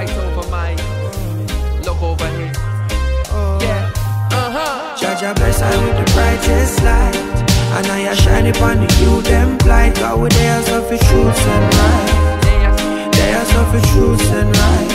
right 0.00 0.16
over 0.16 0.48
my 0.48 0.72
look 1.84 2.00
over 2.02 2.28
here. 2.38 2.52
Yeah. 3.60 3.92
Uh-huh. 4.32 4.96
Judge 4.96 5.22
I 5.22 5.32
bless 5.34 5.60
I 5.60 5.70
with 5.84 5.96
the 6.00 6.06
brightest 6.14 6.82
light. 6.82 7.16
And 7.76 7.86
I 7.86 8.14
shine 8.14 8.46
upon 8.46 8.76
the 8.80 8.88
you 9.00 9.20
them 9.22 9.58
blind. 9.58 9.96
God 9.96 10.20
with 10.20 10.32
their 10.32 10.58
of 10.76 10.84
the 10.88 10.98
truth 11.06 11.40
and 11.54 11.66
right. 11.80 12.10
They 13.16 13.30
are 13.38 13.50
of 13.60 13.68
the 13.76 13.82
truth 13.92 14.26
and 14.40 14.50
right. 14.62 14.90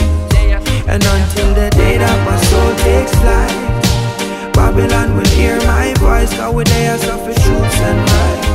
And 0.92 1.02
until 1.14 1.50
the 1.54 1.68
day 1.70 1.98
that 1.98 2.18
my 2.28 2.36
soul 2.48 2.72
takes 2.86 3.14
flight, 3.22 4.52
Babylon 4.54 5.16
will 5.16 5.30
hear 5.38 5.56
my 5.74 5.94
voice. 5.98 6.32
God 6.36 6.54
with 6.56 6.68
their 6.68 6.94
of 6.94 7.20
the 7.26 7.34
truth 7.42 7.80
and 7.90 8.00
right. 8.10 8.45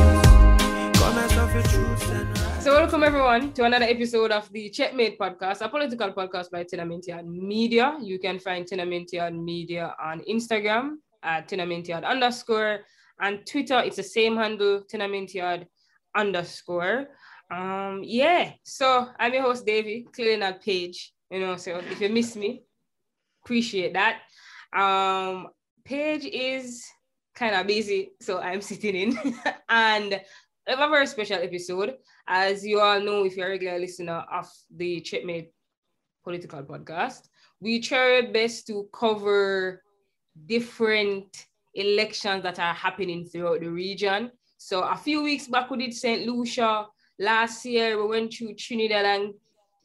So 2.62 2.74
welcome 2.74 3.02
everyone 3.02 3.52
to 3.54 3.64
another 3.64 3.86
episode 3.86 4.30
of 4.30 4.48
the 4.52 4.70
Checkmate 4.70 5.18
podcast, 5.18 5.62
a 5.62 5.68
political 5.68 6.12
podcast 6.12 6.52
by 6.52 6.62
Tenamintiad 6.62 7.26
Media. 7.26 7.98
You 8.00 8.20
can 8.20 8.38
find 8.38 8.64
Tenamintiad 8.64 9.34
Media 9.34 9.96
on 10.00 10.20
Instagram 10.30 10.98
at 11.24 11.48
Tenamintiad 11.48 12.04
underscore 12.04 12.82
and 13.18 13.44
Twitter. 13.44 13.80
It's 13.80 13.96
the 13.96 14.04
same 14.04 14.36
handle, 14.36 14.84
Tenamintiad 14.84 15.66
underscore. 16.14 17.08
Um, 17.50 18.02
yeah. 18.04 18.52
So 18.62 19.08
I'm 19.18 19.34
your 19.34 19.42
host 19.42 19.66
Davey, 19.66 20.06
clearing 20.12 20.38
that 20.40 20.62
page. 20.62 21.12
You 21.32 21.40
know, 21.40 21.56
so 21.56 21.78
if 21.90 22.00
you 22.00 22.10
miss 22.10 22.36
me, 22.36 22.62
appreciate 23.44 23.94
that. 23.94 24.20
Um, 24.72 25.48
page 25.84 26.26
is 26.26 26.86
kind 27.34 27.56
of 27.56 27.66
busy, 27.66 28.12
so 28.20 28.38
I'm 28.38 28.60
sitting 28.60 28.94
in 28.94 29.18
and 29.68 30.20
I 30.68 30.70
have 30.70 30.78
a 30.78 30.88
very 30.88 31.08
special 31.08 31.38
episode. 31.38 31.96
As 32.26 32.64
you 32.64 32.80
all 32.80 33.00
know, 33.00 33.24
if 33.24 33.36
you're 33.36 33.48
a 33.48 33.50
regular 33.50 33.78
listener 33.78 34.24
of 34.32 34.48
the 34.74 35.00
Checkmate 35.00 35.52
Political 36.24 36.62
Podcast, 36.64 37.28
we 37.60 37.80
try 37.80 38.16
our 38.16 38.32
best 38.32 38.66
to 38.68 38.88
cover 38.92 39.82
different 40.46 41.46
elections 41.74 42.42
that 42.42 42.58
are 42.58 42.74
happening 42.74 43.24
throughout 43.24 43.60
the 43.60 43.68
region. 43.68 44.30
So 44.56 44.82
a 44.82 44.96
few 44.96 45.22
weeks 45.22 45.48
back, 45.48 45.70
we 45.70 45.78
did 45.78 45.94
St. 45.94 46.26
Lucia. 46.26 46.86
Last 47.18 47.64
year, 47.64 48.00
we 48.00 48.08
went 48.08 48.32
to 48.34 48.54
Trinidad 48.54 49.04
and 49.04 49.34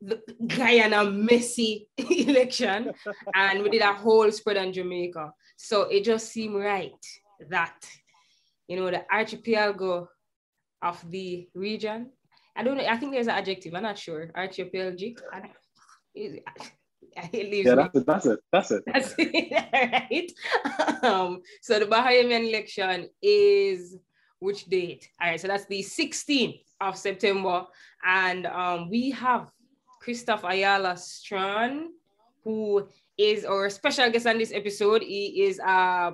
the 0.02 0.22
Guyana 0.46 1.06
messy 1.10 1.88
election, 1.98 2.92
and 3.34 3.64
we 3.64 3.70
did 3.70 3.82
a 3.82 3.94
whole 3.94 4.32
spread 4.32 4.58
on 4.58 4.72
Jamaica. 4.72 5.32
So 5.56 5.84
it 5.84 6.04
just 6.04 6.32
seemed 6.32 6.56
right 6.56 6.94
that, 7.50 7.76
you 8.68 8.78
know, 8.78 8.92
the 8.92 9.06
archipelago 9.12 10.08
of 10.82 11.04
the 11.10 11.48
region. 11.56 12.12
I 12.58 12.64
don't 12.64 12.78
know. 12.78 12.86
I 12.86 12.98
think 12.98 13.14
there's 13.14 13.28
an 13.28 13.36
adjective. 13.36 13.74
I'm 13.76 13.84
not 13.84 13.98
sure. 13.98 14.32
Archipelagic. 14.36 15.20
I 15.34 15.40
don't- 15.42 15.52
it- 16.16 16.44
it 17.34 17.50
leaves 17.52 17.66
Yeah, 17.68 17.76
me. 17.76 17.90
that's 17.94 17.96
it. 17.96 18.06
That's 18.06 18.26
it. 18.26 18.40
That's 18.52 18.72
it. 18.72 18.84
That's 18.86 19.16
it, 19.18 20.32
right? 20.80 21.04
Um, 21.04 21.42
so 21.62 21.80
the 21.80 21.86
Bahamian 21.86 22.48
election 22.50 23.10
is 23.22 23.98
which 24.40 24.66
date? 24.66 25.10
All 25.20 25.30
right, 25.30 25.40
so 25.42 25.48
that's 25.48 25.66
the 25.66 25.82
16th 25.82 26.62
of 26.82 26.96
September. 26.96 27.66
And 28.06 28.46
um, 28.46 28.90
we 28.90 29.10
have 29.12 29.50
Christoph 30.00 30.44
Ayala 30.44 30.96
Strand, 30.96 31.90
who 32.44 32.88
is 33.18 33.46
our 33.46 33.68
special 33.72 34.12
guest 34.12 34.28
on 34.28 34.38
this 34.38 34.52
episode. 34.54 35.02
He 35.02 35.42
is 35.44 35.58
a 35.60 36.14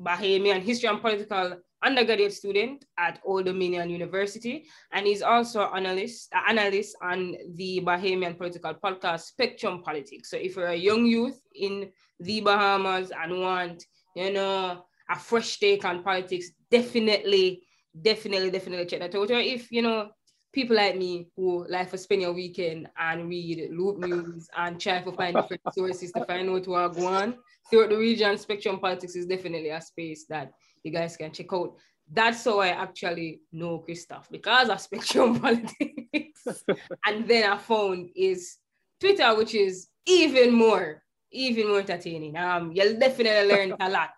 Bahamian 0.00 0.60
history 0.62 0.88
and 0.90 1.00
political 1.00 1.58
undergraduate 1.84 2.32
student 2.32 2.84
at 2.98 3.20
Old 3.24 3.44
Dominion 3.44 3.90
University, 3.90 4.66
and 4.92 5.06
he's 5.06 5.22
also 5.22 5.70
an 5.70 5.86
analyst, 5.86 6.32
uh, 6.34 6.40
analyst 6.48 6.96
on 7.02 7.36
the 7.54 7.80
Bahamian 7.80 8.36
political 8.36 8.74
podcast 8.74 9.20
Spectrum 9.20 9.82
Politics. 9.82 10.30
So 10.30 10.36
if 10.36 10.56
you're 10.56 10.68
a 10.68 10.74
young 10.74 11.06
youth 11.06 11.40
in 11.54 11.90
the 12.20 12.40
Bahamas 12.40 13.12
and 13.12 13.40
want, 13.40 13.84
you 14.16 14.32
know, 14.32 14.84
a 15.10 15.18
fresh 15.18 15.58
take 15.58 15.84
on 15.84 16.02
politics, 16.02 16.50
definitely, 16.70 17.62
definitely, 18.00 18.50
definitely 18.50 18.86
check 18.86 19.00
that 19.00 19.14
out. 19.14 19.30
Or 19.30 19.38
if 19.38 19.70
you 19.70 19.82
know 19.82 20.10
people 20.52 20.76
like 20.76 20.96
me 20.96 21.28
who 21.36 21.66
like 21.68 21.90
to 21.90 21.98
spend 21.98 22.22
your 22.22 22.32
weekend 22.32 22.86
and 22.98 23.28
read 23.28 23.68
loop 23.72 23.98
news 23.98 24.48
and 24.56 24.80
try 24.80 25.00
to 25.02 25.12
find 25.12 25.34
different 25.34 25.62
sources 25.72 26.12
to 26.12 26.24
find 26.24 26.48
out 26.48 26.66
what 26.68 26.80
are 26.80 26.88
going 26.88 27.14
on 27.14 27.34
throughout 27.68 27.90
the 27.90 27.98
region, 27.98 28.38
Spectrum 28.38 28.78
Politics 28.78 29.16
is 29.16 29.26
definitely 29.26 29.70
a 29.70 29.80
space 29.80 30.26
that 30.28 30.52
you 30.84 30.92
guys 30.92 31.16
can 31.16 31.32
check 31.32 31.52
out. 31.52 31.74
That's 32.10 32.44
how 32.44 32.60
I 32.60 32.68
actually 32.68 33.40
know 33.50 33.78
Christoph 33.78 34.28
because 34.30 34.68
of 34.68 34.80
Spectrum 34.80 35.40
Politics. 35.40 36.62
and 37.06 37.26
then 37.26 37.50
I 37.50 37.56
found 37.56 38.10
is 38.14 38.58
Twitter, 39.00 39.34
which 39.34 39.54
is 39.54 39.88
even 40.06 40.52
more, 40.52 41.02
even 41.32 41.68
more 41.68 41.80
entertaining. 41.80 42.36
Um, 42.36 42.72
you'll 42.72 42.98
definitely 42.98 43.48
learn 43.50 43.74
a 43.80 43.88
lot. 43.88 44.10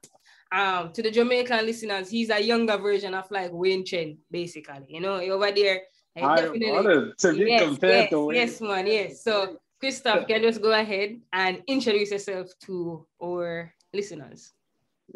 Um, 0.52 0.92
to 0.92 1.02
the 1.02 1.10
Jamaican 1.10 1.64
listeners, 1.64 2.10
he's 2.10 2.30
a 2.30 2.40
younger 2.40 2.76
version 2.76 3.14
of 3.14 3.30
like 3.30 3.52
Wayne 3.52 3.84
Chen, 3.84 4.18
basically. 4.30 4.86
You 4.88 5.00
know, 5.00 5.20
over 5.20 5.52
there. 5.52 5.82
I 6.16 6.34
definitely 6.34 7.12
to 7.18 7.32
be 7.34 7.50
yes, 7.50 7.62
compared 7.62 7.92
yes, 7.92 8.10
to 8.10 8.24
Wayne. 8.24 8.36
yes, 8.36 8.60
man, 8.62 8.86
yes. 8.86 9.22
So, 9.22 9.58
Christoph, 9.78 10.20
you 10.20 10.26
can 10.26 10.42
just 10.42 10.62
go 10.62 10.72
ahead 10.72 11.20
and 11.32 11.62
introduce 11.66 12.10
yourself 12.10 12.48
to 12.62 13.06
our 13.22 13.74
listeners. 13.92 14.54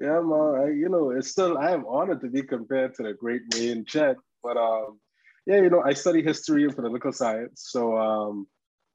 Yeah, 0.01 0.21
man. 0.21 0.55
I, 0.57 0.71
you 0.71 0.89
know, 0.89 1.11
it's 1.11 1.29
still 1.29 1.59
I 1.59 1.73
am 1.73 1.85
honored 1.87 2.23
to 2.23 2.29
be 2.29 2.43
compared 2.43 2.95
to 2.95 3.03
the 3.03 3.13
great 3.13 3.43
Wayne 3.55 3.85
Chen. 3.85 4.17
But 4.43 4.57
um, 4.57 4.99
yeah, 5.47 5.57
you 5.57 5.69
know, 5.69 5.83
I 5.83 5.93
study 5.93 6.23
history 6.23 6.65
and 6.65 6.75
political 6.75 7.13
science. 7.13 7.67
So 7.71 7.99
um, 7.99 8.47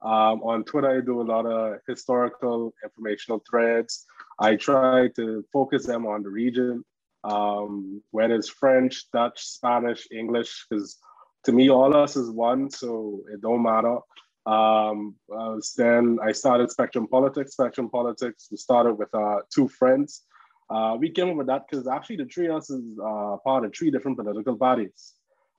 um, 0.02 0.42
on 0.42 0.64
Twitter, 0.64 0.98
I 0.98 1.00
do 1.00 1.20
a 1.20 1.22
lot 1.22 1.46
of 1.46 1.78
historical 1.86 2.74
informational 2.82 3.40
threads. 3.48 4.04
I 4.40 4.56
try 4.56 5.08
to 5.14 5.44
focus 5.52 5.86
them 5.86 6.06
on 6.06 6.24
the 6.24 6.28
region, 6.28 6.84
um, 7.22 8.02
whether 8.10 8.34
it's 8.34 8.48
French, 8.48 9.08
Dutch, 9.12 9.40
Spanish, 9.42 10.08
English, 10.10 10.66
because 10.68 10.98
to 11.44 11.52
me, 11.52 11.70
all 11.70 11.96
us 11.96 12.16
is 12.16 12.30
one, 12.30 12.68
so 12.68 13.20
it 13.32 13.40
don't 13.40 13.62
matter. 13.62 13.98
Um, 14.44 15.14
was 15.28 15.72
then 15.76 16.18
I 16.22 16.32
started 16.32 16.70
Spectrum 16.72 17.06
Politics. 17.06 17.52
Spectrum 17.52 17.90
Politics. 17.90 18.48
We 18.50 18.56
started 18.56 18.94
with 18.94 19.14
uh, 19.14 19.38
two 19.54 19.68
friends. 19.68 20.22
Uh, 20.68 20.96
we 20.98 21.10
came 21.10 21.30
up 21.30 21.36
with 21.36 21.46
that 21.46 21.64
because 21.68 21.86
actually 21.86 22.16
the 22.16 22.26
three 22.26 22.48
of 22.48 22.56
us 22.56 22.70
is 22.70 22.82
uh, 22.98 23.36
part 23.44 23.64
of 23.64 23.74
three 23.74 23.90
different 23.90 24.18
political 24.18 24.56
parties. 24.56 25.14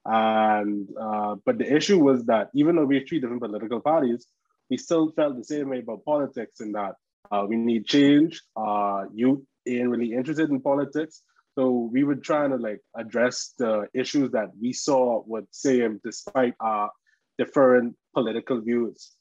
And 0.05 0.87
uh, 0.99 1.35
but 1.45 1.57
the 1.57 1.73
issue 1.73 1.99
was 1.99 2.25
that 2.25 2.49
even 2.53 2.75
though 2.75 2.85
we're 2.85 3.05
three 3.05 3.19
different 3.19 3.41
political 3.41 3.81
parties, 3.81 4.25
we 4.69 4.77
still 4.77 5.11
felt 5.11 5.37
the 5.37 5.43
same 5.43 5.69
way 5.69 5.79
about 5.79 6.05
politics 6.05 6.59
in 6.59 6.73
that 6.73 6.95
uh, 7.31 7.45
we 7.47 7.57
need 7.57 7.85
change. 7.85 8.41
Uh, 8.55 9.05
youth 9.13 9.41
ain't 9.65 9.89
really 9.89 10.13
interested 10.13 10.49
in 10.49 10.61
politics. 10.61 11.21
So 11.55 11.89
we 11.91 12.03
were 12.03 12.15
trying 12.15 12.51
to 12.51 12.57
like 12.57 12.81
address 12.95 13.53
the 13.57 13.87
issues 13.93 14.31
that 14.31 14.49
we 14.61 14.73
saw 14.73 15.23
with 15.25 15.45
same 15.51 15.99
despite 16.03 16.53
our 16.59 16.91
different 17.37 17.95
political 18.13 18.61
views. 18.61 19.11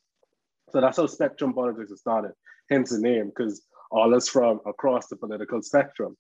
So 0.71 0.81
that's 0.81 0.99
how 0.99 1.07
spectrum 1.07 1.55
politics 1.55 1.93
started, 1.97 2.33
hence 2.69 2.91
the 2.91 2.99
name, 2.99 3.27
because 3.29 3.63
all 3.91 4.15
us 4.15 4.29
from 4.29 4.61
across 4.67 5.09
the 5.09 5.17
political 5.17 5.63
spectrum. 5.63 6.17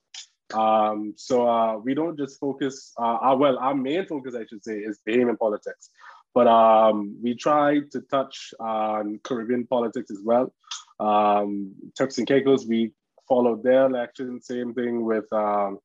Um, 0.55 1.15
so 1.17 1.49
uh, 1.49 1.77
we 1.79 1.95
don't 1.95 2.17
just 2.17 2.39
focus, 2.39 2.93
uh, 2.99 3.03
our, 3.03 3.37
well, 3.37 3.59
our 3.59 3.75
main 3.75 4.07
focus, 4.07 4.35
I 4.35 4.47
should 4.47 4.65
say, 4.65 4.79
is 4.79 5.01
Bahamian 5.07 5.39
politics. 5.39 5.91
But 6.35 6.47
um, 6.47 7.17
we 7.23 7.35
try 7.35 7.81
to 7.93 8.01
touch 8.03 8.53
on 8.61 9.19
Caribbean 9.25 9.67
politics 9.67 10.11
as 10.11 10.21
well. 10.23 10.53
Um, 11.01 11.75
Turks 11.97 12.19
and 12.19 12.27
Caicos, 12.27 12.67
we 12.67 12.93
followed 13.29 13.63
their 13.63 13.87
election, 13.87 14.41
same 14.41 14.75
thing 14.75 15.05
with 15.05 15.31
um, 15.33 15.79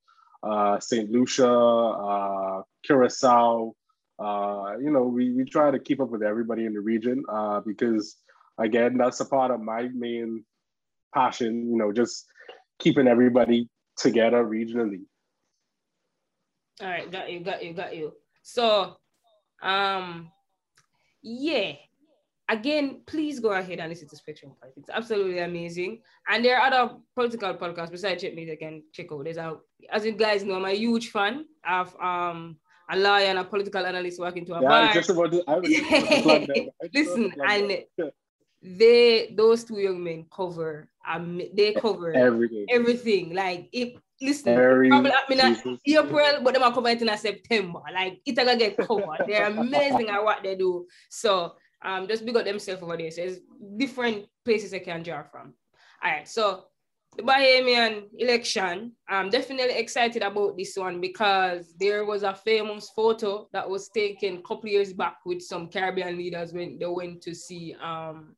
uh, 0.44 0.80
St. 0.80 1.09
Lucia, 1.09 1.50
uh, 1.50 2.62
Curacao. 2.86 3.74
Uh, 4.20 4.78
you 4.80 4.91
know, 4.91 5.03
we, 5.03 5.32
we 5.32 5.46
try 5.46 5.72
to 5.72 5.79
keep 5.79 6.00
up 6.00 6.09
with 6.09 6.22
everybody 6.22 6.66
in 6.66 6.73
the 6.73 6.82
region 6.82 7.23
uh, 7.29 7.61
because, 7.61 8.17
again, 8.59 8.97
that's 8.97 9.20
a 9.20 9.26
part 9.26 9.52
of 9.52 9.61
my 9.61 9.90
main 9.94 10.44
passion, 11.13 11.69
you 11.69 11.78
know, 11.78 11.91
just 11.91 12.25
keeping 12.79 13.08
everybody 13.08 13.69
together 13.97 14.43
regionally. 14.43 15.02
All 16.81 16.87
right, 16.87 17.11
got 17.11 17.31
you, 17.31 17.41
got 17.41 17.63
you, 17.63 17.73
got 17.73 17.96
you. 17.96 18.13
So, 18.41 18.97
um, 19.61 20.31
yeah. 21.22 21.73
Again, 22.49 23.02
please 23.05 23.40
go 23.40 23.52
ahead 23.53 23.79
and 23.79 23.90
listen 23.90 24.09
to 24.09 24.17
Spectrum 24.17 24.52
Politics. 24.59 24.90
It's 24.90 24.90
absolutely 24.90 25.40
amazing. 25.40 26.02
And 26.28 26.43
there 26.43 26.59
are 26.59 26.67
other 26.67 26.96
political 27.16 27.53
podcasts 27.53 27.91
besides 27.91 28.22
Checkmate 28.22 28.49
that 28.49 28.59
can 28.59 28.84
check 28.91 29.09
out. 29.09 29.23
There's 29.23 29.37
a, 29.37 29.55
as 29.90 30.05
you 30.05 30.11
guys 30.11 30.43
know, 30.43 30.55
I'm 30.55 30.66
a 30.66 30.72
huge 30.72 31.11
fan 31.11 31.46
of 31.66 31.96
um 32.02 32.57
a 32.90 32.97
lawyer 32.97 33.28
and 33.28 33.40
a 33.40 33.46
political 33.46 33.85
analyst 33.85 34.19
working 34.19 34.46
to 34.47 34.55
a 34.55 34.61
Yeah, 34.61 34.67
bar. 34.67 34.93
just 34.93 35.09
about 35.09 35.31
to, 35.31 35.43
I 35.47 35.59
was 35.59 35.69
just 35.69 36.25
about 36.25 36.46
to. 36.47 36.72
I 36.81 36.90
Listen, 36.93 37.25
about 37.25 37.35
to 37.35 37.41
plug 37.53 37.72
and 37.72 38.11
they 38.61 39.34
those 39.37 39.64
two 39.64 39.79
young 39.79 40.03
men 40.03 40.25
cover 40.29 40.91
um 41.08 41.42
they 41.53 41.74
cover 41.74 42.14
everything. 42.14 42.66
everything. 42.70 43.34
Like 43.34 43.70
if 43.72 44.00
listen, 44.22 44.58
Every 44.58 44.90
probably 44.90 45.12
I 45.12 45.24
mean 45.30 45.56
Jesus. 45.56 45.80
April, 45.86 46.44
but 46.44 46.53
them 46.53 46.64
are 46.64 46.74
coming 46.74 47.00
in 47.00 47.18
September. 47.18 47.80
Like 47.94 48.22
it 48.26 48.36
gonna 48.36 48.56
get 48.56 48.78
covered. 48.78 49.26
They're 49.28 49.48
amazing 49.48 50.09
at 50.09 50.24
what 50.24 50.44
they 50.44 50.56
do. 50.56 50.88
So 51.09 51.56
um 51.84 52.08
just 52.08 52.26
big 52.26 52.38
up 52.38 52.46
themselves 52.46 52.84
over 52.84 52.98
there. 52.98 53.12
So 53.12 53.22
it's 53.22 53.40
different 53.78 54.26
places 54.46 54.74
I 54.74 54.80
can 54.80 55.03
draw 55.03 55.24
from. 55.24 55.53
All 56.03 56.12
right, 56.12 56.28
so 56.28 56.66
the 57.18 57.24
Bahamian 57.24 58.03
election, 58.18 58.94
I'm 59.08 59.30
definitely 59.30 59.76
excited 59.76 60.24
about 60.24 60.58
this 60.58 60.76
one 60.78 61.02
because 61.02 61.74
there 61.78 62.06
was 62.06 62.24
a 62.24 62.34
famous 62.34 62.90
photo 62.96 63.48
that 63.52 63.70
was 63.70 63.90
taken 63.90 64.38
a 64.38 64.42
couple 64.42 64.70
years 64.70 64.94
back 64.94 65.18
with 65.26 65.42
some 65.42 65.68
Caribbean 65.68 66.18
leaders 66.18 66.53
when 66.53 66.80
they 66.80 66.86
went 66.86 67.22
to 67.24 67.36
see 67.36 67.76
um, 67.84 68.36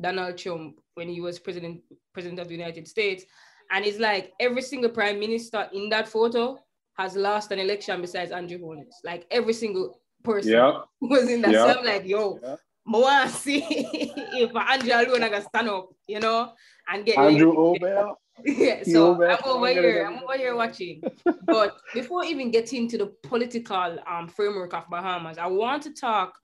Donald 0.00 0.38
Trump 0.38 0.80
when 0.94 1.08
he 1.08 1.20
was 1.20 1.38
president 1.38 1.80
president 2.12 2.40
of 2.40 2.48
the 2.48 2.54
United 2.54 2.86
States. 2.88 3.24
And 3.70 3.84
it's 3.84 3.98
like 3.98 4.32
every 4.40 4.62
single 4.62 4.90
prime 4.90 5.18
minister 5.18 5.68
in 5.72 5.88
that 5.88 6.08
photo 6.08 6.58
has 6.98 7.16
lost 7.16 7.50
an 7.50 7.58
election 7.58 8.00
besides 8.00 8.30
Andrew 8.30 8.58
Holness. 8.58 9.00
Like 9.04 9.26
every 9.30 9.52
single 9.52 10.00
person 10.22 10.52
Yeah. 10.52 10.80
was 11.00 11.28
in 11.28 11.42
that. 11.42 11.52
Yeah. 11.52 11.72
So 11.72 11.78
I'm 11.78 11.84
like, 11.84 12.04
yo, 12.06 12.38
Yeah. 12.42 12.56
I 12.86 13.28
see 13.28 13.64
if 13.68 14.54
Andrew 14.54 14.92
alone 14.92 15.30
can 15.30 15.42
stand 15.42 15.68
up, 15.68 15.88
you 16.06 16.20
know, 16.20 16.52
and 16.88 17.04
get 17.04 17.18
Andrew. 17.18 17.54
Obel. 17.54 18.14
yeah, 18.44 18.82
so 18.82 19.22
I'm 19.22 19.38
over 19.44 19.68
here. 19.68 20.06
I'm 20.06 20.22
over 20.24 20.36
here 20.36 20.56
watching. 20.56 21.02
But 21.46 21.76
before 21.94 22.24
even 22.24 22.50
getting 22.50 22.88
to 22.88 22.98
the 22.98 23.06
political 23.22 23.96
um, 24.08 24.26
framework 24.28 24.74
of 24.74 24.90
Bahamas, 24.90 25.38
I 25.38 25.46
want 25.46 25.84
to 25.84 25.92
talk 25.94 26.34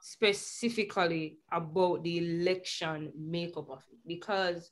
specifically 0.00 1.38
about 1.50 2.02
the 2.04 2.18
election 2.18 3.12
makeup 3.18 3.70
of 3.70 3.82
it 3.92 3.98
because 4.06 4.70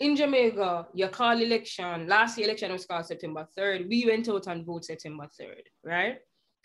in 0.00 0.14
Jamaica, 0.14 0.86
you 0.94 1.08
call 1.08 1.40
election. 1.40 2.06
Last 2.06 2.38
year 2.38 2.46
election 2.46 2.70
was 2.70 2.86
called 2.86 3.06
September 3.06 3.48
3rd. 3.58 3.88
We 3.88 4.06
went 4.06 4.28
out 4.28 4.46
and 4.46 4.64
voted 4.64 4.84
September 4.84 5.28
3rd, 5.40 5.62
right? 5.84 6.18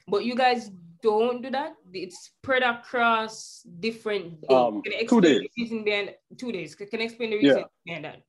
But 0.08 0.24
you 0.26 0.36
guys 0.36 0.70
don't 1.02 1.42
do 1.42 1.50
that. 1.50 1.74
It's 1.94 2.26
spread 2.26 2.62
across 2.62 3.66
different 3.80 4.42
days. 4.42 4.52
Um, 4.52 4.82
Can 4.84 4.92
you 4.92 4.98
two 5.08 5.18
explain 5.18 5.22
the 5.22 5.40
days. 5.40 5.50
reason 5.58 5.84
behind 5.84 6.16
two 6.38 6.52
days? 6.52 6.76
Can 6.76 6.88
you 6.92 7.06
explain 7.06 7.30
the 7.32 7.38
Yeah. 7.38 7.54
reason 7.54 7.66
behind 7.86 8.06
that? 8.06 8.22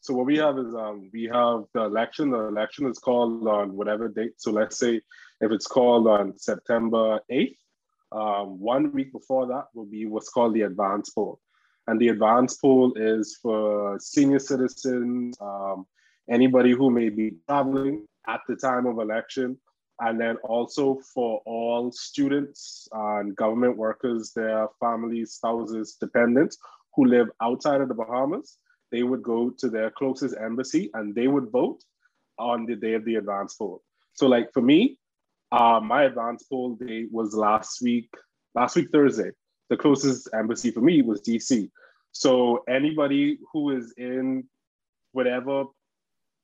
So 0.00 0.14
what 0.14 0.26
we 0.26 0.36
have 0.38 0.56
is 0.58 0.72
um 0.74 1.10
we 1.12 1.24
have 1.32 1.64
the 1.74 1.82
election. 1.82 2.30
The 2.30 2.38
election 2.46 2.86
is 2.86 2.98
called 3.00 3.48
on 3.48 3.74
whatever 3.76 4.08
date. 4.08 4.34
So 4.36 4.52
let's 4.52 4.78
say 4.78 5.00
if 5.40 5.50
it's 5.50 5.66
called 5.66 6.06
on 6.06 6.38
September 6.38 7.18
8th, 7.28 7.58
um, 8.12 8.58
one 8.60 8.92
week 8.92 9.12
before 9.12 9.46
that 9.46 9.66
will 9.74 9.86
be 9.86 10.06
what's 10.06 10.28
called 10.28 10.54
the 10.54 10.62
advance 10.62 11.10
poll. 11.10 11.40
And 11.86 12.00
the 12.00 12.08
advance 12.08 12.56
poll 12.56 12.92
is 12.96 13.38
for 13.40 13.98
senior 14.00 14.38
citizens, 14.38 15.36
um, 15.40 15.86
anybody 16.28 16.72
who 16.72 16.90
may 16.90 17.08
be 17.08 17.34
traveling 17.48 18.06
at 18.26 18.40
the 18.48 18.56
time 18.56 18.86
of 18.86 18.98
election, 18.98 19.58
and 20.00 20.20
then 20.20 20.36
also 20.38 21.00
for 21.14 21.40
all 21.46 21.90
students 21.92 22.88
and 22.92 23.34
government 23.36 23.76
workers, 23.76 24.32
their 24.34 24.68
families, 24.80 25.32
spouses, 25.32 25.96
dependents 26.00 26.58
who 26.94 27.06
live 27.06 27.28
outside 27.40 27.80
of 27.80 27.88
the 27.88 27.94
Bahamas 27.94 28.58
they 28.92 29.02
would 29.02 29.22
go 29.22 29.50
to 29.50 29.68
their 29.68 29.90
closest 29.90 30.36
embassy 30.40 30.90
and 30.94 31.14
they 31.14 31.28
would 31.28 31.50
vote 31.50 31.82
on 32.38 32.66
the 32.66 32.76
day 32.76 32.94
of 32.94 33.04
the 33.04 33.16
advance 33.16 33.54
poll. 33.54 33.82
So, 34.14 34.26
like 34.26 34.52
for 34.52 34.62
me, 34.62 34.98
uh, 35.52 35.80
my 35.82 36.04
advance 36.04 36.42
poll 36.44 36.74
day 36.76 37.06
was 37.10 37.34
last 37.34 37.80
week, 37.82 38.10
last 38.54 38.76
week 38.76 38.88
Thursday. 38.92 39.30
The 39.68 39.76
closest 39.76 40.28
embassy 40.34 40.70
for 40.70 40.80
me 40.80 41.02
was 41.02 41.20
DC. 41.22 41.70
So 42.12 42.64
anybody 42.68 43.38
who 43.52 43.76
is 43.76 43.92
in 43.96 44.44
whatever 45.12 45.64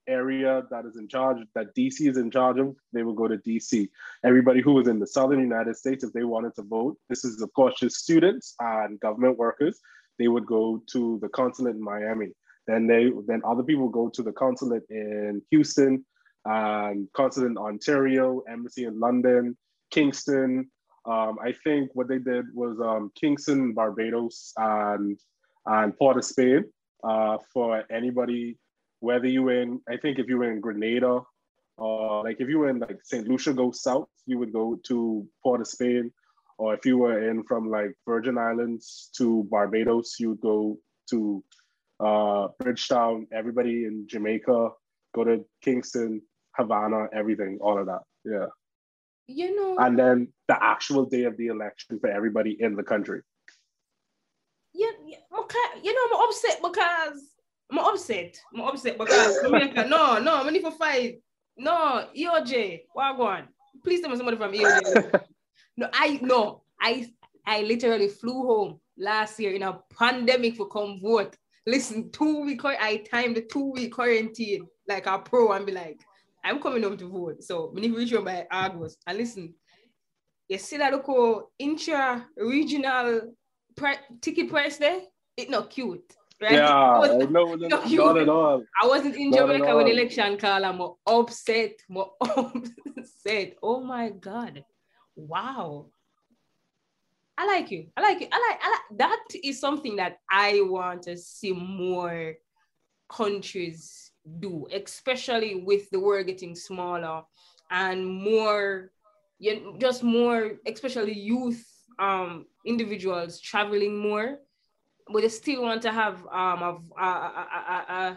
area 0.09 0.63
that 0.71 0.85
is 0.85 0.97
in 0.97 1.09
charge, 1.09 1.39
that 1.55 1.75
DC 1.77 2.09
is 2.09 2.17
in 2.17 2.31
charge 2.31 2.59
of, 2.59 2.75
they 2.93 3.03
will 3.03 3.15
go 3.15 3.29
to 3.29 3.37
DC. 3.39 3.89
Everybody 4.25 4.61
who 4.61 4.73
was 4.73 4.89
in 4.89 4.99
the 4.99 5.07
southern 5.07 5.41
United 5.41 5.77
States, 5.77 6.05
if 6.05 6.13
they 6.13 6.25
wanted 6.25 6.55
to 6.57 6.63
vote, 6.63 6.97
this 7.09 7.25
is 7.25 7.41
of 7.41 7.53
course 7.55 7.75
just 7.79 7.97
students 7.97 8.55
and 8.61 8.99
government 9.01 9.39
workers, 9.39 9.81
they 10.19 10.29
would 10.29 10.47
go 10.47 10.83
to 10.93 11.19
the 11.23 11.29
consulate 11.29 11.77
in 11.77 11.83
Miami. 11.83 12.33
Then 12.67 12.87
they 12.87 13.11
then 13.27 13.43
other 13.45 13.63
people 13.63 13.89
go 13.89 14.09
to 14.09 14.23
the 14.23 14.33
consulate 14.33 14.85
in 14.91 15.43
Houston, 15.51 16.05
and 16.45 17.09
consulate 17.15 17.51
in 17.51 17.59
Ontario, 17.59 18.43
embassy 18.49 18.85
in 18.85 18.99
London, 18.99 19.57
Kingston. 19.91 20.71
Um, 21.05 21.39
I 21.43 21.53
think 21.65 21.91
what 21.95 22.09
they 22.09 22.19
did 22.19 22.47
was 22.55 22.79
um, 22.81 23.11
Kingston, 23.21 23.73
Barbados, 23.75 24.53
and 24.57 25.19
and 25.67 25.97
Port 25.97 26.17
of 26.17 26.25
Spain 26.25 26.65
uh, 27.05 27.39
for 27.53 27.85
anybody, 27.91 28.59
whether 29.01 29.27
you 29.27 29.49
in 29.49 29.81
I 29.89 29.97
think 29.97 30.19
if 30.19 30.29
you 30.29 30.39
were 30.39 30.51
in 30.51 30.61
Grenada, 30.61 31.21
or 31.77 32.25
like 32.25 32.41
if 32.41 32.49
you 32.49 32.59
were 32.59 32.69
in 32.69 32.79
like 32.79 32.99
St. 33.05 33.27
Lucia, 33.29 33.53
go 33.53 33.71
south, 33.71 34.09
you 34.27 34.39
would 34.39 34.53
go 34.53 34.79
to 34.87 35.27
Port 35.43 35.61
of 35.61 35.67
Spain 35.67 36.13
or 36.63 36.75
if 36.75 36.87
you 36.87 36.97
were 36.97 37.29
in 37.29 37.43
from 37.43 37.69
like 37.69 37.93
Virgin 38.07 38.39
Islands 38.39 39.11
to 39.17 39.43
Barbados, 39.51 40.15
you 40.21 40.31
would 40.31 40.41
go 40.41 40.79
to 41.11 41.43
uh, 41.99 42.49
Bridgetown. 42.61 43.27
Everybody 43.33 43.85
in 43.85 44.07
Jamaica, 44.09 44.71
go 45.13 45.25
to 45.25 45.45
Kingston, 45.63 46.23
Havana, 46.57 47.09
everything, 47.13 47.59
all 47.61 47.79
of 47.79 47.87
that. 47.87 48.03
Yeah. 48.25 48.47
You 49.27 49.55
know, 49.57 49.77
And 49.79 49.99
then 49.99 50.29
the 50.49 50.63
actual 50.63 51.05
day 51.07 51.25
of 51.25 51.37
the 51.37 51.47
election 51.47 51.99
for 52.01 52.11
everybody 52.11 52.57
in 52.61 52.75
the 52.77 52.83
country. 52.83 53.23
yeah, 54.75 54.91
yeah, 55.07 55.19
okay, 55.39 55.81
you 55.83 55.95
know, 55.95 56.01
I'm 56.19 56.29
upset 56.29 56.59
because 56.63 57.23
I'm 57.71 57.79
upset. 57.79 58.37
I'm 58.55 58.63
upset 58.63 58.99
because 58.99 59.43
no, 59.89 60.19
no, 60.19 60.37
I'm 60.43 60.53
need 60.53 60.65
to 60.65 60.71
fight. 60.73 61.21
No, 61.57 62.07
EOJ, 62.17 62.83
what 62.93 63.21
on? 63.21 63.49
Please 63.85 64.01
tell 64.01 64.11
me 64.11 64.17
somebody 64.17 64.37
from 64.37 64.53
EOJ. 64.53 65.21
no, 65.77 65.89
I 65.93 66.19
no, 66.23 66.63
I 66.81 67.09
I 67.47 67.63
literally 67.63 68.09
flew 68.09 68.47
home 68.47 68.81
last 68.99 69.39
year 69.41 69.53
in 69.53 69.63
a 69.63 69.79
pandemic 69.99 70.57
for 70.57 70.69
come 70.69 71.01
vote. 71.03 71.37
Listen, 71.67 72.11
two 72.11 72.45
week 72.45 72.65
I 72.65 72.97
timed 73.11 73.37
the 73.37 73.43
two 73.43 73.73
week 73.73 73.93
quarantine 73.95 74.67
like 74.89 75.07
a 75.07 75.19
pro 75.19 75.53
and 75.53 75.65
be 75.65 75.73
like, 75.73 76.01
I'm 76.45 76.61
coming 76.61 76.83
home 76.83 76.97
to 76.97 77.09
vote. 77.09 77.43
So 77.43 77.71
we 77.73 77.83
need 77.83 77.93
to 77.93 77.97
reach 77.97 78.25
by 78.25 78.47
August. 78.51 78.99
And 79.07 79.19
listen, 79.19 79.55
you 80.49 80.59
see 80.59 80.77
that 80.79 80.93
local 80.93 81.15
oh, 81.17 81.49
intra 81.59 82.27
regional 82.37 83.35
pri- 83.77 84.01
ticket 84.21 84.51
price 84.51 84.77
there? 84.77 85.01
It 85.37 85.51
not 85.51 85.71
cute. 85.71 86.15
Right? 86.41 86.55
Yeah, 86.55 86.99
was- 86.99 87.29
no, 87.31 87.55
no, 87.55 87.69
no, 87.69 87.85
not 87.85 88.19
at 88.19 88.29
all. 88.29 88.65
I 88.83 88.87
wasn't 88.87 89.17
in 89.17 89.31
Not 89.31 89.49
Jamaica 89.49 89.77
when 89.77 89.87
election 89.89 90.37
call. 90.37 90.65
I'm 90.65 90.77
more 90.77 90.97
upset. 91.07 91.73
I'm 91.89 92.05
upset. 92.99 93.57
Oh 93.63 93.83
my 93.83 94.11
God. 94.11 94.65
Wow. 95.15 95.87
I 97.39 97.47
like 97.47 97.71
you. 97.71 97.87
I 97.97 98.03
like 98.03 98.21
you. 98.21 98.29
I 98.31 98.49
like, 98.49 98.61
I 98.63 98.71
like 98.71 98.99
that 98.99 99.25
is 99.43 99.59
something 99.59 99.97
that 99.97 100.19
I 100.31 100.61
want 100.63 101.03
to 101.05 101.17
see 101.17 101.53
more 101.53 102.35
countries 103.09 104.12
do, 104.39 104.67
especially 104.73 105.63
with 105.65 105.91
the 105.91 106.01
world 106.01 106.27
getting 106.27 106.55
smaller 106.55 107.23
and 107.71 108.07
more, 108.07 108.91
you 109.39 109.61
know, 109.61 109.77
just 109.79 110.03
more, 110.03 110.53
especially 110.67 111.13
youth 111.13 111.65
um 111.99 112.47
individuals 112.65 113.39
traveling 113.39 113.99
more 113.99 114.39
but 115.13 115.23
they 115.23 115.29
still 115.29 115.63
want 115.63 115.83
to 115.83 115.93
have 115.93 116.21
um 116.27 116.63
uh, 116.99 117.03
uh, 117.03 117.45
uh, 117.69 117.85
uh, 117.89 118.17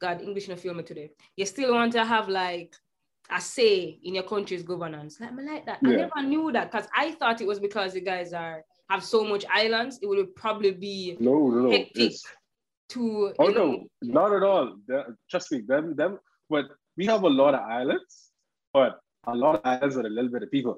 God 0.00 0.22
English 0.22 0.48
no 0.48 0.56
film 0.56 0.82
today. 0.84 1.10
You 1.36 1.46
still 1.46 1.74
want 1.74 1.92
to 1.92 2.04
have 2.04 2.28
like 2.28 2.74
a 3.30 3.40
say 3.40 3.98
in 4.02 4.14
your 4.14 4.24
country's 4.24 4.62
governance. 4.62 5.20
Like 5.20 5.34
me 5.34 5.44
like 5.44 5.66
that. 5.66 5.80
I 5.84 5.90
never 5.90 6.22
knew 6.22 6.52
that 6.52 6.70
because 6.70 6.88
I 6.96 7.12
thought 7.12 7.40
it 7.40 7.46
was 7.46 7.60
because 7.60 7.94
you 7.94 8.00
guys 8.00 8.32
are 8.32 8.64
have 8.88 9.04
so 9.04 9.24
much 9.24 9.44
islands. 9.52 9.98
It 10.02 10.06
would 10.06 10.34
probably 10.34 10.72
be 10.72 11.16
No, 11.20 11.48
no, 11.48 11.62
no. 11.62 11.70
hectic 11.70 12.12
It's, 12.12 12.26
to 12.94 13.32
oh 13.38 13.48
know, 13.48 13.68
no, 14.02 14.12
not 14.20 14.32
at 14.36 14.42
all. 14.42 14.76
The- 14.86 15.16
Trust 15.30 15.52
me, 15.52 15.60
them, 15.66 15.94
them. 15.96 16.18
But 16.48 16.66
we 16.96 17.06
have 17.06 17.22
a 17.22 17.28
lot 17.28 17.54
of 17.54 17.60
islands, 17.60 18.30
but 18.72 18.98
a 19.26 19.34
lot 19.34 19.56
of 19.56 19.60
islands 19.64 19.96
with 19.96 20.06
a 20.06 20.10
little 20.10 20.30
bit 20.30 20.42
of 20.42 20.50
people. 20.50 20.76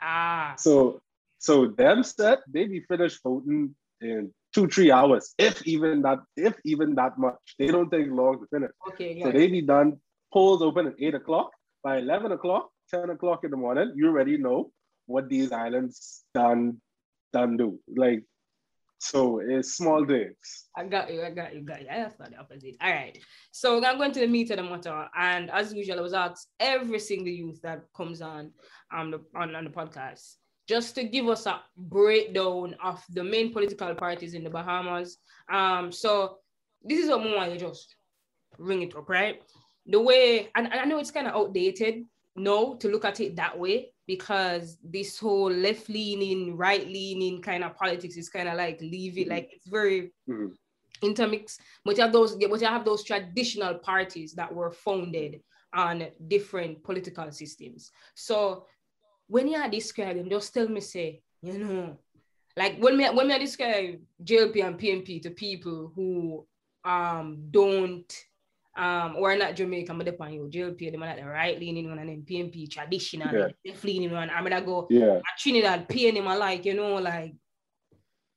ah 0.00 0.54
So, 0.58 1.00
so 1.38 1.66
them 1.82 2.02
set 2.02 2.40
they 2.54 2.64
be 2.66 2.80
finished 2.80 3.20
voting 3.22 3.74
in 4.00 4.32
two, 4.54 4.66
three 4.68 4.90
hours, 4.90 5.34
if 5.38 5.66
even 5.66 6.02
that, 6.02 6.20
if 6.36 6.54
even 6.64 6.94
that 6.96 7.18
much. 7.18 7.54
They 7.58 7.68
don't 7.68 7.90
take 7.90 8.08
long 8.08 8.40
to 8.40 8.46
finish. 8.54 8.70
okay 8.88 9.20
So 9.22 9.32
they 9.32 9.46
be 9.48 9.62
done. 9.62 9.98
Polls 10.32 10.62
open 10.62 10.86
at 10.88 10.94
eight 10.98 11.14
o'clock. 11.14 11.50
By 11.84 11.98
eleven 11.98 12.32
o'clock, 12.32 12.70
ten 12.90 13.10
o'clock 13.10 13.44
in 13.44 13.50
the 13.50 13.56
morning, 13.56 13.92
you 13.96 14.08
already 14.08 14.36
know 14.38 14.70
what 15.06 15.28
these 15.28 15.52
islands 15.52 16.24
done 16.34 16.80
done 17.32 17.56
do. 17.56 17.78
Like, 18.04 18.24
so 19.02 19.40
it's 19.40 19.74
small 19.74 20.04
days. 20.04 20.68
I 20.76 20.84
got 20.84 21.12
you, 21.12 21.24
I 21.24 21.30
got 21.30 21.52
you, 21.52 21.62
got 21.62 21.82
you. 21.82 21.88
I 21.90 22.04
thought 22.04 22.30
the 22.30 22.38
opposite. 22.38 22.76
All 22.80 22.88
right. 22.88 23.18
So 23.50 23.74
we're 23.74 23.80
gonna 23.80 23.98
go 23.98 24.04
into 24.04 24.20
the 24.20 24.28
meat 24.28 24.52
of 24.52 24.58
the 24.58 24.62
matter. 24.62 25.08
And 25.18 25.50
as 25.50 25.74
usual, 25.74 25.98
I 25.98 26.02
was 26.02 26.14
asked 26.14 26.46
every 26.60 27.00
single 27.00 27.32
youth 27.32 27.60
that 27.62 27.82
comes 27.96 28.22
on 28.22 28.52
um 28.94 29.10
the 29.10 29.20
on, 29.34 29.56
on 29.56 29.64
the 29.64 29.70
podcast 29.70 30.36
just 30.68 30.94
to 30.94 31.02
give 31.02 31.26
us 31.26 31.46
a 31.46 31.60
breakdown 31.76 32.76
of 32.80 33.02
the 33.10 33.24
main 33.24 33.52
political 33.52 33.92
parties 33.96 34.34
in 34.34 34.44
the 34.44 34.50
Bahamas. 34.50 35.18
Um, 35.50 35.90
so 35.90 36.38
this 36.84 37.02
is 37.02 37.10
what 37.10 37.22
want 37.22 37.52
to 37.52 37.58
just 37.58 37.96
ring 38.56 38.82
it 38.82 38.94
up, 38.94 39.08
right? 39.08 39.42
The 39.86 40.00
way 40.00 40.48
and, 40.54 40.72
and 40.72 40.80
I 40.80 40.84
know 40.84 40.98
it's 40.98 41.10
kind 41.10 41.26
of 41.26 41.34
outdated 41.34 42.04
no 42.36 42.76
to 42.76 42.88
look 42.88 43.04
at 43.04 43.18
it 43.18 43.34
that 43.34 43.58
way 43.58 43.92
because 44.14 44.76
this 44.96 45.18
whole 45.18 45.50
left 45.50 45.88
leaning, 45.88 46.40
right 46.66 46.86
leaning 46.86 47.40
kind 47.40 47.64
of 47.64 47.74
politics 47.82 48.16
is 48.18 48.28
kind 48.28 48.48
of 48.48 48.56
like 48.64 48.78
leave 48.94 49.16
it 49.16 49.28
like 49.34 49.48
it's 49.52 49.68
very 49.78 50.12
Mhm. 50.28 50.50
intermix, 51.02 51.58
but 51.84 51.96
you 51.96 52.02
have 52.02 52.12
those, 52.12 52.32
but 52.36 52.60
you 52.60 52.66
have 52.66 52.84
those 52.84 53.02
traditional 53.10 53.74
parties 53.90 54.34
that 54.34 54.54
were 54.58 54.70
founded 54.70 55.32
on 55.84 55.94
different 56.34 56.84
political 56.88 57.32
systems. 57.32 57.90
So 58.14 58.66
when 59.28 59.48
you 59.48 59.56
are 59.62 59.70
describing, 59.70 60.28
just 60.28 60.52
tell 60.52 60.68
me, 60.68 60.80
say, 60.80 61.22
you 61.42 61.58
know, 61.58 61.98
like 62.56 62.74
when 62.84 62.94
me 62.98 63.04
when 63.16 63.28
me 63.28 63.38
describe 63.38 63.98
JLP 64.28 64.56
and 64.66 64.78
PNP 64.78 65.22
to 65.22 65.30
people 65.30 65.90
who 65.94 66.46
um 66.84 67.26
don't 67.50 68.12
um 68.76 69.16
or 69.16 69.36
not 69.36 69.54
Jamaican, 69.54 69.98
but 69.98 70.06
depend 70.06 70.34
you 70.34 70.48
JLP, 70.50 70.92
them 70.92 71.02
are 71.02 71.16
the 71.16 71.24
right 71.24 71.58
leaning 71.58 71.88
one 71.88 71.98
and 71.98 72.08
then 72.08 72.22
PNP 72.22 72.70
traditional, 72.70 73.32
yeah. 73.32 73.48
left 73.66 73.84
leaning 73.84 74.12
one. 74.12 74.30
I'm 74.30 74.44
gonna 74.44 74.62
go 74.62 74.86
yeah. 74.90 75.20
Trinidad, 75.38 75.88
PNM, 75.88 76.26
I 76.26 76.36
like 76.36 76.64
you 76.64 76.74
know, 76.74 76.94
like 76.94 77.34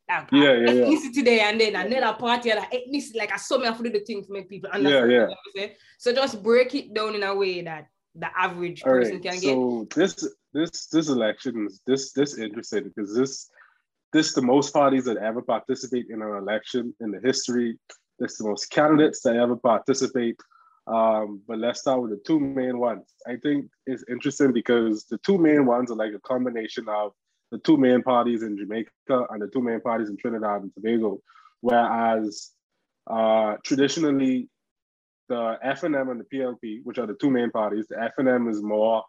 like 0.08 0.28
yeah, 0.32 0.54
yeah, 0.54 0.68
ethnicity 0.68 1.16
yeah. 1.16 1.24
there 1.24 1.46
and 1.48 1.62
then 1.62 1.76
another 1.76 2.18
party 2.18 2.50
like 2.50 2.72
ethnicity, 2.72 3.18
like 3.18 3.32
I 3.32 3.38
saw 3.38 3.58
me 3.58 3.66
have 3.66 3.78
to 3.78 3.84
do 3.84 3.92
the 3.92 4.00
thing 4.02 4.24
to 4.24 4.32
make 4.32 4.50
people 4.50 4.70
understand. 4.70 5.12
Yeah, 5.12 5.28
yeah. 5.56 5.68
So 5.98 6.14
just 6.14 6.44
break 6.44 6.76
it 6.76 6.94
down 6.94 7.16
in 7.16 7.24
a 7.24 7.34
way 7.34 7.62
that 7.62 7.88
the 8.14 8.28
average 8.38 8.84
All 8.84 8.92
person 8.92 9.14
right. 9.14 9.24
can 9.24 9.40
so 9.40 9.42
get. 9.42 9.54
So 9.54 9.88
this 9.96 10.36
this 10.54 10.88
this 10.88 11.10
election 11.10 11.68
is 11.68 11.82
this 11.86 12.12
this 12.14 12.38
interesting 12.38 12.92
because 12.96 13.16
this 13.16 13.50
this 14.14 14.34
the 14.34 14.42
most 14.42 14.74
parties 14.74 15.06
that 15.06 15.18
ever 15.18 15.42
participate 15.42 16.08
in 16.10 16.22
an 16.22 16.38
election 16.38 16.94
in 17.00 17.12
the 17.12 17.20
history. 17.24 17.78
This 18.20 18.38
the 18.38 18.48
most 18.48 18.70
candidates 18.70 19.22
that 19.22 19.36
ever 19.36 19.56
participate. 19.56 20.40
Um, 20.88 21.42
but 21.48 21.58
let's 21.58 21.82
start 21.82 22.02
with 22.02 22.12
the 22.12 22.22
two 22.26 22.40
main 22.40 22.78
ones. 22.78 23.06
I 23.28 23.38
think 23.38 23.68
it's 23.88 24.04
interesting 24.10 24.54
because 24.54 25.06
the 25.06 25.18
two 25.20 25.38
main 25.38 25.66
ones 25.66 25.92
are 25.92 25.96
like 25.96 26.14
a 26.14 26.20
combination 26.20 26.88
of 26.88 27.12
the 27.52 27.58
two 27.60 27.78
main 27.78 28.04
parties 28.04 28.44
in 28.44 28.58
Jamaica 28.58 28.90
and 29.30 29.42
the 29.42 29.48
two 29.48 29.62
main 29.62 29.82
parties 29.82 30.10
in 30.10 30.18
Trinidad 30.18 30.62
and 30.62 30.74
Tobago. 30.74 31.20
Whereas 31.62 32.52
uh, 33.08 33.56
traditionally, 33.64 34.50
the 35.28 35.58
FNM 35.66 36.12
and 36.12 36.20
the 36.20 36.26
PLP, 36.26 36.82
which 36.84 37.00
are 37.00 37.08
the 37.08 37.16
two 37.16 37.32
main 37.32 37.50
parties, 37.50 37.88
the 37.90 38.12
FNM 38.18 38.50
is 38.50 38.62
more 38.62 39.04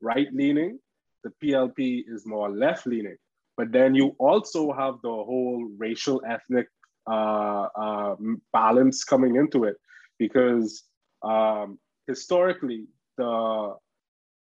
right 0.00 0.28
leaning, 0.32 0.78
the 1.24 1.32
PLP 1.42 2.04
is 2.06 2.24
more 2.24 2.50
left 2.50 2.86
leaning. 2.86 3.16
But 3.56 3.72
then 3.72 3.94
you 3.94 4.14
also 4.18 4.72
have 4.72 4.96
the 5.02 5.08
whole 5.08 5.68
racial 5.76 6.22
ethnic 6.28 6.68
uh, 7.06 7.68
uh, 7.74 8.16
balance 8.52 9.04
coming 9.04 9.36
into 9.36 9.64
it 9.64 9.76
because 10.18 10.84
um, 11.22 11.78
historically 12.06 12.86
the 13.16 13.74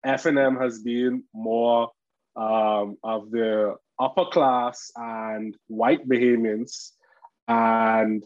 FNM 0.04 0.60
has 0.60 0.80
been 0.80 1.24
more 1.34 1.90
um, 2.36 2.96
of 3.02 3.30
the 3.30 3.76
upper 3.98 4.24
class 4.26 4.90
and 4.96 5.56
white 5.68 6.08
Bahamians, 6.08 6.92
and 7.48 8.24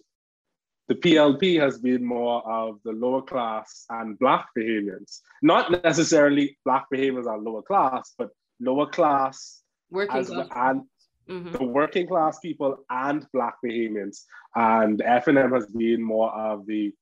the 0.88 0.94
PLP 0.94 1.60
has 1.60 1.78
been 1.78 2.04
more 2.04 2.46
of 2.48 2.78
the 2.84 2.92
lower 2.92 3.22
class 3.22 3.86
and 3.90 4.18
black 4.18 4.46
Bahamians. 4.56 5.20
Not 5.42 5.82
necessarily 5.82 6.56
black 6.64 6.86
Bahamians 6.92 7.26
are 7.26 7.38
lower 7.38 7.62
class, 7.62 8.14
but 8.16 8.30
lower 8.60 8.86
class 8.86 9.62
working 9.90 10.16
as, 10.16 10.28
class. 10.28 10.48
and 10.54 10.82
mm-hmm. 11.28 11.52
the 11.52 11.64
working 11.64 12.06
class 12.06 12.38
people 12.38 12.78
and 12.90 13.26
black 13.32 13.54
Bahamians. 13.64 14.22
And 14.54 15.00
FNM 15.00 15.54
has 15.54 15.66
been 15.66 16.02
more 16.02 16.32
of 16.32 16.66
the 16.66 16.92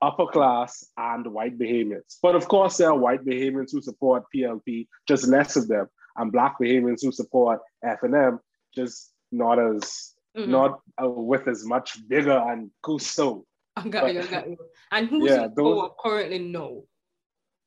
upper 0.00 0.26
class 0.26 0.86
and 0.96 1.26
white 1.26 1.58
Bahamians. 1.58 2.18
But 2.22 2.34
of 2.34 2.48
course, 2.48 2.76
there 2.76 2.90
are 2.90 2.98
white 2.98 3.24
Bahamians 3.24 3.70
who 3.72 3.82
support 3.82 4.24
PLP, 4.34 4.86
just 5.06 5.26
less 5.26 5.56
of 5.56 5.68
them 5.68 5.88
and 6.18 6.32
black 6.32 6.58
Bahamians 6.60 7.02
who 7.02 7.12
support 7.12 7.60
FNM, 7.84 8.38
just 8.74 9.12
not 9.32 9.58
as 9.58 10.14
mm-hmm. 10.36 10.50
not 10.50 10.80
uh, 11.02 11.08
with 11.08 11.48
as 11.48 11.64
much 11.64 11.98
vigor 12.08 12.38
and 12.48 12.70
gusto. 12.82 13.44
I 13.76 13.88
got 13.88 14.02
but, 14.02 14.14
you, 14.14 14.20
I 14.20 14.26
got 14.26 14.50
you. 14.50 14.56
And 14.90 15.08
who's 15.08 15.30
yeah, 15.30 15.48
those, 15.54 15.90
currently 16.00 16.40
no? 16.40 16.84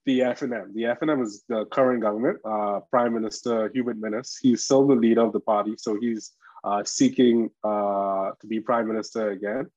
The 0.05 0.19
FNM. 0.19 0.73
The 0.73 0.83
FNM 0.83 1.23
is 1.23 1.43
the 1.47 1.65
current 1.65 2.01
government, 2.01 2.39
uh, 2.43 2.79
Prime 2.89 3.13
Minister 3.13 3.69
Hubert 3.73 4.01
Minnis. 4.01 4.35
He's 4.41 4.63
still 4.63 4.87
the 4.87 4.95
leader 4.95 5.21
of 5.21 5.31
the 5.31 5.39
party, 5.39 5.75
so 5.77 5.97
he's 5.99 6.31
uh, 6.63 6.83
seeking 6.83 7.49
uh, 7.63 8.31
to 8.39 8.47
be 8.47 8.59
Prime 8.59 8.87
Minister 8.87 9.31
again. 9.31 9.67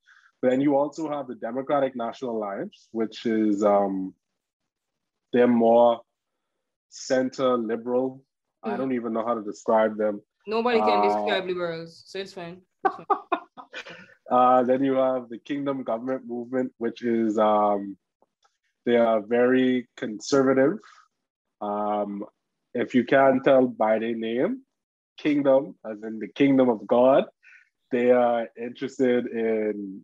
But 0.41 0.51
then 0.51 0.61
you 0.61 0.77
also 0.77 1.11
have 1.11 1.27
the 1.27 1.35
Democratic 1.35 1.95
National 1.95 2.37
Alliance, 2.37 2.89
which 2.93 3.27
is 3.27 3.63
um, 3.63 4.15
they're 5.33 5.47
more 5.47 6.01
center 6.89 7.57
liberal 7.57 8.25
Mm. 8.65 8.73
I 8.73 8.77
don't 8.77 8.93
even 8.93 9.13
know 9.13 9.25
how 9.25 9.35
to 9.35 9.43
describe 9.43 9.97
them. 9.97 10.21
Nobody 10.47 10.79
can 10.79 10.99
uh, 10.99 11.03
describe 11.03 11.47
liberals, 11.47 12.03
so 12.07 12.19
it's 12.19 12.33
fine. 12.33 12.61
It's 12.85 12.95
fine. 12.97 13.07
uh, 14.31 14.63
then 14.63 14.85
you 14.85 14.95
have 14.95 15.29
the 15.29 15.39
Kingdom 15.39 15.83
Government 15.83 16.27
Movement, 16.27 16.73
which 16.79 17.03
is 17.03 17.39
um, 17.39 17.97
they 18.87 18.97
are 18.97 19.21
very 19.21 19.89
conservative. 19.97 20.79
Um, 21.61 22.25
if 22.75 22.95
you 22.95 23.05
can 23.05 23.43
tell 23.43 23.67
by 23.67 23.99
their 23.99 24.15
name, 24.15 24.63
Kingdom, 25.17 25.77
as 25.89 26.03
in 26.03 26.19
the 26.19 26.29
Kingdom 26.29 26.69
of 26.69 26.87
God, 26.87 27.25
they 27.93 28.11
are 28.11 28.49
interested 28.61 29.27
in 29.27 30.03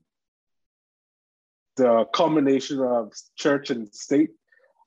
the 1.76 2.04
combination 2.14 2.80
of 2.80 3.12
church 3.36 3.70
and 3.70 3.92
state. 3.92 4.30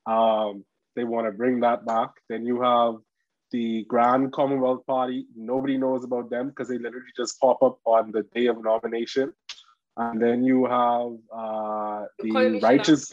Um, 0.06 0.64
they 0.96 1.04
want 1.04 1.26
to 1.26 1.32
bring 1.32 1.60
that 1.60 1.84
back. 1.84 2.10
Then 2.28 2.46
you 2.46 2.62
have 2.62 2.94
the 3.50 3.84
Grand 3.84 4.32
Commonwealth 4.32 4.86
Party. 4.86 5.26
Nobody 5.36 5.76
knows 5.76 6.04
about 6.04 6.30
them 6.30 6.48
because 6.48 6.68
they 6.68 6.78
literally 6.78 7.12
just 7.16 7.40
pop 7.40 7.62
up 7.62 7.78
on 7.84 8.12
the 8.12 8.22
day 8.34 8.46
of 8.46 8.62
nomination. 8.62 9.32
And 9.96 10.20
then 10.20 10.42
you 10.42 10.66
have 10.66 11.12
uh, 11.32 12.06
the, 12.18 12.32
the 12.32 12.60
righteous, 12.60 13.12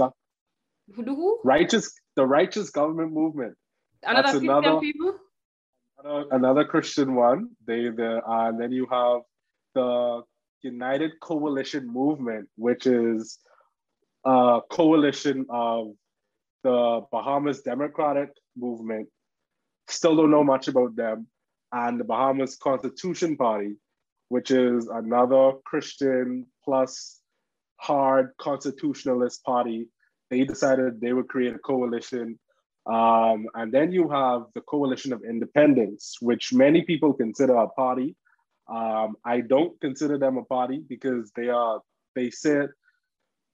who? 0.95 1.39
righteous, 1.43 1.93
the 2.15 2.25
righteous 2.25 2.69
government 2.69 3.13
movement. 3.13 3.55
Another 4.03 4.31
That's 4.31 4.37
another 4.43 4.79
people. 4.79 5.15
Another, 6.03 6.25
another 6.31 6.65
Christian 6.65 7.15
one. 7.15 7.49
They 7.65 7.89
the 7.89 8.21
uh, 8.27 8.47
and 8.47 8.59
then 8.59 8.71
you 8.71 8.87
have 8.91 9.21
the 9.75 10.21
United 10.61 11.19
Coalition 11.21 11.91
movement, 11.91 12.49
which 12.55 12.87
is 12.87 13.39
a 14.25 14.61
coalition 14.69 15.45
of 15.49 15.93
the 16.63 17.01
Bahamas 17.11 17.61
Democratic 17.61 18.29
Movement, 18.55 19.07
Still 19.87 20.15
don't 20.15 20.31
know 20.31 20.43
much 20.43 20.67
about 20.67 20.95
them. 20.95 21.27
And 21.71 21.99
the 21.99 22.03
Bahamas 22.03 22.55
Constitution 22.55 23.35
Party, 23.35 23.75
which 24.29 24.51
is 24.51 24.87
another 24.87 25.53
Christian 25.65 26.45
plus 26.63 27.19
hard 27.77 28.31
constitutionalist 28.39 29.43
party. 29.43 29.87
They 30.31 30.43
decided 30.45 30.99
they 30.99 31.13
would 31.13 31.27
create 31.27 31.53
a 31.53 31.59
coalition. 31.59 32.39
Um, 32.87 33.47
and 33.53 33.71
then 33.71 33.91
you 33.91 34.09
have 34.09 34.45
the 34.55 34.61
Coalition 34.61 35.13
of 35.13 35.21
Independence, 35.23 36.17
which 36.19 36.51
many 36.51 36.81
people 36.81 37.13
consider 37.13 37.55
a 37.55 37.67
party. 37.67 38.15
Um, 38.67 39.17
I 39.23 39.41
don't 39.41 39.79
consider 39.79 40.17
them 40.17 40.37
a 40.37 40.43
party 40.43 40.81
because 40.89 41.31
they 41.35 41.49
are, 41.49 41.81
they 42.15 42.31
said, 42.31 42.69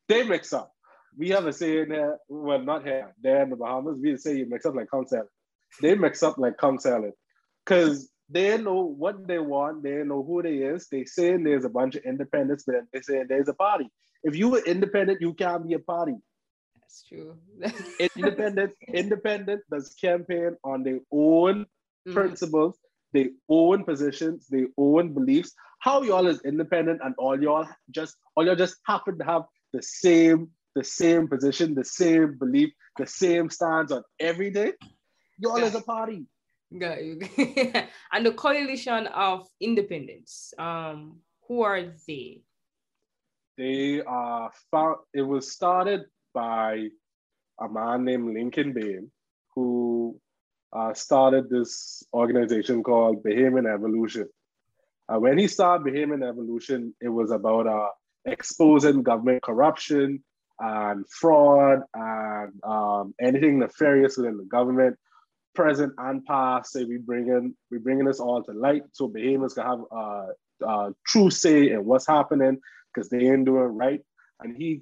they 0.07 0.23
mix 0.23 0.53
up. 0.53 0.71
We 1.17 1.29
have 1.31 1.45
a 1.47 1.51
saying 1.51 1.87
here, 1.87 2.17
well, 2.29 2.61
not 2.61 2.85
here, 2.85 3.13
there 3.21 3.43
in 3.43 3.49
the 3.49 3.57
Bahamas, 3.57 3.97
we 4.01 4.15
say 4.15 4.37
you 4.37 4.47
mix 4.47 4.65
up 4.65 4.75
like 4.75 4.89
concept 4.89 5.29
they 5.81 5.95
mix 5.95 6.23
up 6.23 6.37
like 6.37 6.57
conch 6.57 6.81
salad 6.81 7.13
because 7.65 8.09
they 8.29 8.57
know 8.57 8.81
what 8.81 9.27
they 9.27 9.39
want, 9.39 9.83
they 9.83 10.03
know 10.03 10.23
who 10.23 10.41
they 10.41 10.57
is. 10.57 10.87
They 10.89 11.05
say 11.05 11.37
there's 11.37 11.65
a 11.65 11.69
bunch 11.69 11.95
of 11.95 12.03
independents, 12.03 12.63
but 12.65 12.75
they 12.93 13.01
say 13.01 13.23
there's 13.27 13.47
a 13.47 13.53
party. 13.53 13.89
If 14.23 14.35
you 14.35 14.49
were 14.49 14.63
independent, 14.65 15.21
you 15.21 15.33
can't 15.33 15.65
be 15.65 15.73
a 15.73 15.79
party. 15.79 16.15
That's 16.87 17.03
true. 17.03 17.35
independent, 18.15 18.73
independent 18.93 19.61
does 19.69 19.93
campaign 19.99 20.55
on 20.63 20.83
their 20.83 20.99
own 21.11 21.65
mm-hmm. 21.65 22.13
principles, 22.13 22.77
their 23.11 23.27
own 23.49 23.83
positions, 23.83 24.47
their 24.47 24.67
own 24.77 25.13
beliefs. 25.13 25.51
How 25.79 26.01
y'all 26.03 26.27
is 26.27 26.39
independent 26.45 27.01
and 27.03 27.13
all 27.17 27.41
y'all 27.41 27.67
just 27.91 28.15
all 28.35 28.45
y'all 28.45 28.55
just 28.55 28.77
happen 28.85 29.17
to 29.17 29.25
have 29.25 29.43
the 29.73 29.81
same 29.81 30.51
the 30.75 30.83
same 30.83 31.27
position, 31.27 31.75
the 31.75 31.83
same 31.83 32.37
belief, 32.37 32.71
the 32.97 33.07
same 33.07 33.49
stance 33.49 33.91
on 33.91 34.03
every 34.19 34.49
day. 34.49 34.71
Y'all 35.39 35.57
as 35.57 35.75
a 35.75 35.81
party. 35.81 36.25
Got 36.77 37.03
you. 37.03 37.19
and 38.13 38.25
the 38.25 38.31
coalition 38.31 39.07
of 39.07 39.47
independents, 39.59 40.53
um, 40.57 41.19
who 41.47 41.63
are 41.63 41.81
they? 42.07 42.43
They 43.57 44.01
are 44.01 44.51
found, 44.71 44.97
it 45.13 45.23
was 45.23 45.51
started 45.51 46.05
by 46.37 46.89
a 47.59 47.67
man 47.67 48.05
named 48.05 48.31
Lincoln 48.35 48.71
Bain, 48.71 49.09
who 49.55 50.19
uh, 50.71 50.93
started 50.93 51.49
this 51.49 52.03
organization 52.13 52.83
called 52.83 53.23
Bahamian 53.23 53.67
Evolution. 53.73 54.27
Uh, 55.09 55.19
when 55.19 55.39
he 55.39 55.47
started 55.47 55.87
Bahamian 55.87 56.23
Evolution, 56.27 56.93
it 57.01 57.09
was 57.09 57.31
about 57.31 57.65
uh, 57.65 57.89
exposing 58.25 59.01
government 59.01 59.41
corruption 59.41 60.23
and 60.59 61.05
fraud 61.09 61.79
and 61.95 62.51
um, 62.63 63.15
anything 63.19 63.57
nefarious 63.57 64.17
within 64.17 64.37
the 64.37 64.49
government 64.57 64.95
present 65.55 65.91
and 65.97 66.23
past. 66.25 66.73
Say 66.73 66.83
we 66.83 66.97
bring 66.97 67.29
in 67.29 67.55
we 67.71 67.79
bringing 67.79 68.05
this 68.05 68.19
all 68.19 68.43
to 68.43 68.51
light 68.51 68.83
so 68.91 69.09
Bahamians 69.09 69.55
can 69.55 69.65
have 69.71 69.81
a, 69.91 70.27
a 70.67 70.93
true 71.07 71.31
say 71.31 71.71
in 71.71 71.83
what's 71.83 72.05
happening. 72.05 72.55
because 72.93 73.09
they 73.09 73.23
ain't 73.27 73.45
doing 73.45 73.71
right. 73.85 74.01
And 74.41 74.55
he 74.55 74.81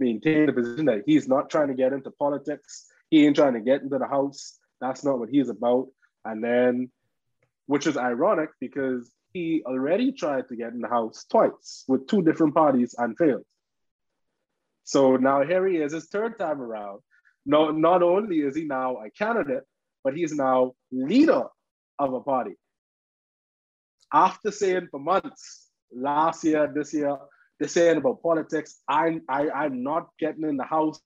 maintained 0.00 0.48
the 0.48 0.52
position 0.52 0.86
that 0.86 1.02
he's 1.06 1.28
not 1.28 1.50
trying 1.50 1.68
to 1.68 1.74
get 1.74 1.92
into 1.92 2.10
politics. 2.10 2.86
He 3.10 3.26
ain't 3.26 3.36
trying 3.36 3.54
to 3.54 3.60
get 3.60 3.82
into 3.82 3.98
the 3.98 4.06
house. 4.06 4.58
That's 4.80 5.04
not 5.04 5.18
what 5.18 5.28
he's 5.28 5.48
about. 5.48 5.88
And 6.24 6.42
then, 6.42 6.90
which 7.66 7.86
is 7.86 7.96
ironic 7.96 8.50
because 8.60 9.10
he 9.32 9.62
already 9.64 10.12
tried 10.12 10.48
to 10.48 10.56
get 10.56 10.72
in 10.72 10.80
the 10.80 10.88
house 10.88 11.24
twice 11.30 11.84
with 11.86 12.06
two 12.08 12.22
different 12.22 12.54
parties 12.54 12.94
and 12.98 13.16
failed. 13.16 13.44
So 14.84 15.16
now 15.16 15.44
here 15.44 15.66
he 15.68 15.76
is, 15.76 15.92
his 15.92 16.08
third 16.08 16.38
time 16.38 16.60
around. 16.60 17.00
No, 17.46 17.70
not 17.70 18.02
only 18.02 18.40
is 18.40 18.56
he 18.56 18.64
now 18.64 18.96
a 18.96 19.10
candidate, 19.10 19.64
but 20.02 20.16
he's 20.16 20.34
now 20.34 20.72
leader 20.90 21.44
of 21.98 22.12
a 22.12 22.20
party. 22.20 22.54
After 24.12 24.50
saying 24.50 24.88
for 24.90 24.98
months, 24.98 25.68
last 25.92 26.42
year, 26.44 26.70
this 26.74 26.92
year, 26.92 27.16
they're 27.60 27.68
saying 27.68 27.98
about 27.98 28.22
politics. 28.22 28.80
I, 28.88 29.20
I, 29.28 29.50
I'm 29.50 29.82
not 29.82 30.08
getting 30.18 30.44
in 30.44 30.56
the 30.56 30.64
house. 30.64 31.00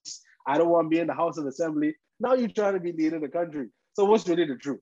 I 0.47 0.57
don't 0.57 0.69
want 0.69 0.85
to 0.85 0.89
be 0.89 0.99
in 0.99 1.07
the 1.07 1.13
House 1.13 1.37
of 1.37 1.45
Assembly. 1.45 1.95
Now 2.19 2.33
you're 2.33 2.47
trying 2.47 2.75
to 2.75 2.79
be 2.79 2.93
leading 2.93 3.21
the 3.21 3.27
country. 3.27 3.67
So 3.93 4.05
what's 4.05 4.27
really 4.27 4.45
the 4.45 4.55
truth? 4.55 4.79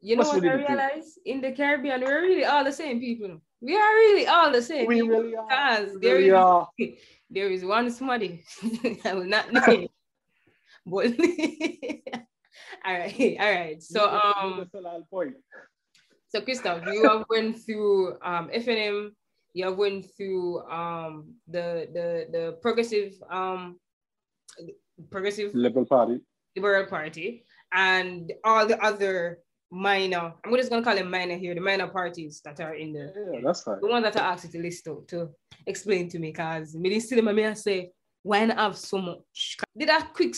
You 0.00 0.16
know 0.16 0.20
what's 0.20 0.32
what 0.32 0.42
really 0.42 0.64
I 0.64 0.68
realize? 0.68 1.18
In 1.26 1.42
the 1.42 1.52
Caribbean, 1.52 2.00
we're 2.00 2.22
really 2.22 2.44
all 2.46 2.64
the 2.64 2.72
same 2.72 3.00
people. 3.00 3.38
We 3.60 3.76
are 3.76 3.94
really 3.94 4.26
all 4.26 4.50
the 4.50 4.62
same. 4.62 4.86
We 4.86 5.02
really 5.02 5.36
are. 5.36 5.46
Because 5.48 6.00
there 6.00 6.16
really 6.16 6.28
is, 6.28 6.34
are. 6.34 6.68
there 7.30 7.50
is 7.50 7.64
one 7.64 7.90
somebody 7.90 8.44
I 9.04 9.14
will 9.14 9.24
not 9.24 9.52
name. 9.52 9.88
but 10.86 11.06
all 12.84 12.98
right, 12.98 13.36
all 13.40 13.52
right. 13.52 13.82
So 13.82 14.08
um 14.10 14.68
so 16.28 16.40
Christoph, 16.40 16.84
you 16.86 17.08
have 17.08 17.24
went 17.28 17.58
through 17.64 18.18
um 18.22 18.50
FNM, 18.54 19.10
you 19.54 19.64
have 19.64 19.76
went 19.76 20.04
through 20.16 20.60
um 20.68 21.34
the 21.48 21.88
the 21.92 22.26
the 22.30 22.58
progressive 22.60 23.14
um 23.30 23.78
progressive 25.10 25.54
liberal 25.54 25.86
party 25.86 26.20
liberal 26.56 26.86
party 26.86 27.44
and 27.72 28.32
all 28.44 28.66
the 28.66 28.80
other 28.84 29.38
minor, 29.70 30.32
I'm 30.44 30.56
just 30.56 30.70
gonna 30.70 30.84
call 30.84 30.94
them 30.94 31.10
minor 31.10 31.36
here, 31.36 31.54
the 31.54 31.60
minor 31.60 31.88
parties 31.88 32.40
that 32.44 32.60
are 32.60 32.74
in 32.74 32.92
the 32.92 33.12
yeah, 33.32 33.40
that's 33.44 33.62
fine. 33.62 33.80
The 33.80 33.88
one 33.88 34.02
that 34.02 34.16
I 34.16 34.32
asked 34.32 34.44
you 34.44 34.50
to 34.52 34.62
list 34.62 34.86
out 34.88 35.08
to 35.08 35.30
explain 35.66 36.08
to 36.10 36.18
me, 36.18 36.32
cause 36.32 36.74
me 36.74 37.00
still 37.00 37.28
I 37.28 37.54
say 37.54 37.90
why 38.22 38.46
not 38.46 38.56
have 38.56 38.78
so 38.78 38.98
much? 38.98 39.58
Did 39.76 39.90
a 39.90 40.00
quick, 40.14 40.34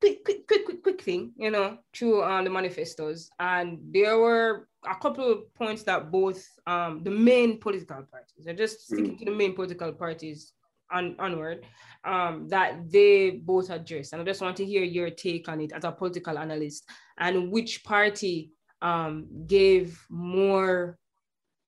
quick, 0.00 0.24
quick, 0.24 0.46
quick, 0.46 0.64
quick, 0.64 0.82
quick 0.82 1.02
thing, 1.02 1.32
you 1.36 1.50
know, 1.50 1.76
through 1.94 2.22
um, 2.24 2.44
the 2.44 2.50
manifestos, 2.50 3.28
and 3.38 3.78
there 3.92 4.16
were 4.18 4.66
a 4.90 4.94
couple 4.96 5.30
of 5.30 5.54
points 5.54 5.82
that 5.84 6.10
both 6.10 6.46
um 6.66 7.02
the 7.02 7.10
main 7.10 7.58
political 7.58 8.02
parties, 8.10 8.46
are 8.46 8.54
just 8.54 8.86
sticking 8.86 9.16
mm. 9.16 9.18
to 9.18 9.24
the 9.26 9.30
main 9.30 9.54
political 9.54 9.92
parties 9.92 10.52
on, 10.90 11.14
onward, 11.18 11.66
um, 12.04 12.48
that 12.48 12.90
they 12.90 13.30
both 13.30 13.70
address. 13.70 14.12
And 14.12 14.22
I 14.22 14.24
just 14.24 14.40
want 14.40 14.56
to 14.56 14.64
hear 14.64 14.82
your 14.82 15.10
take 15.10 15.48
on 15.48 15.60
it 15.60 15.72
as 15.72 15.84
a 15.84 15.92
political 15.92 16.38
analyst 16.38 16.88
and 17.18 17.50
which 17.50 17.84
party 17.84 18.52
um, 18.82 19.26
gave 19.46 20.02
more 20.08 20.98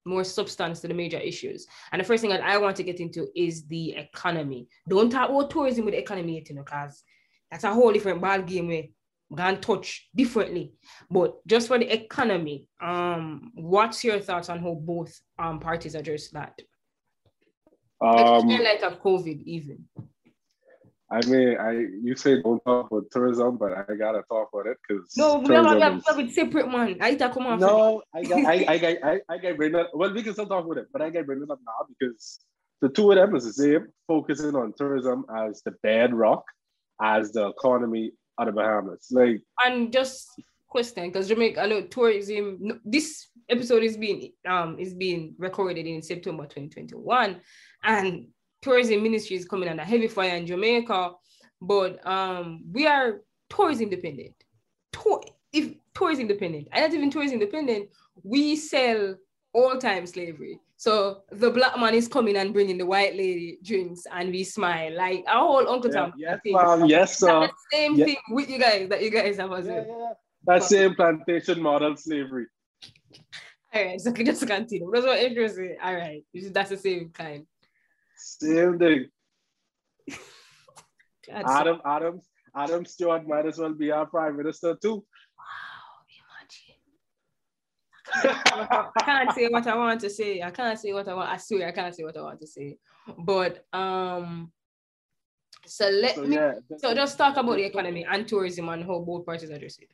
more 0.06 0.24
substance 0.24 0.80
to 0.80 0.88
the 0.88 0.94
major 0.94 1.18
issues. 1.18 1.66
And 1.92 2.00
the 2.00 2.04
first 2.04 2.22
thing 2.22 2.30
that 2.30 2.42
I 2.42 2.56
want 2.56 2.74
to 2.76 2.82
get 2.82 3.00
into 3.00 3.28
is 3.36 3.66
the 3.66 3.92
economy. 3.96 4.66
Don't 4.88 5.10
talk 5.10 5.28
about 5.28 5.50
tourism 5.50 5.84
with 5.84 5.92
the 5.92 6.00
economy 6.00 6.42
you 6.48 6.54
know, 6.54 6.62
because 6.62 7.02
that's 7.50 7.64
a 7.64 7.72
whole 7.72 7.92
different 7.92 8.20
ball 8.20 8.40
game 8.40 8.68
can 9.36 9.60
touch 9.60 10.08
differently. 10.14 10.72
But 11.10 11.46
just 11.46 11.68
for 11.68 11.78
the 11.78 11.92
economy, 11.92 12.68
um, 12.80 13.52
what's 13.54 14.02
your 14.04 14.20
thoughts 14.20 14.48
on 14.48 14.60
how 14.60 14.74
both 14.74 15.18
um 15.38 15.60
parties 15.60 15.94
address 15.94 16.28
that? 16.30 16.58
Um, 18.00 18.50
in 18.50 18.64
light 18.64 18.82
of 18.82 19.02
COVID, 19.02 19.42
even. 19.44 19.84
I 21.12 21.26
mean, 21.26 21.58
I 21.58 21.72
you 22.02 22.14
say 22.14 22.40
don't 22.40 22.64
talk 22.64 22.90
about 22.90 23.10
tourism, 23.10 23.56
but 23.56 23.72
I 23.72 23.94
gotta 23.94 24.22
talk 24.30 24.48
about 24.52 24.66
it 24.66 24.78
because 24.86 25.16
no, 25.16 25.38
we 25.38 25.52
have 25.52 26.04
to 26.04 26.16
with 26.16 26.32
separate 26.32 26.68
one. 26.68 26.96
I 27.00 27.16
come 27.16 27.46
on. 27.46 27.58
No, 27.58 28.02
I 28.14 28.22
got, 28.22 28.44
I, 28.46 28.64
I, 28.68 28.78
got, 28.78 28.96
I, 29.02 29.20
I 29.28 29.38
got 29.38 29.56
bring 29.56 29.72
that. 29.72 29.86
Well, 29.92 30.14
we 30.14 30.22
can 30.22 30.32
still 30.34 30.46
talk 30.46 30.64
about 30.64 30.78
it, 30.78 30.86
but 30.92 31.02
I 31.02 31.10
got 31.10 31.26
bring 31.26 31.42
it 31.42 31.50
up 31.50 31.58
now 31.66 31.86
because 31.88 32.38
the 32.80 32.88
two 32.88 33.10
of 33.10 33.16
them 33.16 33.34
is 33.34 33.44
the 33.44 33.52
same, 33.52 33.88
focusing 34.06 34.54
on 34.54 34.72
tourism 34.78 35.24
as 35.36 35.62
the 35.64 35.72
bedrock, 35.82 36.44
as 37.02 37.32
the 37.32 37.48
economy 37.48 38.12
of 38.48 38.54
the 38.54 38.60
Bahamas. 38.60 39.08
Like, 39.10 39.42
and 39.64 39.92
just 39.92 40.28
question 40.68 41.08
because 41.08 41.28
Jamaica, 41.28 41.62
I 41.62 41.80
tourism. 41.82 42.80
This 42.84 43.28
episode 43.48 43.82
is 43.82 43.96
being 43.96 44.32
um 44.48 44.78
is 44.78 44.94
being 44.94 45.34
recorded 45.38 45.86
in 45.86 46.02
September 46.02 46.44
2021, 46.44 47.40
and 47.82 48.26
tourism 48.62 49.02
ministry 49.02 49.36
is 49.36 49.44
coming 49.44 49.68
under 49.68 49.84
heavy 49.84 50.08
fire 50.08 50.36
in 50.36 50.46
Jamaica, 50.46 51.12
but 51.60 52.04
um, 52.06 52.64
we 52.72 52.86
are 52.86 53.22
tourism 53.48 53.90
dependent. 53.90 54.34
Tour, 54.92 55.22
if 55.52 55.74
tourism 55.94 56.26
dependent, 56.26 56.68
and 56.72 56.82
not 56.84 56.94
even 56.94 57.10
tourism 57.10 57.38
dependent, 57.38 57.88
we 58.22 58.56
sell 58.56 59.16
all 59.52 59.76
time 59.78 60.06
slavery. 60.06 60.60
So 60.80 61.24
the 61.30 61.50
black 61.50 61.78
man 61.78 61.92
is 61.92 62.08
coming 62.08 62.36
and 62.36 62.54
bringing 62.54 62.78
the 62.78 62.86
white 62.86 63.14
lady 63.14 63.58
drinks, 63.62 64.06
and 64.10 64.30
we 64.30 64.44
smile 64.44 64.96
like 64.96 65.22
our 65.28 65.44
whole 65.44 65.68
Uncle 65.68 65.90
Tom. 65.90 66.14
Yeah, 66.16 66.38
yes, 66.42 66.54
ma'am. 66.54 66.86
Yes, 66.86 67.18
sir. 67.18 67.50
same 67.70 67.96
yeah. 67.96 68.04
thing 68.06 68.16
with 68.30 68.48
you 68.48 68.58
guys 68.58 68.88
that 68.88 69.02
you 69.02 69.10
guys 69.10 69.36
have 69.36 69.52
as 69.52 69.66
well. 69.66 69.84
Yeah. 69.86 70.14
That 70.46 70.62
same 70.62 70.94
plantation 70.94 71.60
model 71.60 71.96
slavery. 71.96 72.46
All 73.74 73.84
right, 73.84 74.00
so 74.00 74.10
just 74.30 74.46
continue. 74.46 74.90
That's 74.90 75.04
what 75.04 75.18
interesting. 75.18 75.76
All 75.82 75.94
right, 75.94 76.24
that's 76.32 76.70
the 76.70 76.78
same 76.78 77.10
kind. 77.10 77.44
Same 78.16 78.78
thing. 78.78 79.08
Adam 81.30 81.82
Adams 81.84 82.24
Adam 82.56 82.86
Stewart 82.86 83.28
might 83.28 83.44
as 83.44 83.58
well 83.58 83.74
be 83.74 83.90
our 83.90 84.06
prime 84.06 84.34
minister 84.34 84.74
too. 84.80 85.04
Wow, 85.36 86.08
imagine. 86.08 86.80
I 88.14 89.02
can't 89.04 89.32
say 89.32 89.48
what 89.48 89.66
I 89.66 89.76
want 89.76 90.00
to 90.00 90.10
say. 90.10 90.42
I 90.42 90.50
can't 90.50 90.78
say 90.78 90.92
what 90.92 91.08
I 91.08 91.14
want. 91.14 91.30
I 91.30 91.36
swear 91.36 91.68
I 91.68 91.72
can't 91.72 91.94
say 91.94 92.04
what 92.04 92.16
I 92.16 92.22
want 92.22 92.40
to 92.40 92.46
say. 92.46 92.76
But 93.18 93.64
um 93.72 94.52
so 95.66 95.88
let 95.88 96.14
so, 96.14 96.22
me 96.22 96.36
yeah, 96.36 96.54
so 96.78 96.94
just 96.94 97.18
talk 97.18 97.36
about 97.36 97.56
the 97.56 97.64
economy 97.64 98.06
and 98.10 98.26
tourism 98.26 98.68
and 98.68 98.84
how 98.84 98.98
both 99.00 99.26
parties 99.26 99.50
address 99.50 99.78
it. 99.78 99.90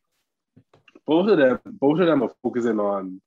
Both 1.06 1.28
of 1.28 1.38
them, 1.38 1.60
both 1.64 2.00
of 2.00 2.06
them 2.06 2.22
are 2.22 2.32
focusing 2.42 2.80
on 2.80 3.20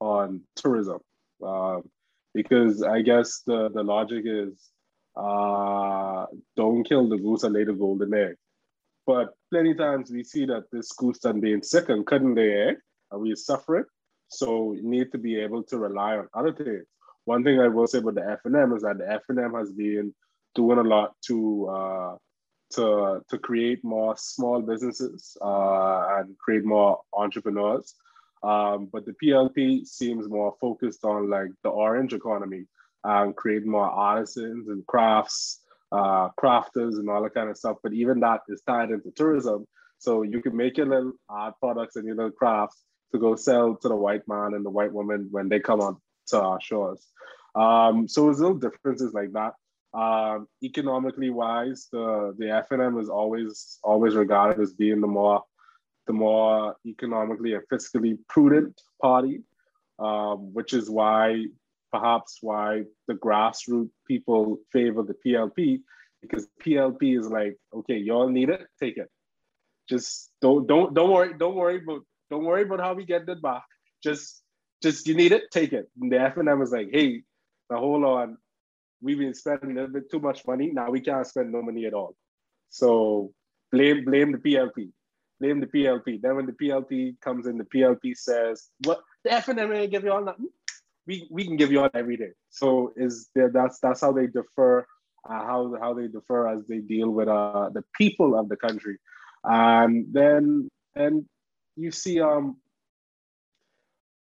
on 0.00 0.42
tourism. 0.56 0.98
Um, 1.42 1.88
because 2.34 2.82
I 2.82 3.02
guess 3.02 3.42
the, 3.46 3.70
the 3.70 3.82
logic 3.82 4.24
is 4.26 4.70
uh, 5.16 6.26
don't 6.56 6.84
kill 6.84 7.08
the 7.08 7.16
goose 7.16 7.44
and 7.44 7.54
lay 7.54 7.64
the 7.64 7.72
golden 7.72 8.12
egg. 8.12 8.34
But 9.06 9.34
plenty 9.50 9.74
times 9.74 10.10
we 10.10 10.24
see 10.24 10.46
that 10.46 10.64
this 10.72 10.90
goose 10.92 11.18
done 11.18 11.40
being 11.40 11.62
sick 11.62 11.88
and 11.88 12.06
cutting 12.06 12.34
the 12.34 12.68
egg 12.68 12.76
and 13.10 13.20
we 13.20 13.34
suffer 13.36 13.76
it. 13.76 13.86
So 14.28 14.72
you 14.72 14.82
need 14.82 15.12
to 15.12 15.18
be 15.18 15.38
able 15.38 15.62
to 15.64 15.78
rely 15.78 16.16
on 16.16 16.28
other 16.34 16.52
things. 16.52 16.86
One 17.24 17.42
thing 17.44 17.60
I 17.60 17.68
will 17.68 17.86
say 17.86 17.98
about 17.98 18.16
the 18.16 18.38
FNM 18.44 18.76
is 18.76 18.82
that 18.82 18.98
the 18.98 19.20
FNM 19.28 19.58
has 19.58 19.72
been 19.72 20.14
doing 20.54 20.78
a 20.78 20.82
lot 20.82 21.14
to 21.26 21.68
uh, 21.68 22.16
to 22.74 23.22
to 23.28 23.38
create 23.38 23.82
more 23.84 24.16
small 24.16 24.60
businesses 24.60 25.36
uh, 25.40 26.18
and 26.18 26.36
create 26.38 26.64
more 26.64 27.00
entrepreneurs. 27.12 27.94
Um, 28.42 28.90
but 28.92 29.06
the 29.06 29.14
PLP 29.22 29.86
seems 29.86 30.28
more 30.28 30.54
focused 30.60 31.04
on 31.04 31.30
like 31.30 31.48
the 31.62 31.70
orange 31.70 32.12
economy 32.12 32.66
and 33.02 33.34
create 33.34 33.64
more 33.64 33.88
artisans 33.88 34.68
and 34.68 34.86
crafts, 34.86 35.60
uh, 35.92 36.28
crafters 36.38 36.98
and 36.98 37.08
all 37.08 37.22
that 37.22 37.34
kind 37.34 37.48
of 37.48 37.56
stuff. 37.56 37.78
But 37.82 37.94
even 37.94 38.20
that 38.20 38.40
is 38.48 38.62
tied 38.66 38.90
into 38.90 39.10
tourism. 39.12 39.66
So 39.98 40.22
you 40.22 40.42
can 40.42 40.54
make 40.54 40.76
your 40.76 40.86
little 40.86 41.12
art 41.30 41.54
products 41.58 41.96
and 41.96 42.06
your 42.06 42.16
little 42.16 42.32
crafts 42.32 42.82
to 43.14 43.20
go 43.20 43.36
sell 43.36 43.76
to 43.76 43.88
the 43.88 43.96
white 43.96 44.26
man 44.26 44.54
and 44.54 44.66
the 44.66 44.70
white 44.70 44.92
woman 44.92 45.28
when 45.30 45.48
they 45.48 45.60
come 45.60 45.80
on 45.80 45.96
to 46.26 46.40
our 46.40 46.60
shores. 46.60 47.06
Um, 47.54 48.08
so 48.08 48.24
there's 48.24 48.40
little 48.40 48.58
differences 48.58 49.14
like 49.14 49.32
that. 49.32 49.54
Um, 49.96 50.48
economically 50.62 51.30
wise, 51.30 51.86
the 51.92 52.34
the 52.36 52.46
FNM 52.46 53.00
is 53.00 53.08
always 53.08 53.78
always 53.84 54.16
regarded 54.16 54.60
as 54.60 54.72
being 54.72 55.00
the 55.00 55.06
more 55.06 55.44
the 56.08 56.12
more 56.12 56.74
economically 56.84 57.54
and 57.54 57.62
fiscally 57.72 58.18
prudent 58.28 58.80
party, 59.00 59.42
um, 60.00 60.52
which 60.52 60.72
is 60.72 60.90
why 60.90 61.46
perhaps 61.92 62.38
why 62.40 62.82
the 63.06 63.14
grassroots 63.14 63.90
people 64.08 64.58
favor 64.72 65.04
the 65.04 65.14
PLP 65.24 65.80
because 66.20 66.48
PLP 66.60 67.18
is 67.18 67.28
like, 67.28 67.56
okay, 67.72 67.98
y'all 67.98 68.28
need 68.28 68.48
it, 68.48 68.66
take 68.80 68.96
it. 68.96 69.08
Just 69.88 70.30
don't 70.40 70.66
don't 70.66 70.92
don't 70.92 71.12
worry 71.12 71.34
don't 71.38 71.54
worry 71.54 71.80
about 71.84 72.02
don't 72.34 72.44
worry 72.44 72.62
about 72.62 72.80
how 72.80 72.94
we 72.94 73.04
get 73.04 73.28
it 73.28 73.42
back. 73.42 73.64
Just 74.02 74.42
just 74.82 75.06
you 75.06 75.14
need 75.14 75.32
it, 75.32 75.50
take 75.50 75.72
it. 75.72 75.90
And 76.00 76.12
the 76.12 76.16
FNM 76.16 76.62
is 76.62 76.72
like, 76.72 76.88
hey, 76.92 77.22
now 77.70 77.78
hold 77.78 78.04
on, 78.04 78.36
we've 79.00 79.18
been 79.18 79.34
spending 79.34 79.70
a 79.72 79.74
little 79.74 79.94
bit 79.94 80.10
too 80.10 80.20
much 80.20 80.46
money. 80.46 80.70
Now 80.72 80.90
we 80.90 81.00
can't 81.00 81.26
spend 81.26 81.52
no 81.52 81.62
money 81.62 81.86
at 81.86 81.94
all. 81.94 82.14
So 82.70 83.32
blame 83.72 84.04
blame 84.04 84.32
the 84.32 84.38
PLP 84.38 84.90
blame 85.40 85.58
the 85.58 85.66
PLP. 85.66 86.22
Then 86.22 86.36
when 86.36 86.46
the 86.46 86.52
PLP 86.52 87.20
comes 87.20 87.46
in, 87.48 87.58
the 87.58 87.64
PLP 87.64 88.16
says, 88.16 88.68
"What 88.84 89.00
the 89.24 89.30
FNM 89.30 89.76
ain't 89.76 89.90
give 89.90 90.04
you 90.04 90.12
all 90.12 90.24
nothing." 90.24 90.48
we, 91.06 91.26
we 91.30 91.44
can 91.44 91.56
give 91.56 91.70
you 91.70 91.80
all 91.80 91.90
everything. 91.94 92.32
So 92.50 92.92
is 92.96 93.28
there 93.34 93.50
that's 93.50 93.78
that's 93.80 94.00
how 94.00 94.12
they 94.12 94.26
defer 94.26 94.80
uh, 95.28 95.44
how 95.44 95.74
how 95.80 95.94
they 95.94 96.08
defer 96.08 96.48
as 96.48 96.66
they 96.66 96.78
deal 96.78 97.10
with 97.10 97.28
uh, 97.28 97.70
the 97.72 97.84
people 97.96 98.38
of 98.38 98.48
the 98.48 98.56
country. 98.56 98.98
And 99.42 100.06
then 100.12 100.68
and 100.94 101.26
you 101.76 101.90
see 101.90 102.20
um 102.20 102.56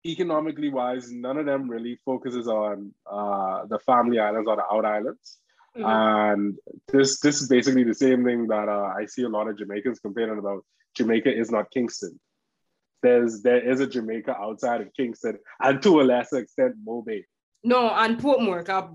economically 0.07 0.71
wise, 0.71 1.11
none 1.13 1.37
of 1.37 1.47
them 1.47 1.69
really 1.69 1.99
focuses 2.05 2.49
on 2.49 2.95
uh, 3.11 3.67
the 3.67 3.79
family 3.81 4.19
islands 4.19 4.49
or 4.49 4.57
the 4.57 4.65
out 4.71 4.85
islands. 4.85 5.39
Mm-hmm. 5.77 5.87
And 5.87 6.59
this 6.89 7.21
this 7.21 7.41
is 7.41 7.49
basically 7.49 7.85
the 7.85 7.95
same 7.95 8.25
thing 8.25 8.49
that 8.49 8.69
uh, 8.69 8.93
I 8.97 9.07
see 9.07 9.23
a 9.23 9.29
lot 9.29 9.49
of 9.49 9.59
Jamaicans 9.59 10.01
complaining 10.01 10.39
about. 10.39 10.65
Jamaica 10.97 11.33
is 11.33 11.53
not 11.53 11.71
Kingston. 11.71 12.19
There's 13.03 13.43
there 13.43 13.61
is 13.61 13.81
a 13.81 13.87
Jamaica 13.87 14.37
outside 14.37 14.81
of 14.81 14.89
Kingston, 14.97 15.39
and 15.61 15.81
to 15.83 16.01
a 16.01 16.03
lesser 16.03 16.39
extent, 16.39 16.75
Mobay. 16.85 17.23
No, 17.63 17.91
and 17.91 18.19
Portmore. 18.19 18.65
Cause 18.65 18.91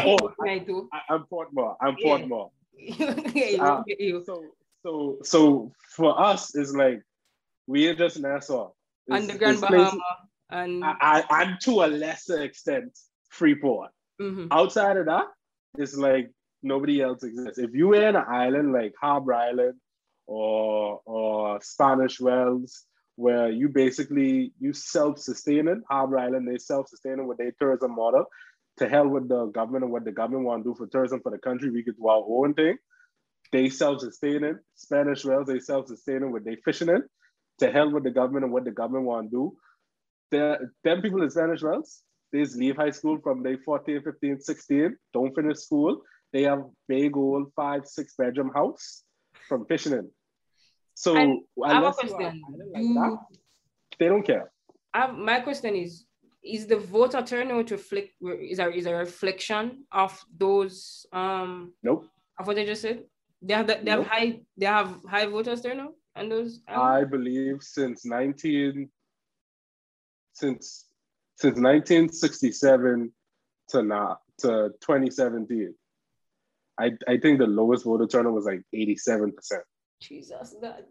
oh, 0.00 0.18
I, 0.40 0.48
I, 1.08 1.14
am 1.14 1.26
Portmore. 1.30 1.76
I'm 1.80 1.96
yeah. 1.98 2.06
Portmore. 2.06 2.50
yeah, 2.76 3.62
uh, 3.62 3.82
so 4.24 4.42
so 4.82 5.18
so 5.22 5.72
for 5.94 6.20
us, 6.20 6.56
it's 6.56 6.72
like 6.72 7.02
we're 7.70 7.94
just 7.94 8.18
Nassau. 8.18 8.72
It's, 9.06 9.28
and 9.28 9.38
Grand 9.38 9.60
Bahama 9.60 10.00
and 10.50 10.84
I, 10.84 11.24
and 11.30 11.60
to 11.62 11.84
a 11.84 11.86
lesser 11.86 12.42
extent, 12.42 12.98
Freeport. 13.28 13.90
Mm-hmm. 14.20 14.48
Outside 14.50 14.96
of 14.96 15.06
that, 15.06 15.26
it's 15.78 15.96
like 15.96 16.30
nobody 16.62 17.00
else 17.00 17.22
exists. 17.22 17.58
If 17.58 17.70
you 17.72 17.88
were 17.88 18.08
in 18.08 18.16
an 18.16 18.24
island 18.28 18.72
like 18.72 18.92
Harbour 19.00 19.34
Island 19.34 19.74
or 20.26 21.00
or 21.04 21.60
Spanish 21.62 22.20
Wells, 22.20 22.84
where 23.14 23.50
you 23.50 23.68
basically 23.68 24.52
you 24.58 24.72
self-sustaining, 24.72 25.82
Harbour 25.88 26.18
Island, 26.18 26.48
they 26.48 26.58
self-sustaining 26.58 27.26
with 27.28 27.38
their 27.38 27.52
tourism 27.60 27.94
model. 27.94 28.24
To 28.78 28.88
hell 28.88 29.08
with 29.08 29.28
the 29.28 29.46
government 29.46 29.84
and 29.84 29.92
what 29.92 30.04
the 30.04 30.12
government 30.12 30.46
want 30.46 30.64
to 30.64 30.70
do 30.70 30.74
for 30.74 30.86
tourism 30.86 31.20
for 31.22 31.30
the 31.30 31.38
country, 31.38 31.70
we 31.70 31.84
could 31.84 31.96
do 31.96 32.08
our 32.08 32.24
own 32.26 32.54
thing. 32.54 32.78
They 33.52 33.68
self-sustaining, 33.68 34.58
Spanish 34.74 35.24
Wells, 35.24 35.48
they 35.48 35.58
self-sustaining 35.58 36.30
with 36.32 36.44
their 36.44 36.56
fishing 36.64 36.88
in. 36.88 37.02
To 37.60 37.70
hell 37.70 37.90
with 37.90 38.04
the 38.04 38.10
government 38.10 38.44
and 38.44 38.52
what 38.52 38.64
the 38.64 38.70
government 38.70 39.04
want 39.04 39.30
to 39.30 39.36
do 39.36 39.56
the, 40.30 40.70
them 40.84 41.02
people 41.02 41.22
in 41.22 41.30
Spanish 41.30 41.62
Wells, 41.62 42.02
they 42.32 42.44
leave 42.44 42.76
high 42.76 42.90
school 42.90 43.18
from 43.22 43.42
they 43.42 43.56
14, 43.56 44.02
15, 44.02 44.40
16, 44.40 44.96
don't 45.12 45.34
finish 45.34 45.58
school. 45.58 46.02
They 46.32 46.42
have 46.44 46.64
big 46.88 47.16
old 47.16 47.52
five, 47.56 47.86
six 47.86 48.14
bedroom 48.16 48.52
house 48.54 49.02
from 49.48 49.66
fishing 49.66 49.92
in. 49.92 50.10
So 50.94 51.16
I 51.64 51.74
have 51.74 51.84
a 51.84 51.92
question. 51.92 52.42
Like 52.72 52.82
that, 52.82 53.18
they 53.98 54.06
don't 54.06 54.22
care. 54.22 54.52
Have, 54.94 55.14
my 55.14 55.40
question 55.40 55.74
is 55.74 56.04
is 56.42 56.66
the 56.66 56.76
voter 56.76 57.22
turnout 57.22 57.66
to 57.66 57.74
reflect 57.74 58.10
is 58.40 58.58
a 58.58 58.70
is 58.70 58.86
a 58.86 58.94
reflection 58.94 59.84
of 59.92 60.18
those 60.36 61.06
um 61.12 61.74
nope 61.82 62.06
of 62.38 62.46
what 62.46 62.56
they 62.56 62.64
just 62.64 62.82
said? 62.82 63.04
They 63.42 63.54
have 63.54 63.66
they 63.66 63.90
have 63.90 64.06
high 64.06 64.40
they 64.56 64.66
have 64.66 65.00
high 65.08 65.26
voters 65.26 65.62
turnout 65.62 65.94
and 66.20 66.30
those 66.30 66.60
um, 66.68 66.80
I 66.80 67.04
believe 67.04 67.62
since 67.62 68.04
19 68.04 68.90
since 70.34 70.86
since 71.36 71.56
1967 71.56 73.12
to 73.70 73.82
now 73.82 74.18
to 74.38 74.70
2017. 74.80 75.74
I, 76.78 76.92
I 77.08 77.18
think 77.18 77.38
the 77.38 77.46
lowest 77.46 77.84
voter 77.84 78.06
turnout 78.06 78.32
was 78.32 78.46
like 78.46 78.62
87%. 78.74 79.32
Jesus, 80.00 80.54
God. 80.60 80.84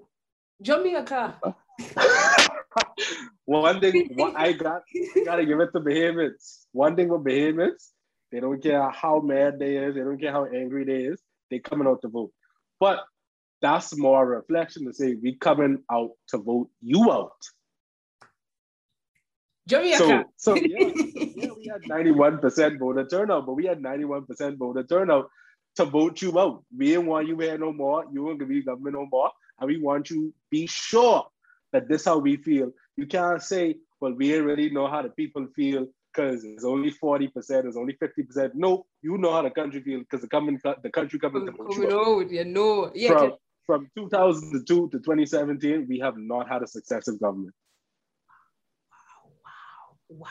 Jamaica. 0.61 1.39
One 3.45 3.79
thing 3.79 4.09
what 4.15 4.35
I 4.35 4.51
got, 4.51 4.83
gotta 5.25 5.45
give 5.45 5.59
it 5.59 5.71
to 5.73 5.79
Bahamians. 5.79 6.65
One 6.73 6.95
thing 6.95 7.09
with 7.09 7.23
Bahamians, 7.23 7.89
they 8.31 8.39
don't 8.39 8.61
care 8.61 8.87
how 8.91 9.19
mad 9.19 9.57
they 9.57 9.77
is, 9.77 9.95
they 9.95 10.01
don't 10.01 10.19
care 10.19 10.31
how 10.31 10.45
angry 10.45 10.85
they 10.85 11.05
is, 11.05 11.19
they 11.49 11.57
coming 11.59 11.87
out 11.87 12.01
to 12.01 12.07
vote. 12.07 12.31
But 12.79 12.99
that's 13.61 13.97
more 13.97 14.25
reflection 14.25 14.85
to 14.85 14.93
say 14.93 15.15
we 15.21 15.35
coming 15.35 15.83
out 15.91 16.11
to 16.29 16.37
vote 16.37 16.69
you 16.81 17.11
out. 17.11 17.31
Jamaica. 19.67 20.25
So, 20.37 20.55
so 20.55 20.55
yeah, 20.55 20.91
yeah, 20.95 21.49
we 21.55 21.71
had 21.71 21.83
91% 21.83 22.79
voter 22.79 23.05
turnout, 23.05 23.45
but 23.45 23.53
we 23.53 23.65
had 23.65 23.79
91% 23.79 24.57
voter 24.57 24.83
turnout 24.83 25.29
to 25.75 25.85
vote 25.85 26.21
you 26.21 26.37
out. 26.39 26.63
We 26.75 26.87
didn't 26.87 27.05
want 27.05 27.27
you 27.27 27.37
here 27.37 27.57
no 27.57 27.71
more. 27.71 28.05
You 28.11 28.25
gonna 28.25 28.45
be 28.45 28.63
government 28.63 28.95
no 28.95 29.07
more. 29.11 29.31
And 29.59 29.67
we 29.67 29.79
want 29.79 30.09
you 30.09 30.33
be 30.49 30.65
sure 30.67 31.27
that 31.71 31.87
this 31.87 32.05
how 32.05 32.17
we 32.17 32.37
feel. 32.37 32.71
You 32.97 33.05
can't 33.05 33.41
say, 33.43 33.75
well, 33.99 34.13
we 34.13 34.35
really 34.37 34.69
know 34.69 34.87
how 34.87 35.03
the 35.03 35.09
people 35.09 35.47
feel 35.55 35.87
because 36.11 36.43
it's 36.43 36.65
only 36.65 36.91
40%, 36.91 37.29
it's 37.65 37.77
only 37.77 37.95
50%. 38.01 38.51
No, 38.55 38.85
you 39.01 39.17
know 39.17 39.31
how 39.31 39.43
the 39.43 39.51
country 39.51 39.81
feels 39.81 40.03
because 40.03 40.21
the 40.21 40.27
coming 40.27 40.59
the 40.83 40.89
country 40.89 41.19
coming 41.19 41.45
to 41.45 41.51
vote 41.51 41.75
you 41.75 41.97
out. 41.97 42.31
Yeah, 42.31 42.43
no. 42.43 42.91
Yeah, 42.95 43.09
from, 43.09 43.33
from 43.69 43.87
2002 43.95 44.89
to 44.89 44.97
2017, 44.97 45.85
we 45.87 45.99
have 45.99 46.17
not 46.17 46.49
had 46.49 46.63
a 46.63 46.67
successive 46.67 47.19
government. 47.19 47.53
Wow. 49.21 49.31
wow, 50.09 50.25
wow. 50.25 50.29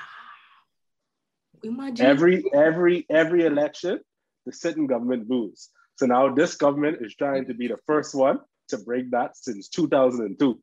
Imagine 1.62 2.04
every 2.04 2.44
every 2.52 3.06
every 3.08 3.44
election, 3.44 4.00
the 4.44 4.52
sitting 4.52 4.88
government 4.88 5.30
lose. 5.30 5.68
So 5.98 6.06
now 6.06 6.34
this 6.34 6.56
government 6.56 6.98
is 7.00 7.14
trying 7.14 7.46
to 7.46 7.54
be 7.54 7.68
the 7.68 7.78
first 7.86 8.12
one 8.12 8.40
to 8.70 8.78
break 8.78 9.12
that 9.12 9.36
since 9.36 9.68
2002. 9.68 10.60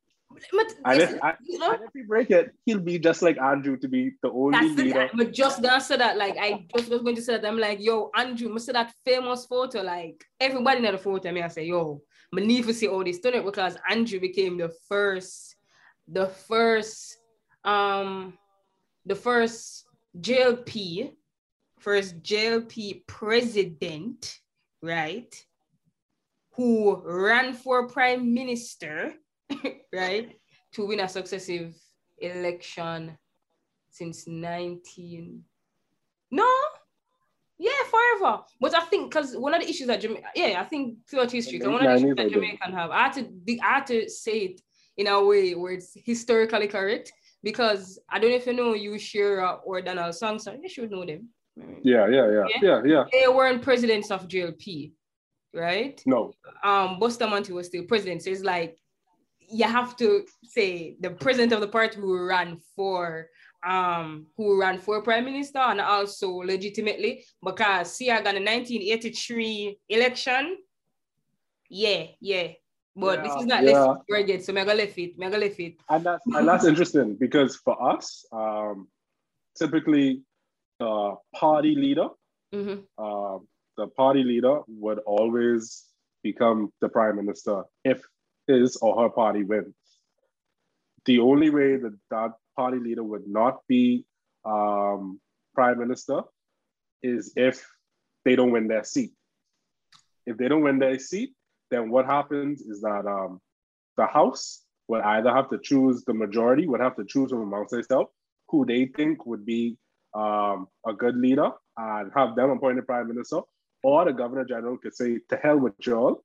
But, 0.52 0.74
and, 0.84 1.02
if, 1.02 1.12
you 1.44 1.60
know, 1.60 1.72
and 1.72 1.84
if 1.84 1.92
he 1.94 2.02
break 2.02 2.30
it, 2.30 2.52
he'll 2.66 2.80
be 2.80 3.00
just 3.00 3.22
like 3.22 3.38
Andrew 3.40 3.78
to 3.78 3.88
be 3.88 4.12
the 4.22 4.32
only 4.32 4.60
that's 4.60 4.78
leader. 4.78 5.10
but 5.14 5.32
just 5.32 5.62
gonna 5.62 5.80
say 5.80 5.96
that, 5.96 6.18
like 6.18 6.36
I 6.38 6.66
just 6.76 6.90
was 6.90 7.04
going 7.04 7.16
to 7.16 7.22
say 7.22 7.38
that. 7.38 7.46
I'm 7.46 7.58
like, 7.58 7.80
yo, 7.80 8.12
Andrew, 8.14 8.50
must 8.50 8.66
say 8.66 8.74
that 8.74 8.94
famous 9.06 9.46
photo. 9.46 9.82
Like 9.82 10.26
everybody 10.42 10.86
in 10.86 10.92
the 10.92 10.98
photo, 10.98 11.32
me 11.32 11.42
I 11.42 11.48
say, 11.48 11.66
yo, 11.66 12.02
Need 12.44 12.66
see 12.74 12.88
all 12.88 13.04
this 13.04 13.20
it 13.36 13.46
because 13.46 13.78
Andrew 13.90 14.20
became 14.20 14.58
the 14.58 14.70
first, 14.88 15.56
the 16.08 16.28
first 16.28 17.18
um 17.64 18.38
the 19.06 19.16
first 19.16 19.86
JLP, 20.20 21.12
first 21.80 22.22
JLP 22.22 23.06
president, 23.08 24.40
right, 24.82 25.34
who 26.54 27.02
ran 27.06 27.54
for 27.54 27.88
prime 27.88 28.34
minister, 28.34 29.14
right, 29.94 30.36
to 30.74 30.86
win 30.86 31.02
a 31.02 31.10
successive 31.10 31.76
election 32.18 33.18
since 33.90 34.28
19. 34.28 35.44
No, 36.32 36.52
yeah, 37.58 37.72
forever. 37.90 38.42
But 38.60 38.76
I 38.76 38.82
think 38.82 39.12
because 39.12 39.36
one 39.36 39.54
of 39.54 39.62
the 39.62 39.70
issues 39.70 39.88
that 39.88 40.02
Jamaica, 40.02 40.28
yeah, 40.36 40.60
I 40.60 40.64
think 40.64 40.98
throughout 41.10 41.32
history, 41.32 41.60
one 41.60 41.76
of 41.76 41.82
the 41.82 41.96
issues 41.96 42.16
that 42.16 42.30
Jamaica 42.30 42.58
can 42.64 42.74
have, 42.74 42.92
I 42.92 43.04
had 43.04 43.14
to, 43.14 43.58
I 43.62 43.74
had 43.76 43.88
to 43.88 44.10
say 44.10 44.38
it 44.40 44.62
in 44.98 45.08
a 45.08 45.24
way 45.24 45.54
where 45.56 45.74
it's 45.74 45.94
historically 46.06 46.68
correct 46.68 47.12
because 47.44 48.00
I 48.10 48.20
don't 48.20 48.32
know 48.32 48.38
if 48.38 48.46
you 48.46 48.54
know 48.54 48.74
Hugh 48.74 48.98
Shearer 48.98 49.60
or 49.66 49.82
Donald 49.82 50.16
Sangster. 50.16 50.56
You 50.62 50.70
should 50.70 50.92
know 50.92 51.06
them. 51.06 51.30
Yeah, 51.84 52.08
yeah, 52.08 52.30
yeah, 52.30 52.46
yeah, 52.50 52.62
yeah, 52.62 52.82
yeah. 52.86 53.04
They 53.12 53.28
weren't 53.28 53.62
presidents 53.62 54.12
of 54.12 54.28
JLP, 54.28 54.92
right? 55.54 56.02
No. 56.06 56.34
Um, 56.64 57.00
Bustamante 57.00 57.54
was 57.54 57.68
still 57.68 57.84
president. 57.84 58.24
So 58.24 58.32
it's 58.32 58.44
like 58.44 58.78
you 59.40 59.66
have 59.66 59.96
to 59.98 60.26
say 60.44 60.98
the 61.00 61.12
president 61.12 61.54
of 61.54 61.62
the 61.62 61.68
party 61.68 62.00
who 62.00 62.26
ran 62.26 62.60
for 62.76 63.28
um 63.66 64.28
who 64.38 64.60
ran 64.60 64.78
for 64.78 65.02
prime 65.02 65.26
minister 65.26 65.60
and 65.60 65.82
also 65.82 66.30
legitimately 66.30 67.26
because 67.44 67.92
see 67.94 68.12
I 68.12 68.18
got 68.18 68.36
the 68.36 68.42
1983 68.42 69.80
election. 69.90 70.58
Yeah, 71.70 72.06
yeah. 72.22 72.50
But 72.96 73.20
yeah, 73.20 73.24
this 73.24 73.42
is 73.42 73.46
not 73.46 73.64
yeah. 73.64 73.94
graded, 74.08 74.44
so 74.46 74.54
mega 74.54 74.74
left 74.74 74.98
it, 74.98 75.18
mega 75.18 75.38
left 75.38 75.60
it. 75.60 75.76
And 75.90 76.06
that's 76.06 76.24
and 76.28 76.48
that's 76.48 76.66
interesting 76.72 77.16
because 77.16 77.58
for 77.58 77.76
us, 77.92 78.26
um, 78.32 78.88
typically 79.58 80.22
the 80.80 81.16
party 81.36 81.76
leader, 81.76 82.08
mm-hmm. 82.54 82.80
uh, 82.98 83.40
the 83.78 83.88
party 83.88 84.24
leader 84.24 84.62
would 84.68 85.00
always 85.00 85.84
become 86.24 86.72
the 86.82 86.88
prime 86.90 87.18
minister 87.18 87.64
if 87.84 88.02
his 88.48 88.78
or 88.78 89.04
her 89.04 89.10
party 89.10 89.44
wins. 89.44 89.76
The 91.06 91.20
only 91.20 91.50
way 91.50 91.76
that 91.76 91.98
that 92.12 92.32
party 92.56 92.80
leader 92.80 93.04
would 93.04 93.28
not 93.28 93.60
be 93.68 94.06
um, 94.46 95.20
prime 95.54 95.80
minister 95.80 96.22
is 97.02 97.34
if 97.36 97.66
they 98.24 98.36
don't 98.36 98.52
win 98.52 98.68
their 98.68 98.84
seat. 98.84 99.12
If 100.26 100.38
they 100.38 100.48
don't 100.48 100.64
win 100.64 100.80
their 100.80 100.98
seat, 101.00 101.34
then 101.72 101.90
what 101.90 102.06
happens 102.06 102.62
is 102.62 102.82
that 102.82 103.06
um, 103.06 103.40
the 103.98 104.06
House 104.06 104.64
would 104.88 105.02
either 105.02 105.32
have 105.32 105.50
to 105.50 105.60
choose 105.62 106.04
the 106.06 106.14
majority, 106.14 106.68
would 106.68 106.82
have 106.82 106.96
to 106.96 107.06
choose 107.06 107.32
from 107.32 107.42
amongst 107.42 107.72
themselves 107.72 108.10
who 108.50 108.66
they 108.66 108.86
think 108.86 109.26
would 109.26 109.46
be 109.46 109.78
um, 110.14 110.68
a 110.88 110.94
good 110.94 111.16
leader 111.16 111.50
and 111.78 112.12
have 112.16 112.36
them 112.36 112.52
appointed 112.52 112.86
prime 112.86 113.08
minister, 113.08 113.42
or 113.84 114.06
the 114.06 114.14
governor 114.14 114.46
general 114.46 114.78
could 114.78 114.96
say, 114.96 115.20
to 115.30 115.38
hell 115.38 115.58
with 115.58 115.74
y'all. 115.82 116.24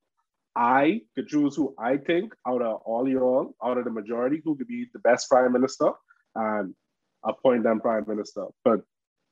I 0.55 1.01
could 1.15 1.27
choose 1.27 1.55
who 1.55 1.73
I 1.79 1.97
think 1.97 2.33
out 2.45 2.61
of 2.61 2.81
all 2.85 3.07
y'all, 3.07 3.55
out 3.63 3.77
of 3.77 3.85
the 3.85 3.91
majority, 3.91 4.41
who 4.43 4.55
could 4.55 4.67
be 4.67 4.87
the 4.93 4.99
best 4.99 5.29
prime 5.29 5.53
minister 5.53 5.91
and 6.35 6.73
appoint 7.23 7.63
them 7.63 7.79
prime 7.79 8.05
minister. 8.07 8.45
But 8.63 8.81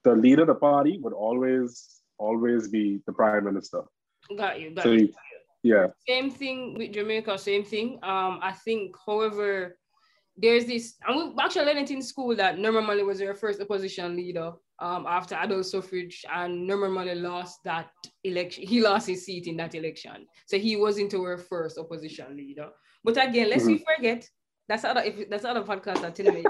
the 0.04 0.16
leader 0.16 0.42
of 0.44 0.48
the 0.48 0.56
party 0.56 1.00
would 1.02 1.14
always 1.14 2.02
always 2.18 2.68
be 2.68 3.00
the 3.06 3.14
prime 3.14 3.46
minister. 3.46 3.82
Got 4.38 4.60
you. 4.60 4.72
Got 4.76 4.84
So 4.84 4.92
you. 4.92 5.00
you- 5.00 5.14
Yeah. 5.64 5.88
Same 6.08 6.30
thing 6.32 6.78
with 6.78 6.94
Jamaica. 6.94 7.38
Same 7.38 7.64
thing. 7.64 8.00
Um, 8.04 8.40
I 8.42 8.54
think, 8.54 8.96
however, 9.06 9.78
there's 10.38 10.66
this, 10.66 10.96
and 11.06 11.16
we 11.36 11.44
actually 11.44 11.66
learned 11.66 11.80
it 11.80 11.92
in 11.92 12.02
school 12.02 12.34
that 12.38 12.58
Norman 12.58 12.86
Manley 12.88 13.04
was 13.04 13.20
their 13.20 13.36
first 13.36 13.60
opposition 13.62 14.16
leader 14.16 14.54
um, 14.80 15.06
after 15.06 15.36
adult 15.36 15.66
suffrage, 15.66 16.24
and 16.34 16.66
Norman 16.66 16.94
Manley 16.94 17.16
lost 17.16 17.60
that 17.66 17.90
election. 18.24 18.66
He 18.66 18.80
lost 18.82 19.08
his 19.08 19.26
seat 19.26 19.48
in 19.48 19.58
that 19.58 19.76
election, 19.76 20.26
so 20.48 20.58
he 20.58 20.78
wasn't 20.78 21.14
our 21.14 21.38
first 21.38 21.78
opposition 21.78 22.38
leader. 22.38 22.70
But 23.04 23.18
again, 23.22 23.50
let's 23.50 23.66
we 23.66 23.84
forget. 23.96 24.26
That's 24.70 24.86
other 24.86 25.02
if 25.02 25.30
that's 25.30 25.44
other 25.44 25.64
podcast 25.64 26.02
that 26.02 26.16
telling 26.16 26.36
me. 26.36 26.46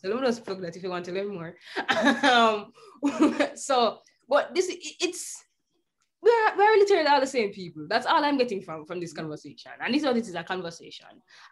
So 0.00 0.08
let 0.08 0.20
me 0.20 0.26
just 0.26 0.44
plug 0.44 0.60
that 0.62 0.76
if 0.76 0.82
you 0.82 0.90
want 0.90 1.04
to 1.06 1.12
learn 1.12 1.34
more. 1.34 1.54
um, 2.32 2.72
so, 3.56 3.98
but 4.28 4.54
this 4.54 4.68
it- 4.68 4.96
it's 5.00 5.44
we're, 6.20 6.56
we're 6.56 6.78
literally 6.78 7.06
all 7.06 7.20
the 7.20 7.26
same 7.26 7.52
people. 7.52 7.86
That's 7.88 8.06
all 8.06 8.24
I'm 8.24 8.36
getting 8.38 8.60
from 8.60 8.84
from 8.86 9.00
this 9.00 9.12
conversation. 9.12 9.72
And 9.80 9.94
this 9.94 10.02
is 10.02 10.06
what 10.06 10.16
it 10.16 10.26
is 10.26 10.34
a 10.34 10.42
conversation. 10.42 11.06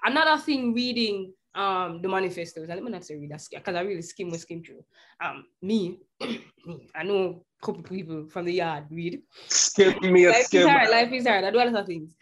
Another 0.04 0.40
thing 0.40 0.74
reading 0.74 1.32
um 1.54 2.02
the 2.02 2.08
manifestos, 2.08 2.64
and 2.64 2.74
let 2.74 2.82
me 2.82 2.90
not 2.90 3.04
say 3.04 3.16
read 3.16 3.30
that 3.30 3.42
because 3.50 3.74
I 3.76 3.80
really 3.80 4.02
skim 4.02 4.30
we 4.30 4.38
skim 4.38 4.62
through. 4.62 4.84
Um 5.24 5.44
me, 5.62 6.00
me, 6.20 6.88
I 6.94 7.02
know 7.04 7.42
a 7.62 7.66
couple 7.66 7.82
people 7.82 8.26
from 8.28 8.44
the 8.44 8.54
yard 8.54 8.84
read. 8.90 9.22
Skip 9.48 10.02
me 10.02 10.24
a 10.26 10.30
Life 10.30 10.40
is 10.42 10.46
skip. 10.46 10.68
hard, 10.68 10.90
life 10.90 11.12
is 11.12 11.26
hard. 11.26 11.44
I 11.44 11.50
do 11.50 11.58
a 11.58 11.64
lot 11.64 11.74
of 11.82 11.86
things. 11.86 12.16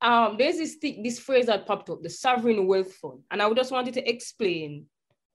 Um, 0.00 0.36
there's 0.38 0.56
this 0.56 0.74
thing, 0.76 1.02
this 1.02 1.18
phrase 1.18 1.46
that 1.46 1.66
popped 1.66 1.90
up, 1.90 2.02
the 2.02 2.10
sovereign 2.10 2.66
wealth 2.66 2.92
fund. 2.94 3.20
And 3.30 3.40
I 3.42 3.46
would 3.46 3.56
just 3.56 3.70
wanted 3.70 3.94
to 3.94 4.08
explain 4.10 4.86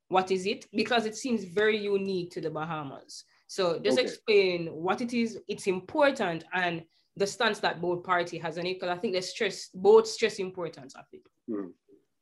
what 0.10 0.32
is 0.32 0.46
it 0.46 0.68
because 0.74 1.06
it 1.06 1.16
seems 1.16 1.44
very 1.44 1.78
unique 1.78 2.32
to 2.32 2.42
the 2.42 2.50
Bahamas. 2.50 3.24
So 3.48 3.80
just 3.80 3.98
Okay. 3.98 4.08
explain 4.08 4.68
what 4.68 5.02
it 5.02 5.14
is, 5.14 5.40
it's 5.48 5.68
important, 5.68 6.44
and 6.54 6.84
the 7.16 7.28
stance 7.28 7.60
that 7.60 7.82
both 7.82 8.04
party 8.04 8.38
has 8.38 8.58
on 8.58 8.66
it, 8.66 8.76
because 8.76 8.90
I 8.90 8.98
think 9.00 9.14
they 9.14 9.22
stress 9.22 9.70
both 9.74 10.08
stress 10.08 10.40
importance 10.40 10.96
of 10.96 11.06
it. 11.12 11.24
Hmm. 11.50 11.70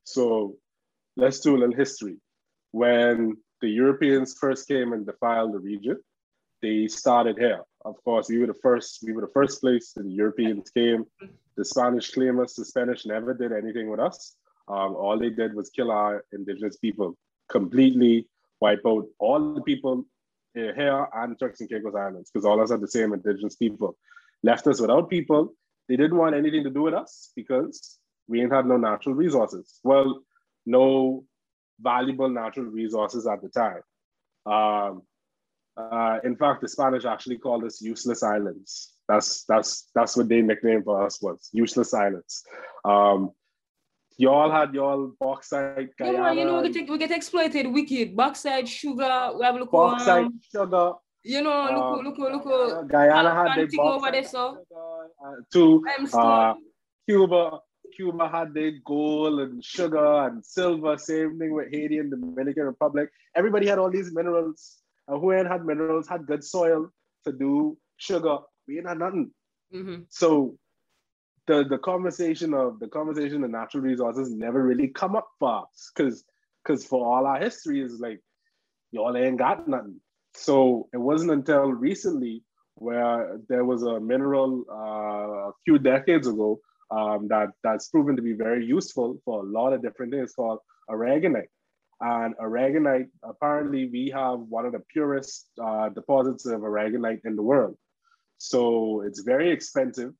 So 0.04 0.58
let's 1.18 1.40
do 1.40 1.56
a 1.56 1.60
little 1.60 1.76
history. 1.76 2.18
When 2.72 3.38
the 3.62 3.70
Europeans 3.70 4.38
first 4.40 4.68
came 4.68 4.94
and 4.94 5.06
defiled 5.06 5.54
the 5.54 5.60
region, 5.60 5.98
they 6.62 6.88
started 6.88 7.38
here. 7.38 7.64
Of 7.84 7.96
course, 8.04 8.30
we 8.30 8.38
were 8.40 8.48
the 8.48 8.62
first, 8.62 9.00
we 9.04 9.14
were 9.14 9.22
the 9.22 9.34
first 9.34 9.62
place 9.62 9.94
that 9.94 10.04
the 10.04 10.12
Europeans 10.12 10.70
came. 10.70 11.06
The 11.58 11.66
Spanish 11.66 12.12
claimed 12.12 12.40
us, 12.40 12.56
the 12.56 12.66
Spanish 12.66 13.06
never 13.06 13.34
did 13.34 13.52
anything 13.52 13.90
with 13.90 14.00
us. 14.00 14.36
Um, 14.68 14.96
all 14.96 15.18
they 15.20 15.30
did 15.30 15.54
was 15.54 15.70
kill 15.70 15.92
our 15.92 16.26
indigenous 16.34 16.78
people, 16.78 17.18
completely 17.50 18.28
wipe 18.62 18.82
out 18.86 19.06
all 19.20 19.54
the 19.54 19.62
people 19.62 20.06
uh, 20.58 20.74
here 20.74 21.08
and 21.14 21.40
Turks 21.40 21.62
and 21.62 21.70
Caicos 21.70 21.96
Islands, 21.96 22.32
because 22.32 22.46
all 22.46 22.60
of 22.60 22.64
us 22.64 22.72
are 22.72 22.78
the 22.78 22.88
same 22.88 23.14
indigenous 23.14 23.56
people. 23.56 23.98
Left 24.44 24.68
us 24.68 24.80
without 24.80 25.10
people. 25.10 25.54
They 25.88 25.96
didn't 25.96 26.18
want 26.18 26.36
anything 26.36 26.64
to 26.64 26.70
do 26.70 26.84
with 26.84 26.94
us 26.94 27.32
because 27.36 28.00
we 28.28 28.42
ain't 28.42 28.54
had 28.54 28.66
no 28.66 28.78
natural 28.78 29.16
resources. 29.16 29.80
Well, 29.84 30.22
no 30.66 31.26
valuable 31.80 32.30
natural 32.30 32.68
resources 32.68 33.28
at 33.28 33.42
the 33.42 33.50
time. 33.50 33.82
Um, 34.46 35.04
uh, 35.78 36.20
in 36.24 36.36
fact, 36.38 36.62
the 36.62 36.70
Spanish 36.70 37.06
actually 37.06 37.38
called 37.38 37.64
us 37.66 37.82
useless 37.82 38.24
islands. 38.24 38.94
That's 39.08 39.44
that's 39.44 39.90
that's 39.94 40.16
what 40.16 40.30
their 40.30 40.42
nickname 40.42 40.84
for 40.84 41.06
us 41.06 41.22
was, 41.22 41.50
useless 41.52 41.94
islands. 41.94 42.44
Um, 42.86 43.32
y'all 44.18 44.52
had 44.52 44.74
y'all 44.74 45.14
bauxite, 45.20 45.96
Guyana, 45.98 46.34
you 46.34 46.46
know, 46.46 46.62
we 46.62 46.70
get, 46.70 46.90
we 46.90 46.98
get 46.98 47.12
exploited 47.12 47.72
wicked, 47.72 48.16
backside 48.16 48.68
sugar, 48.68 49.32
we 49.38 49.46
have 49.46 49.56
look 49.56 49.72
bauxite, 49.72 50.26
um, 50.26 50.40
sugar. 50.52 50.94
you 51.24 51.42
know, 51.42 51.52
uh, 51.52 52.02
look, 52.02 52.18
look, 52.18 52.46
look, 52.46 52.88
Guyana 52.88 53.34
had 53.34 53.58
their 53.58 53.82
over 53.82 54.12
there, 54.12 54.24
so. 54.24 54.58
uh, 54.76 55.36
limestone. 55.54 56.22
Uh, 56.22 56.54
Cuba, 57.08 57.60
Cuba 57.96 58.28
had 58.28 58.54
their 58.54 58.74
gold 58.84 59.40
and 59.40 59.64
sugar 59.64 60.28
and 60.28 60.44
silver. 60.46 60.98
Same 60.98 61.38
thing 61.40 61.54
with 61.54 61.72
Haiti 61.72 62.00
and 62.00 62.10
Dominican 62.10 62.64
Republic. 62.64 63.10
Everybody 63.36 63.68
had 63.68 63.80
all 63.80 63.92
these 63.92 64.14
minerals. 64.14 64.78
And 65.08 65.22
who 65.22 65.32
ain't 65.32 65.48
had 65.48 65.66
minerals 65.66 66.08
had 66.08 66.26
good 66.26 66.44
soil 66.44 66.90
to 67.26 67.32
do 67.32 67.78
sugar. 67.98 68.40
We 68.68 68.80
ain't 68.80 68.88
had 68.88 69.00
nothing. 69.00 69.32
Mhm. 69.74 70.06
So 70.10 70.58
the 71.48 71.64
the 71.64 71.78
conversation 71.78 72.54
of 72.54 72.80
the 72.80 72.88
conversation 72.88 73.44
of 73.44 73.52
natural 73.52 73.84
resources 73.84 74.32
never 74.32 74.64
really 74.64 74.88
come 74.88 75.16
up 75.16 75.28
for 75.40 75.64
us 75.64 75.92
because 75.96 76.24
because 76.64 76.86
for 76.86 77.06
all 77.06 77.26
our 77.26 77.40
history 77.40 77.82
is 77.82 78.00
like 78.00 78.22
y'all 78.92 79.16
ain't 79.16 79.38
got 79.38 79.68
nothing. 79.68 80.00
So 80.34 80.90
it 80.94 80.98
wasn't 80.98 81.32
until 81.32 81.72
recently 81.72 82.44
where 82.76 83.40
there 83.48 83.64
was 83.64 83.84
a 83.84 84.00
mineral 84.00 84.66
uh, 84.70 85.50
a 85.50 85.52
few 85.64 85.80
decades 85.80 86.28
ago 86.28 86.60
um, 86.92 87.28
that 87.30 87.50
that's 87.64 87.90
proven 87.90 88.16
to 88.16 88.22
be 88.22 88.34
very 88.34 88.66
useful 88.66 89.20
for 89.24 89.42
a 89.42 89.48
lot 89.48 89.74
of 89.74 89.82
different 89.82 90.12
things 90.14 90.34
called 90.34 90.60
aragonite. 90.90 91.48
And 92.02 92.36
aragonite, 92.38 93.08
apparently, 93.24 93.90
we 93.90 94.12
have 94.14 94.40
one 94.40 94.66
of 94.66 94.74
the 94.74 94.84
purest 94.92 95.48
uh, 95.64 95.90
deposits 95.90 96.46
of 96.46 96.62
aragonite 96.62 97.22
in 97.24 97.36
the 97.36 97.42
world. 97.42 97.78
So 98.38 99.02
it's 99.02 99.22
very 99.22 99.52
expensive. 99.52 100.14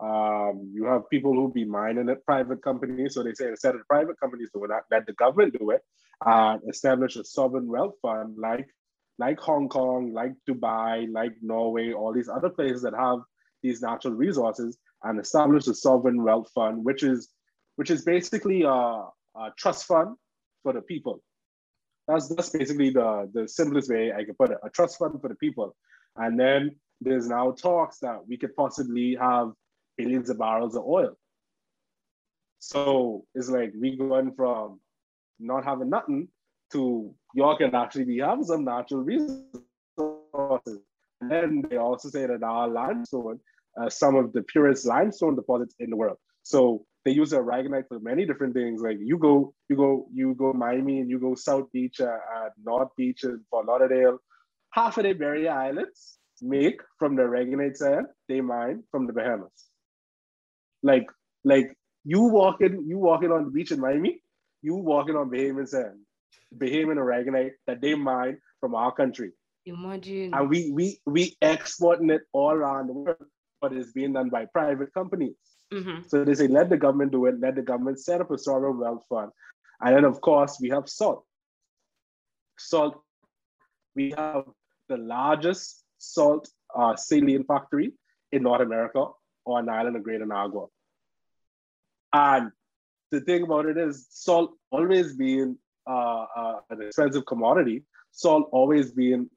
Um, 0.00 0.70
you 0.72 0.84
have 0.84 1.10
people 1.10 1.34
who 1.34 1.52
be 1.52 1.64
mining 1.64 2.08
at 2.08 2.24
private 2.24 2.62
companies. 2.62 3.14
So 3.14 3.22
they 3.22 3.34
say 3.34 3.48
instead 3.48 3.74
of 3.74 3.86
private 3.88 4.18
companies 4.20 4.50
doing 4.54 4.68
that, 4.68 4.84
let 4.90 5.06
the 5.06 5.12
government 5.14 5.56
do 5.58 5.70
it 5.70 5.82
and 6.24 6.60
establish 6.68 7.16
a 7.16 7.24
sovereign 7.24 7.66
wealth 7.66 7.94
fund 8.00 8.36
like, 8.38 8.68
like 9.18 9.38
Hong 9.40 9.68
Kong, 9.68 10.12
like 10.12 10.32
Dubai, 10.48 11.10
like 11.10 11.32
Norway, 11.42 11.92
all 11.92 12.12
these 12.12 12.28
other 12.28 12.48
places 12.48 12.82
that 12.82 12.94
have 12.94 13.18
these 13.62 13.82
natural 13.82 14.14
resources 14.14 14.78
and 15.02 15.18
establish 15.20 15.66
a 15.66 15.74
sovereign 15.74 16.22
wealth 16.22 16.50
fund, 16.54 16.84
which 16.84 17.02
is 17.02 17.28
which 17.76 17.90
is 17.90 18.04
basically 18.04 18.62
a, 18.62 18.68
a 18.70 19.52
trust 19.56 19.86
fund 19.86 20.16
for 20.62 20.72
the 20.72 20.82
people. 20.82 21.22
That's 22.06 22.28
that's 22.28 22.50
basically 22.50 22.90
the, 22.90 23.30
the 23.32 23.48
simplest 23.48 23.90
way 23.90 24.12
I 24.12 24.24
could 24.24 24.38
put 24.38 24.50
it, 24.50 24.58
a 24.64 24.70
trust 24.70 24.98
fund 24.98 25.20
for 25.20 25.28
the 25.28 25.36
people. 25.36 25.76
And 26.16 26.38
then 26.38 26.76
there's 27.00 27.28
now 27.28 27.52
talks 27.52 27.98
that 28.00 28.26
we 28.28 28.36
could 28.36 28.54
possibly 28.56 29.16
have 29.20 29.52
billions 29.98 30.30
of 30.30 30.38
barrels 30.38 30.76
of 30.76 30.84
oil. 30.84 31.16
So 32.60 33.24
it's 33.34 33.50
like 33.50 33.72
we 33.78 33.96
going 33.96 34.32
from 34.34 34.80
not 35.38 35.64
having 35.64 35.90
nothing 35.90 36.28
to 36.72 37.14
y'all 37.34 37.56
can 37.56 37.74
actually 37.74 38.04
be 38.04 38.18
having 38.18 38.44
some 38.44 38.64
natural 38.64 39.02
resources. 39.02 40.80
And 41.20 41.30
then 41.30 41.62
they 41.68 41.76
also 41.76 42.08
say 42.08 42.26
that 42.26 42.42
our 42.42 42.68
limestone, 42.68 43.40
uh, 43.80 43.90
some 43.90 44.16
of 44.16 44.32
the 44.32 44.42
purest 44.42 44.86
limestone 44.86 45.36
deposits 45.36 45.74
in 45.78 45.90
the 45.90 45.96
world. 45.96 46.16
So 46.42 46.84
they 47.04 47.12
use 47.12 47.32
aragonite 47.32 47.88
for 47.88 48.00
many 48.00 48.26
different 48.26 48.54
things. 48.54 48.80
Like 48.82 48.98
you 49.00 49.18
go, 49.18 49.54
you 49.68 49.76
go, 49.76 50.08
you 50.12 50.34
go 50.34 50.52
Miami 50.52 51.00
and 51.00 51.10
you 51.10 51.18
go 51.18 51.34
South 51.34 51.70
Beach, 51.72 52.00
uh, 52.00 52.06
uh, 52.06 52.48
North 52.64 52.90
Beach, 52.96 53.24
and 53.24 53.40
Fort 53.50 53.66
Lauderdale. 53.66 54.18
Half 54.70 54.98
of 54.98 55.04
the 55.04 55.12
barrier 55.14 55.50
Islands 55.50 56.18
make 56.42 56.80
from 56.98 57.16
the 57.16 57.22
aragonite 57.22 57.76
sand, 57.76 58.06
they 58.28 58.40
mine 58.40 58.82
from 58.90 59.06
the 59.06 59.12
Bahamas. 59.12 59.67
Like, 60.82 61.06
like 61.44 61.76
you 62.04 62.22
walking, 62.22 62.84
you 62.86 62.98
walking 62.98 63.32
on 63.32 63.44
the 63.44 63.50
beach 63.50 63.72
in 63.72 63.80
Miami, 63.80 64.22
you 64.62 64.74
walking 64.76 65.16
on 65.16 65.30
Bahamian 65.30 65.68
sand, 65.68 66.00
Bahamian 66.56 66.96
aragonite 66.96 67.52
that 67.66 67.80
they 67.80 67.94
mine 67.94 68.38
from 68.60 68.74
our 68.74 68.92
country 68.92 69.32
Imagine. 69.66 70.34
and 70.34 70.48
we 70.48 70.70
we 70.72 71.00
we 71.06 71.36
exporting 71.42 72.10
it 72.10 72.22
all 72.32 72.52
around 72.52 72.88
the 72.88 72.92
world, 72.92 73.24
but 73.60 73.72
it's 73.72 73.92
being 73.92 74.12
done 74.12 74.28
by 74.30 74.46
private 74.46 74.92
companies. 74.94 75.36
Mhm. 75.72 76.08
So 76.08 76.24
they 76.24 76.34
say 76.34 76.48
let 76.48 76.70
the 76.70 76.76
government 76.76 77.12
do 77.12 77.26
it, 77.26 77.38
let 77.40 77.54
the 77.54 77.62
government 77.62 78.00
set 78.00 78.20
up 78.20 78.30
a 78.30 78.38
sovereign 78.38 78.78
wealth 78.78 79.04
fund, 79.08 79.30
and 79.80 79.96
then 79.96 80.04
of 80.04 80.20
course 80.20 80.58
we 80.60 80.70
have 80.70 80.88
salt. 80.88 81.24
Salt, 82.58 83.02
we 83.94 84.10
have 84.10 84.44
the 84.88 84.96
largest 84.96 85.84
salt 85.98 86.48
uh, 86.74 86.96
saline 86.96 87.44
factory 87.44 87.92
in 88.32 88.42
North 88.42 88.62
America 88.62 89.06
on 89.48 89.66
the 89.66 89.72
island 89.72 89.96
of 89.96 90.02
Great 90.02 90.20
Inagua. 90.20 90.68
And 92.12 92.52
the 93.10 93.20
thing 93.20 93.42
about 93.42 93.66
it 93.66 93.76
is, 93.76 94.06
salt 94.10 94.52
always 94.70 95.14
being 95.14 95.56
uh, 95.86 96.26
uh, 96.36 96.60
an 96.70 96.82
expensive 96.82 97.24
commodity, 97.26 97.84
salt 98.12 98.48
always 98.52 98.92
being 98.92 99.28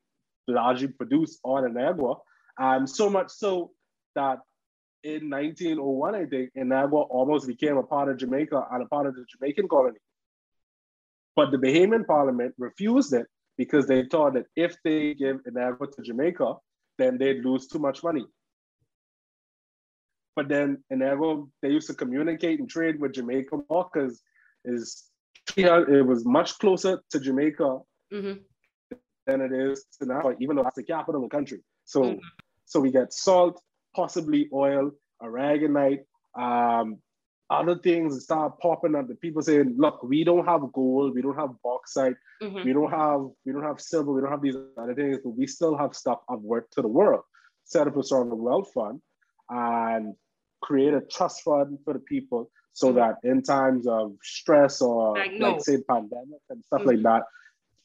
largely 0.48 0.88
produced 0.88 1.40
on 1.44 1.64
Inagua, 1.64 2.18
and 2.58 2.90
so 2.90 3.10
much 3.10 3.32
so 3.32 3.72
that 4.16 4.40
in 5.04 5.30
1901, 5.30 6.16
I 6.16 6.26
think, 6.26 6.52
Inagua 6.56 7.08
almost 7.10 7.48
became 7.48 7.78
a 7.78 7.84
part 7.84 8.10
of 8.10 8.18
Jamaica 8.18 8.68
and 8.72 8.84
a 8.84 8.86
part 8.88 9.08
of 9.08 9.16
the 9.16 9.26
Jamaican 9.32 9.68
colony. 9.68 9.98
But 11.36 11.52
the 11.52 11.58
Bahamian 11.58 12.06
parliament 12.06 12.54
refused 12.58 13.14
it 13.14 13.26
because 13.58 13.88
they 13.88 14.06
thought 14.06 14.34
that 14.34 14.46
if 14.56 14.76
they 14.84 15.14
give 15.14 15.38
Inagua 15.50 15.92
to 15.94 16.02
Jamaica, 16.02 16.56
then 16.98 17.18
they'd 17.18 17.44
lose 17.44 17.68
too 17.68 17.80
much 17.80 18.04
money. 18.04 18.26
But 20.36 20.48
then 20.48 20.84
Inagua, 20.92 21.50
they 21.62 21.70
used 21.70 21.88
to 21.88 21.94
communicate 21.94 22.60
and 22.60 22.70
trade 22.70 23.00
with 23.00 23.14
Jamaica 23.14 23.58
more 23.70 23.90
because 23.92 24.22
is 24.66 25.10
it 25.58 26.06
was 26.06 26.24
much 26.26 26.58
closer 26.60 27.02
to 27.10 27.20
Jamaica 27.20 27.80
Mhm. 28.14 28.40
than 29.28 29.42
it 29.42 29.52
is 29.52 29.86
to 30.00 30.06
now, 30.06 30.34
even 30.40 30.56
though 30.56 30.64
that's 30.64 30.76
the 30.76 30.84
capital 30.84 31.24
of 31.24 31.30
the 31.30 31.36
country. 31.36 31.62
So, 31.86 32.02
Mhm. 32.04 32.20
so 32.66 32.80
we 32.80 32.92
get 32.92 33.12
salt, 33.12 33.62
possibly 33.96 34.50
oil, 34.54 34.92
aragonite, 35.22 36.06
um, 36.36 37.02
other 37.50 37.78
things 37.80 38.24
start 38.24 38.58
popping 38.60 38.96
up. 38.96 39.08
The 39.08 39.16
people 39.16 39.42
saying, 39.42 39.76
"Look, 39.78 40.02
we 40.04 40.24
don't 40.24 40.46
have 40.46 40.72
gold, 40.72 41.14
we 41.16 41.22
don't 41.22 41.36
have 41.36 41.62
bauxite, 41.62 42.16
Mhm. 42.42 42.64
we 42.64 42.72
don't 42.72 42.92
have 42.92 43.30
we 43.46 43.52
don't 43.52 43.64
have 43.64 43.82
silver, 43.82 44.14
we 44.14 44.22
don't 44.22 44.32
have 44.32 44.42
these 44.42 44.56
other 44.78 44.96
things, 44.96 45.20
but 45.24 45.32
we 45.32 45.46
still 45.48 45.76
have 45.76 45.94
stuff 45.94 46.22
of 46.30 46.42
worth 46.44 46.70
to 46.72 46.82
the 46.82 46.88
world." 46.88 47.24
Set 47.66 47.88
up 47.88 47.98
a 47.98 48.04
sovereign 48.04 48.42
wealth 48.42 48.72
fund 48.72 49.02
and 49.52 50.16
create 50.62 50.94
a 50.94 51.02
trust 51.02 51.44
fund 51.44 51.78
for 51.84 51.94
the 51.94 52.00
people 52.00 52.50
so 52.74 52.92
Mhm. 52.92 52.96
that 52.96 53.16
in 53.24 53.44
times 53.44 53.86
of 53.86 54.16
stress 54.24 54.82
or 54.82 55.18
Like, 55.18 55.40
like, 55.40 55.62
say 55.62 55.82
pandemic 55.82 56.40
and 56.50 56.64
stuff 56.64 56.82
Mhm. 56.82 56.86
like 56.88 57.02
that, 57.04 57.24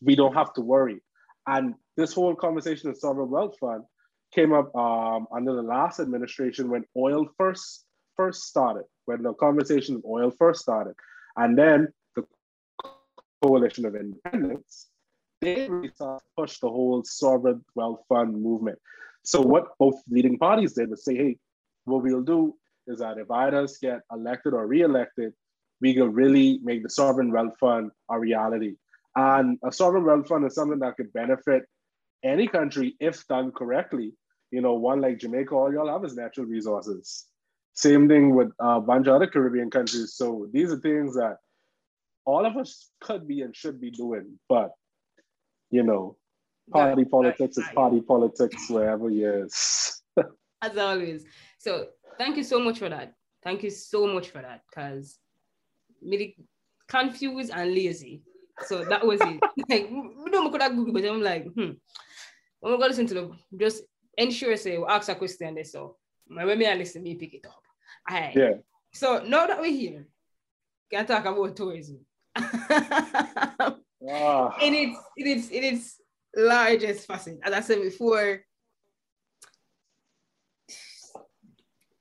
we 0.00 0.14
don't 0.14 0.34
have 0.34 0.52
to 0.54 0.60
worry. 0.60 1.02
And 1.46 1.74
this 1.96 2.12
whole 2.14 2.34
conversation 2.34 2.90
of 2.90 2.96
sovereign 2.96 3.30
wealth 3.30 3.58
fund 3.58 3.84
came 4.32 4.52
up 4.52 4.74
um, 4.76 5.26
under 5.32 5.54
the 5.54 5.62
last 5.62 5.98
administration 6.00 6.70
when 6.70 6.84
oil 6.96 7.28
first 7.36 7.86
first 8.16 8.44
started, 8.44 8.84
when 9.04 9.22
the 9.22 9.34
conversation 9.34 9.96
of 9.96 10.04
oil 10.04 10.30
first 10.30 10.60
started, 10.62 10.94
and 11.36 11.58
then 11.58 11.92
the 12.14 12.24
Coalition 13.42 13.84
of 13.84 13.94
Independents, 13.94 14.88
they 15.40 15.68
really 15.68 15.88
started 15.88 16.24
to 16.24 16.42
push 16.42 16.58
the 16.60 16.68
whole 16.68 17.04
sovereign 17.04 17.64
wealth 17.74 18.02
fund 18.08 18.40
movement. 18.40 18.78
So 19.22 19.40
what 19.40 19.76
both 19.78 20.00
leading 20.08 20.38
parties 20.38 20.72
did 20.74 20.90
was 20.90 21.04
say, 21.04 21.16
hey, 21.16 21.38
what 21.86 22.02
we'll 22.02 22.22
do 22.22 22.54
is 22.86 22.98
that 23.00 23.18
if 23.18 23.30
either 23.30 23.66
get 23.80 24.02
elected 24.12 24.54
or 24.54 24.66
re-elected, 24.66 25.32
we 25.80 25.94
can 25.94 26.12
really 26.12 26.60
make 26.62 26.82
the 26.82 26.90
sovereign 26.90 27.32
wealth 27.32 27.56
fund 27.58 27.90
a 28.10 28.18
reality. 28.18 28.76
And 29.14 29.58
a 29.64 29.72
sovereign 29.72 30.04
wealth 30.04 30.28
fund 30.28 30.44
is 30.46 30.54
something 30.54 30.78
that 30.80 30.96
could 30.96 31.12
benefit 31.12 31.64
any 32.22 32.46
country 32.46 32.94
if 33.00 33.26
done 33.26 33.50
correctly. 33.52 34.12
You 34.50 34.60
know, 34.60 34.74
one 34.74 35.00
like 35.00 35.18
Jamaica, 35.18 35.54
all 35.54 35.72
y'all 35.72 35.88
have 35.88 36.04
is 36.04 36.16
natural 36.16 36.46
resources. 36.46 37.26
Same 37.74 38.08
thing 38.08 38.34
with 38.34 38.52
a 38.60 38.80
bunch 38.80 39.06
of 39.06 39.14
other 39.14 39.26
Caribbean 39.26 39.70
countries. 39.70 40.14
So 40.14 40.48
these 40.52 40.72
are 40.72 40.78
things 40.78 41.14
that 41.14 41.38
all 42.24 42.46
of 42.46 42.56
us 42.56 42.90
could 43.00 43.26
be 43.28 43.42
and 43.42 43.54
should 43.54 43.80
be 43.80 43.90
doing. 43.90 44.38
But, 44.48 44.70
you 45.70 45.82
know, 45.82 46.16
party 46.70 47.04
politics 47.04 47.58
is 47.58 47.68
party 47.74 48.00
politics 48.00 48.70
wherever 48.70 49.10
he 49.10 49.24
is. 49.24 50.02
As 50.62 50.76
always. 50.76 51.24
So 51.58 51.88
thank 52.18 52.36
you 52.36 52.42
so 52.42 52.60
much 52.60 52.78
for 52.78 52.88
that. 52.88 53.14
Thank 53.42 53.62
you 53.62 53.70
so 53.70 54.06
much 54.06 54.28
for 54.28 54.42
that 54.42 54.62
because 54.68 55.18
me 56.02 56.36
confused 56.88 57.52
and 57.54 57.74
lazy. 57.74 58.22
So 58.66 58.84
that 58.84 59.06
was 59.06 59.20
it. 59.20 59.40
like 59.68 59.90
we 59.90 60.30
don't 60.30 60.50
Google, 60.50 60.92
but 60.92 61.04
I'm 61.04 61.22
like, 61.22 61.44
hmm. 61.54 61.72
When 62.60 62.72
we 62.72 62.78
go 62.78 62.86
listen 62.86 63.06
to 63.08 63.14
the 63.14 63.30
just 63.56 63.82
ensure 64.16 64.56
say 64.56 64.78
we'll 64.78 64.88
ask 64.88 65.08
a 65.08 65.14
question 65.14 65.54
there. 65.54 65.64
So 65.64 65.96
when 66.26 66.58
me 66.58 66.66
I 66.66 66.74
listen, 66.74 67.02
me 67.02 67.14
pick 67.14 67.34
it 67.34 67.46
up. 67.46 67.62
All 68.10 68.16
right. 68.18 68.34
yeah. 68.34 68.54
So 68.92 69.22
now 69.24 69.46
that 69.46 69.60
we're 69.60 69.70
here, 69.70 70.06
can 70.90 71.06
talk 71.06 71.24
about 71.24 71.56
tourism. 71.56 72.00
Ah, 74.08 74.54
in 74.60 74.74
its 74.74 74.98
in 75.16 75.26
its 75.26 75.48
in 75.48 75.64
its 75.64 76.00
largest 76.36 77.06
facet. 77.06 77.40
As 77.42 77.52
I 77.52 77.60
said 77.60 77.82
before, 77.82 78.42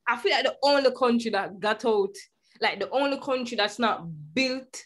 I 0.07 0.17
feel 0.17 0.31
like 0.31 0.45
the 0.45 0.55
only 0.63 0.91
country 0.91 1.31
that 1.31 1.59
got 1.59 1.83
out, 1.85 2.13
like 2.61 2.79
the 2.79 2.89
only 2.91 3.17
country 3.19 3.57
that's 3.57 3.79
not 3.79 4.05
built 4.33 4.81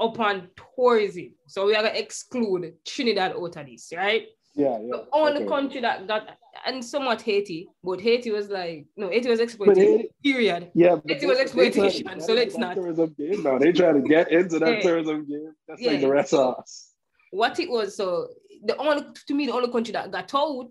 upon 0.00 0.48
tourism. 0.76 1.32
So 1.46 1.66
we 1.66 1.74
are 1.74 1.82
gonna 1.82 1.94
exclude 1.94 2.72
Trinidad 2.86 3.32
out 3.32 3.56
of 3.56 3.66
this, 3.66 3.92
right? 3.96 4.26
yeah, 4.56 4.78
yeah. 4.80 4.88
The 4.90 5.06
only 5.12 5.40
okay. 5.42 5.46
country 5.48 5.80
that 5.80 6.06
got 6.06 6.28
and 6.66 6.84
somewhat 6.84 7.20
Haiti, 7.22 7.68
but 7.82 8.00
Haiti 8.00 8.30
was 8.30 8.48
like 8.48 8.86
no, 8.96 9.08
Haiti 9.10 9.28
was 9.28 9.40
exploited. 9.40 9.76
Haiti- 9.78 10.08
Period. 10.22 10.70
Yeah, 10.74 10.96
Haiti 11.06 11.26
was 11.26 11.38
they- 11.38 11.44
they 11.44 11.50
try 11.50 11.70
to 11.70 11.80
exploitation, 11.86 12.20
so 12.20 12.32
let's 12.34 12.56
not. 12.56 12.74
Tourism 12.76 13.14
game 13.18 13.42
now. 13.42 13.58
They 13.58 13.72
try 13.72 13.92
to 13.92 14.00
get 14.00 14.30
into 14.32 14.58
that 14.60 14.68
Yeah. 14.78 14.80
tourism 14.82 15.26
game. 15.28 15.52
That's 15.68 15.80
Yeah, 15.80 15.92
like 15.92 16.00
the 16.00 16.08
rest 16.08 16.30
so- 16.30 16.50
of 16.50 16.58
us. 16.58 16.90
what 17.30 17.58
it 17.58 17.68
was 17.70 17.96
so 17.96 18.28
the 18.64 18.76
only 18.76 19.04
to 19.26 19.34
me 19.34 19.46
the 19.46 19.52
only 19.52 19.70
country 19.70 19.92
that 19.92 20.10
got 20.12 20.32
out 20.34 20.70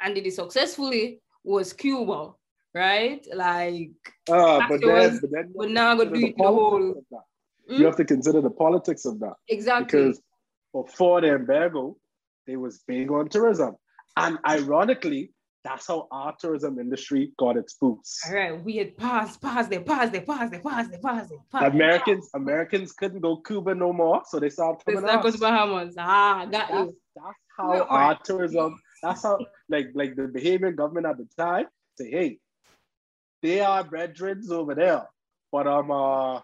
and 0.00 0.14
did 0.14 0.26
it 0.26 0.34
successfully 0.34 1.20
was 1.44 1.72
Cuba, 1.72 2.32
right? 2.74 3.26
Like 3.34 3.90
Ah, 4.30 4.66
but 4.68 4.80
then, 4.80 5.18
but 5.20 5.30
then 5.30 5.52
we're 5.54 5.68
now 5.68 5.94
gonna 5.96 6.10
do 6.10 6.26
it 6.26 6.36
the 6.36 6.44
whole 6.44 6.90
of 6.90 7.04
that. 7.10 7.20
Hmm? 7.68 7.80
You 7.80 7.86
have 7.86 7.96
to 7.96 8.04
consider 8.04 8.40
the 8.40 8.50
politics 8.50 9.04
of 9.04 9.20
that 9.20 9.34
exactly 9.48 9.84
because 9.86 10.20
before 10.72 11.20
the 11.20 11.34
embargo, 11.34 11.96
they 12.46 12.56
was 12.56 12.82
big 12.86 13.10
on 13.10 13.28
tourism, 13.28 13.76
and 14.16 14.38
ironically, 14.46 15.32
that's 15.64 15.86
how 15.86 16.08
our 16.10 16.34
tourism 16.40 16.78
industry 16.78 17.32
got 17.38 17.56
its 17.56 17.74
boosts. 17.74 18.22
all 18.26 18.34
right. 18.34 18.64
We 18.64 18.76
had 18.76 18.96
pause 18.96 19.36
there, 19.38 19.40
pause 19.40 19.68
there, 19.68 19.80
pause 19.80 20.10
there, 20.10 20.22
pause 20.22 20.50
there, 20.50 20.60
pause 20.60 20.88
there, 20.90 20.98
pause 20.98 21.28
there. 21.28 21.68
Americans, 21.68 22.30
Americans 22.34 22.92
couldn't 22.92 23.20
go 23.20 23.36
Cuba 23.36 23.74
no 23.74 23.92
more, 23.92 24.22
so 24.26 24.40
they 24.40 24.50
started 24.50 24.84
coming 24.84 25.02
not 25.02 25.22
go 25.22 25.28
us. 25.28 25.34
to 25.34 25.40
Bahamas. 25.40 25.94
Ah, 25.98 26.46
got 26.46 26.50
That's, 26.50 26.72
you. 26.72 26.96
that's 27.14 27.38
how 27.56 27.72
No, 27.74 27.82
our 27.84 28.18
tourism. 28.24 28.76
That's 29.02 29.22
how 29.22 29.38
like 29.68 29.88
like 29.94 30.16
the 30.16 30.22
Bahamian 30.22 30.74
government 30.76 31.06
at 31.06 31.18
the 31.18 31.28
time 31.36 31.66
say, 31.98 32.10
hey, 32.10 32.38
they 33.42 33.60
are 33.60 33.84
brethren 33.84 34.42
over 34.50 34.74
there, 34.74 35.02
but 35.50 35.66
um 35.66 35.90
uh, 35.90 36.40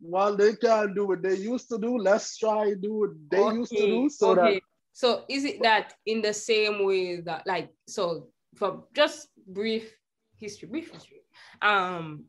while 0.00 0.36
they 0.36 0.54
can't 0.54 0.94
do 0.94 1.06
what 1.06 1.22
they 1.22 1.34
used 1.36 1.68
to 1.70 1.78
do, 1.78 1.96
let's 1.98 2.36
try 2.36 2.66
and 2.66 2.82
do 2.82 2.94
what 3.00 3.10
they 3.30 3.42
used 3.54 3.72
to 3.72 3.86
do, 3.86 4.08
so 4.10 4.34
that 4.34 4.60
So 4.92 5.24
is 5.28 5.44
it 5.44 5.62
that 5.62 5.94
in 6.06 6.22
the 6.22 6.32
same 6.32 6.84
way 6.86 7.20
that 7.20 7.46
like 7.46 7.70
so 7.86 8.28
for 8.54 8.84
just 8.94 9.28
brief 9.46 9.92
history, 10.38 10.68
brief 10.68 10.90
history, 10.90 11.20
um 11.62 12.24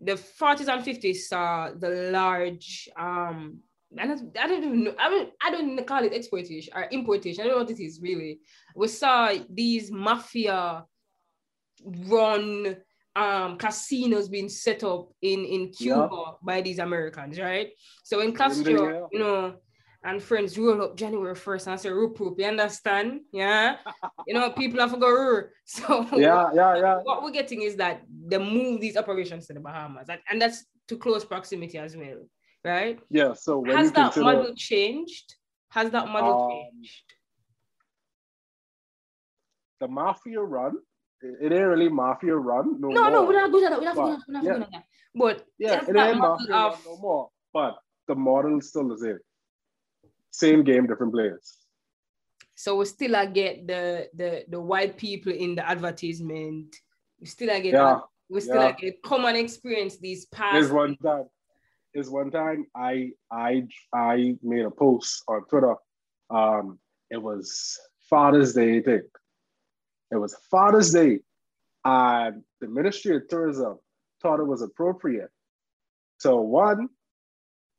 the 0.00 0.12
40s 0.12 0.68
and 0.68 0.84
50s 0.84 1.28
saw 1.28 1.70
the 1.70 2.10
large 2.12 2.88
um 2.98 3.58
and 3.96 4.32
I 4.38 4.46
don't 4.48 4.64
even 4.64 4.84
know, 4.84 4.94
I 4.98 5.08
mean 5.08 5.28
I 5.42 5.50
don't 5.50 5.70
even 5.70 5.84
call 5.84 6.02
it 6.04 6.12
exportation 6.12 6.72
or 6.74 6.84
importation. 6.90 7.42
I 7.42 7.46
don't 7.46 7.56
know 7.58 7.62
what 7.62 7.70
it 7.70 7.80
is 7.80 8.00
really. 8.02 8.40
We 8.74 8.88
saw 8.88 9.32
these 9.48 9.90
mafia 9.92 10.84
run 11.84 12.76
um 13.16 13.56
casinos 13.56 14.28
being 14.28 14.48
set 14.48 14.82
up 14.82 15.10
in 15.22 15.44
in 15.44 15.70
Cuba 15.70 16.34
by 16.42 16.60
these 16.60 16.78
Americans, 16.78 17.38
right? 17.38 17.70
So 18.02 18.18
when 18.18 18.34
Castro, 18.34 18.92
yeah. 18.92 19.06
you 19.12 19.18
know, 19.20 19.54
and 20.04 20.22
friends 20.22 20.58
roll 20.58 20.82
up 20.82 20.96
January 20.96 21.34
1st 21.34 21.66
and 21.68 21.80
say 21.80 21.88
roop 21.90 22.18
roop, 22.20 22.38
you 22.38 22.44
understand? 22.44 23.20
Yeah. 23.32 23.76
you 24.26 24.34
know, 24.34 24.50
people 24.50 24.80
have 24.80 24.92
to 24.92 24.98
go 24.98 25.10
roar. 25.10 25.50
So 25.64 26.06
yeah, 26.12 26.50
yeah, 26.54 26.76
yeah. 26.76 26.96
what 27.04 27.22
we're 27.22 27.30
getting 27.30 27.62
is 27.62 27.76
that 27.76 28.02
they 28.26 28.38
move 28.38 28.80
these 28.80 28.96
operations 28.96 29.46
to 29.46 29.54
the 29.54 29.60
Bahamas, 29.60 30.08
and, 30.10 30.20
and 30.28 30.40
that's 30.40 30.66
to 30.88 30.98
close 30.98 31.24
proximity 31.24 31.78
as 31.78 31.96
well, 31.96 32.20
right? 32.62 33.00
Yeah. 33.08 33.32
So 33.32 33.60
when 33.60 33.76
Has 33.76 33.92
that 33.92 34.12
consider 34.12 34.24
model 34.24 34.54
changed? 34.54 35.36
Has 35.70 35.90
that 35.90 36.08
model 36.08 36.44
Um, 36.44 36.50
changed? 36.50 37.14
the 39.80 39.88
mafia 39.88 40.40
run, 40.40 40.76
it, 41.40 41.52
ain't 41.52 41.66
really 41.66 41.88
mafia 41.88 42.34
run 42.34 42.80
no, 42.80 42.88
No, 42.88 43.02
more. 43.02 43.10
no, 43.10 43.24
we're 43.24 43.32
not 43.40 43.50
good 43.52 43.64
at 43.64 43.70
that. 43.70 43.80
We're 43.80 43.86
not 43.86 43.96
But, 43.96 44.10
at 44.12 44.18
that. 44.18 44.24
We're 44.28 44.32
not 44.34 44.44
yeah. 44.44 44.52
good 44.52 44.68
that. 44.72 44.84
But 45.14 45.46
Yeah, 45.58 45.80
it 45.88 45.96
ain't 45.96 46.18
mafia 46.18 46.50
run 46.50 46.72
of- 46.72 46.84
no 46.86 46.96
more. 46.98 47.28
But 47.52 47.76
the 48.08 48.14
model 48.14 48.58
is 48.58 48.68
still 48.68 48.88
the 48.88 48.98
same. 48.98 49.18
Same 50.30 50.64
game, 50.64 50.86
different 50.86 51.12
players. 51.12 51.56
So 52.56 52.76
we 52.76 52.84
still 52.84 53.16
I 53.16 53.26
get 53.26 53.66
the 53.66 54.08
the 54.14 54.44
the 54.48 54.60
white 54.60 54.96
people 54.96 55.32
in 55.32 55.54
the 55.54 55.68
advertisement. 55.68 56.74
We 57.20 57.26
still 57.26 57.50
I 57.50 57.60
get 57.60 57.72
Yeah. 57.74 58.00
We 58.28 58.40
still 58.40 58.58
I 58.60 58.66
yeah. 58.66 58.72
get 58.72 59.02
come 59.02 59.24
and 59.26 59.36
experience 59.36 59.98
these 59.98 60.26
past. 60.26 60.54
There's 60.54 60.72
one 60.72 60.96
time. 60.96 61.26
There's 61.92 62.10
one 62.10 62.30
time 62.30 62.66
I 62.74 63.10
I 63.30 63.66
I 63.92 64.36
made 64.42 64.64
a 64.64 64.70
post 64.70 65.22
on 65.28 65.44
Twitter. 65.48 65.76
Um, 66.30 66.78
it 67.10 67.22
was 67.22 67.78
Father's 68.10 68.54
Day, 68.54 68.78
I 68.78 68.82
think. 68.82 69.04
It 70.14 70.18
was 70.18 70.36
Father's 70.48 70.92
Day, 70.92 71.18
and 71.84 72.44
the 72.60 72.68
Ministry 72.68 73.16
of 73.16 73.26
Tourism 73.28 73.80
thought 74.22 74.38
it 74.38 74.46
was 74.46 74.62
appropriate. 74.62 75.28
So 76.18 76.40
one, 76.40 76.88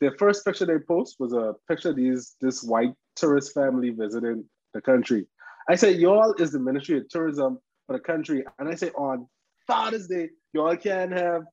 the 0.01 0.11
first 0.19 0.43
picture 0.43 0.65
they 0.65 0.79
post 0.79 1.15
was 1.17 1.31
a 1.31 1.55
picture 1.69 1.91
of 1.91 1.95
these 1.95 2.35
this 2.41 2.61
white 2.61 2.93
tourist 3.15 3.53
family 3.53 3.91
visiting 3.91 4.43
the 4.73 4.81
country. 4.81 5.27
I 5.69 5.75
said, 5.75 5.95
y'all 5.95 6.33
is 6.33 6.51
the 6.51 6.59
Ministry 6.59 6.97
of 6.97 7.07
Tourism 7.07 7.57
for 7.87 7.93
the 7.93 8.01
country, 8.01 8.43
and 8.59 8.67
I 8.67 8.75
say 8.75 8.89
on 8.97 9.29
Father's 9.65 10.07
Day, 10.07 10.31
y'all 10.51 10.75
can 10.75 11.13
have 11.13 11.43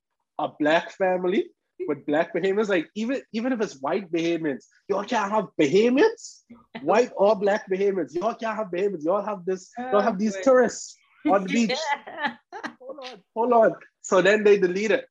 a 0.40 0.48
black 0.58 0.90
family 0.90 1.50
with 1.86 2.06
black 2.06 2.34
Bahamians. 2.34 2.68
Like 2.68 2.88
even 2.94 3.22
even 3.32 3.52
if 3.52 3.60
it's 3.60 3.80
white 3.80 4.10
Bahamians, 4.10 4.64
y'all 4.88 5.04
can't 5.04 5.30
have 5.30 5.46
Bahamians, 5.60 6.42
white 6.82 7.10
or 7.16 7.36
black 7.36 7.68
Bahamians. 7.70 8.14
Y'all 8.14 8.34
can't 8.34 8.56
have 8.56 8.68
Bahamians. 8.68 9.04
Y'all 9.04 9.24
have 9.24 9.44
this. 9.44 9.70
Y'all 9.78 10.00
have 10.00 10.18
these 10.18 10.36
tourists 10.42 10.96
on 11.30 11.44
the 11.44 11.48
beach. 11.48 11.78
hold 12.80 12.98
on, 13.02 13.22
hold 13.34 13.52
on. 13.52 13.74
So 14.02 14.22
then 14.22 14.44
they 14.44 14.58
delete 14.58 14.90
it. 14.90 15.06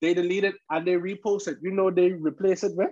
They 0.00 0.14
delete 0.14 0.44
it 0.44 0.54
and 0.70 0.86
they 0.86 0.94
repost 0.94 1.48
it. 1.48 1.58
You 1.62 1.72
know 1.72 1.90
they 1.90 2.12
replace 2.12 2.62
it 2.62 2.76
with 2.76 2.90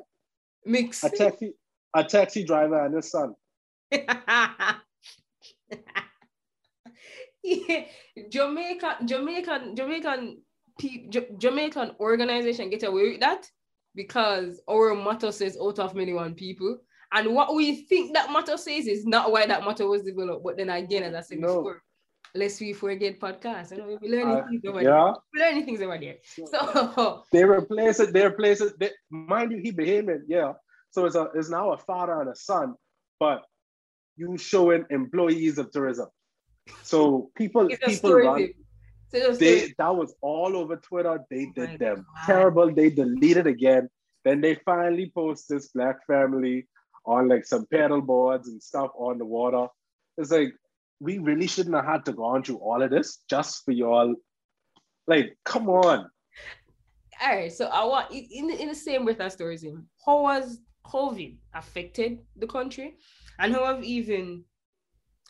Mix. 0.64 1.04
a 1.04 1.10
taxi, 1.10 1.52
a 1.94 2.04
taxi 2.04 2.44
driver 2.44 2.84
and 2.84 2.94
his 2.96 3.10
son. 3.10 3.34
yeah. 7.42 7.84
Jamaican, 8.30 9.06
Jamaican, 9.06 9.76
Jamaican, 9.76 10.42
Jamaican 11.38 11.92
organization 12.00 12.70
get 12.70 12.82
away 12.82 13.10
with 13.10 13.20
that 13.20 13.48
because 13.94 14.60
our 14.68 14.94
motto 14.94 15.30
says 15.30 15.56
out 15.60 15.78
of 15.78 15.94
many 15.94 16.12
one 16.12 16.34
people. 16.34 16.78
And 17.12 17.34
what 17.34 17.54
we 17.54 17.82
think 17.86 18.14
that 18.14 18.30
motto 18.30 18.56
says 18.56 18.86
is 18.86 19.06
not 19.06 19.32
why 19.32 19.46
that 19.46 19.64
motto 19.64 19.88
was 19.88 20.02
developed. 20.02 20.44
But 20.44 20.56
then 20.56 20.68
again, 20.70 21.02
as 21.04 21.14
I 21.14 21.20
said 21.20 21.38
no. 21.38 21.58
before, 21.58 21.82
lest 22.34 22.60
we 22.60 22.72
forget 22.72 23.20
podcast. 23.20 23.70
You 23.70 23.78
know, 23.78 23.98
we 24.00 24.08
learn 24.08 24.28
uh, 24.28 24.46
things 24.46 24.62
over 24.66 24.82
yeah. 24.82 24.90
there. 24.90 25.14
We 25.32 25.40
learn 25.40 25.64
things 25.64 25.80
over 25.80 25.98
there. 25.98 26.16
So 26.24 27.24
they 27.32 27.44
replace 27.44 28.00
it, 28.00 28.12
they 28.12 28.24
replace 28.24 28.60
it. 28.60 28.78
They, 28.78 28.90
mind 29.10 29.52
you, 29.52 29.58
he 29.58 29.70
behaving, 29.70 30.24
yeah. 30.28 30.52
So 30.90 31.06
it's 31.06 31.16
a 31.16 31.28
it's 31.34 31.50
now 31.50 31.72
a 31.72 31.78
father 31.78 32.20
and 32.20 32.30
a 32.30 32.36
son, 32.36 32.74
but 33.18 33.42
you 34.16 34.36
showing 34.38 34.84
employees 34.90 35.58
of 35.58 35.70
tourism. 35.70 36.08
So 36.82 37.30
people 37.36 37.68
people 37.84 38.14
run. 38.14 38.48
So 39.12 39.32
they, 39.32 39.72
that 39.78 39.94
was 39.94 40.14
all 40.20 40.56
over 40.56 40.76
Twitter. 40.76 41.20
They 41.30 41.46
oh 41.48 41.52
did 41.54 41.78
them 41.78 41.96
God. 41.96 42.26
terrible. 42.26 42.74
They 42.74 42.90
deleted 42.90 43.46
again. 43.46 43.88
Then 44.24 44.40
they 44.40 44.56
finally 44.64 45.12
post 45.14 45.48
this 45.48 45.68
black 45.68 46.04
family 46.06 46.66
on 47.04 47.28
like 47.28 47.44
some 47.44 47.66
pedal 47.66 48.02
boards 48.02 48.48
and 48.48 48.60
stuff 48.60 48.90
on 48.96 49.18
the 49.18 49.24
water. 49.24 49.68
It's 50.18 50.32
like 50.32 50.52
we 50.98 51.18
really 51.18 51.46
shouldn't 51.46 51.76
have 51.76 51.84
had 51.84 52.04
to 52.06 52.12
go 52.12 52.24
on 52.24 52.42
through 52.42 52.56
all 52.56 52.82
of 52.82 52.90
this 52.90 53.18
just 53.30 53.64
for 53.64 53.72
y'all. 53.72 54.14
Like, 55.06 55.36
come 55.44 55.68
on. 55.68 56.10
All 57.22 57.34
right, 57.34 57.52
so 57.52 57.66
I 57.66 57.84
want 57.84 58.12
in 58.12 58.50
in 58.50 58.68
the 58.68 58.74
same 58.74 59.04
breath 59.04 59.20
as 59.20 59.36
tourism, 59.36 59.88
how 60.04 60.22
was 60.22 60.58
COVID 60.84 61.36
affected 61.54 62.18
the 62.36 62.46
country, 62.46 62.98
and 63.38 63.54
how 63.54 63.64
have 63.64 63.84
even 63.84 64.44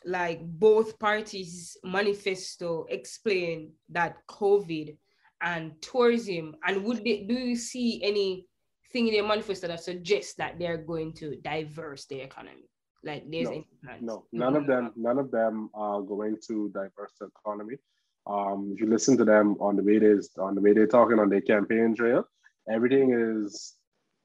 like 0.05 0.39
both 0.43 0.99
parties 0.99 1.77
manifesto 1.83 2.85
explain 2.89 3.71
that 3.89 4.25
COVID 4.27 4.95
and 5.41 5.73
tourism, 5.81 6.55
and 6.65 6.83
would 6.83 7.03
they 7.03 7.25
do 7.27 7.33
you 7.33 7.55
see 7.55 8.01
anything 8.03 9.07
in 9.07 9.13
their 9.13 9.27
manifesto 9.27 9.67
that 9.67 9.83
suggests 9.83 10.33
that 10.35 10.57
they're 10.59 10.77
going 10.77 11.13
to 11.13 11.35
diverse 11.37 12.05
the 12.05 12.19
economy? 12.19 12.69
Like 13.03 13.29
there's 13.29 13.49
no, 13.49 13.63
no 14.01 14.25
none 14.31 14.55
of 14.55 14.67
them, 14.67 14.91
none 14.95 15.19
of 15.19 15.31
them 15.31 15.69
are 15.73 16.01
going 16.01 16.37
to 16.47 16.69
diverse 16.73 17.13
the 17.19 17.27
economy. 17.27 17.77
Um, 18.25 18.71
if 18.73 18.81
you 18.81 18.87
listen 18.87 19.17
to 19.17 19.25
them 19.25 19.55
on 19.59 19.75
the 19.75 19.83
way 19.83 19.99
they 19.99 20.13
on 20.39 20.55
the 20.55 20.61
way 20.61 20.73
they're 20.73 20.87
talking 20.87 21.19
on 21.19 21.29
their 21.29 21.41
campaign 21.41 21.95
trail, 21.95 22.27
everything 22.69 23.13
is 23.13 23.75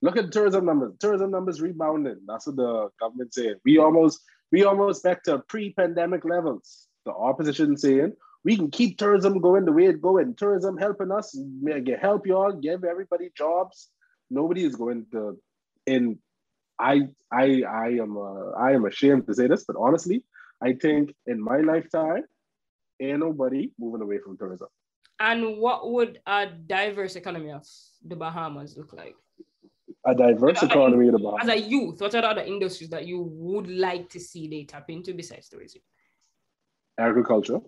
look 0.01 0.17
at 0.17 0.33
tourism 0.33 0.65
numbers. 0.65 0.95
Tourism 0.99 1.31
numbers 1.31 1.61
rebounding. 1.61 2.21
That's 2.27 2.47
what 2.47 2.57
the 2.57 2.89
government 2.99 3.35
saying. 3.35 3.57
We 3.65 3.79
almost 3.79 4.21
we 4.53 4.65
almost 4.65 5.03
back 5.03 5.25
to 5.25 5.39
pre-pandemic 5.39 6.25
levels. 6.25 6.87
The 7.05 7.13
opposition 7.13 7.77
saying 7.77 8.13
we 8.45 8.57
can 8.57 8.71
keep 8.71 8.99
tourism 8.99 9.41
going 9.41 9.65
the 9.65 9.73
way 9.73 9.87
it 9.87 10.01
going. 10.01 10.35
Tourism 10.35 10.77
helping 10.77 11.11
us, 11.11 11.37
help 12.01 12.27
y'all, 12.27 12.53
give 12.53 12.85
everybody 12.85 13.31
jobs. 13.37 13.89
Nobody 14.31 14.65
is 14.65 14.77
going 14.77 15.07
to 15.13 15.39
in 15.87 16.19
I 16.79 17.09
I 17.33 17.63
I 17.63 17.89
am 18.01 18.17
uh, 18.17 18.51
I 18.51 18.73
am 18.73 18.85
ashamed 18.85 19.27
to 19.27 19.35
say 19.35 19.47
this, 19.47 19.65
but 19.65 19.77
honestly, 19.79 20.25
I 20.61 20.75
think 20.75 21.15
in 21.27 21.41
my 21.41 21.59
lifetime, 21.59 22.25
ain't 23.01 23.21
nobody 23.21 23.71
moving 23.79 24.03
away 24.03 24.19
from 24.19 24.37
tourism. 24.37 24.69
And 25.21 25.59
what 25.59 25.91
would 25.93 26.21
a 26.27 26.47
diverse 26.47 27.15
economy 27.15 27.53
of 27.53 27.67
the 28.05 28.17
Bahamas 28.17 28.77
look 28.77 28.93
like? 28.93 29.15
A 30.05 30.15
diverse 30.15 30.63
economy 30.63 31.07
of 31.09 31.13
the 31.13 31.19
Bahamas. 31.19 31.49
As 31.49 31.57
a 31.57 31.61
youth, 31.61 32.01
what 32.01 32.15
are 32.15 32.23
the 32.23 32.29
other 32.29 32.43
industries 32.43 32.91
that 32.91 33.07
you 33.07 33.23
would 33.23 33.69
like 33.69 34.09
to 34.11 34.21
see 34.21 34.49
they 34.49 34.65
tap 34.65 34.91
into 34.91 35.15
besides 35.15 35.49
tourism? 35.49 35.81
Agriculture. 36.99 37.61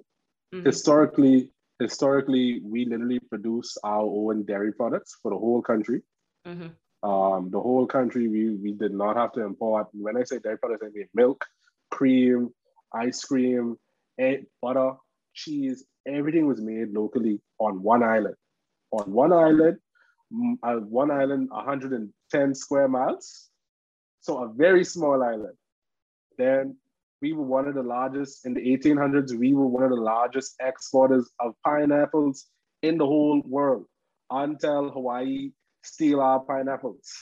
Mm-hmm. 0.53 0.66
Historically, 0.66 1.51
historically, 1.78 2.61
we 2.64 2.87
literally 2.87 3.20
produce 3.20 3.76
our 3.85 4.03
own 4.03 4.45
dairy 4.45 4.72
products 4.72 5.16
for 5.22 5.30
the 5.30 5.39
whole 5.39 5.62
country. 5.62 6.03
Mm-hmm. 6.47 7.09
Um, 7.09 7.51
the 7.51 7.61
whole 7.61 7.87
country, 7.87 8.26
we, 8.28 8.51
we 8.51 8.72
did 8.72 8.93
not 8.93 9.16
have 9.16 9.32
to 9.35 9.43
import. 9.43 9.89
When 9.93 10.16
I 10.16 10.24
say 10.24 10.39
dairy 10.39 10.59
products, 10.59 10.85
I 10.85 10.91
mean 10.93 11.09
milk, 11.14 11.45
cream, 11.91 12.51
ice 12.93 13.22
cream, 13.24 13.76
egg, 14.18 14.47
butter, 14.61 14.95
cheese. 15.35 15.85
Everything 16.07 16.47
was 16.47 16.61
made 16.61 16.93
locally 16.93 17.41
on 17.59 17.82
one 17.82 18.03
island. 18.03 18.37
On 18.91 19.12
one 19.12 19.32
island, 19.32 19.78
uh, 20.62 20.76
one 20.76 21.11
island, 21.11 21.51
110 21.51 22.55
square 22.55 22.89
miles. 22.89 23.49
So 24.20 24.45
a 24.45 24.49
very 24.49 24.85
small 24.85 25.22
island. 25.22 25.57
Then 26.39 26.76
we 27.20 27.32
were 27.32 27.45
one 27.45 27.68
of 27.68 27.74
the 27.74 27.82
largest 27.82 28.47
in 28.47 28.55
the 28.55 28.61
1800s. 28.61 29.35
We 29.37 29.55
were 29.55 29.66
one 29.66 29.82
of 29.82 29.91
the 29.91 29.97
largest 29.97 30.57
exporters 30.61 31.30
of 31.41 31.55
pineapples 31.64 32.47
in 32.82 32.99
the 32.99 33.07
whole 33.07 33.43
world 33.45 33.87
until 34.30 34.91
Hawaii 34.91 35.51
steal 35.82 36.20
our 36.20 36.41
pineapples, 36.41 37.12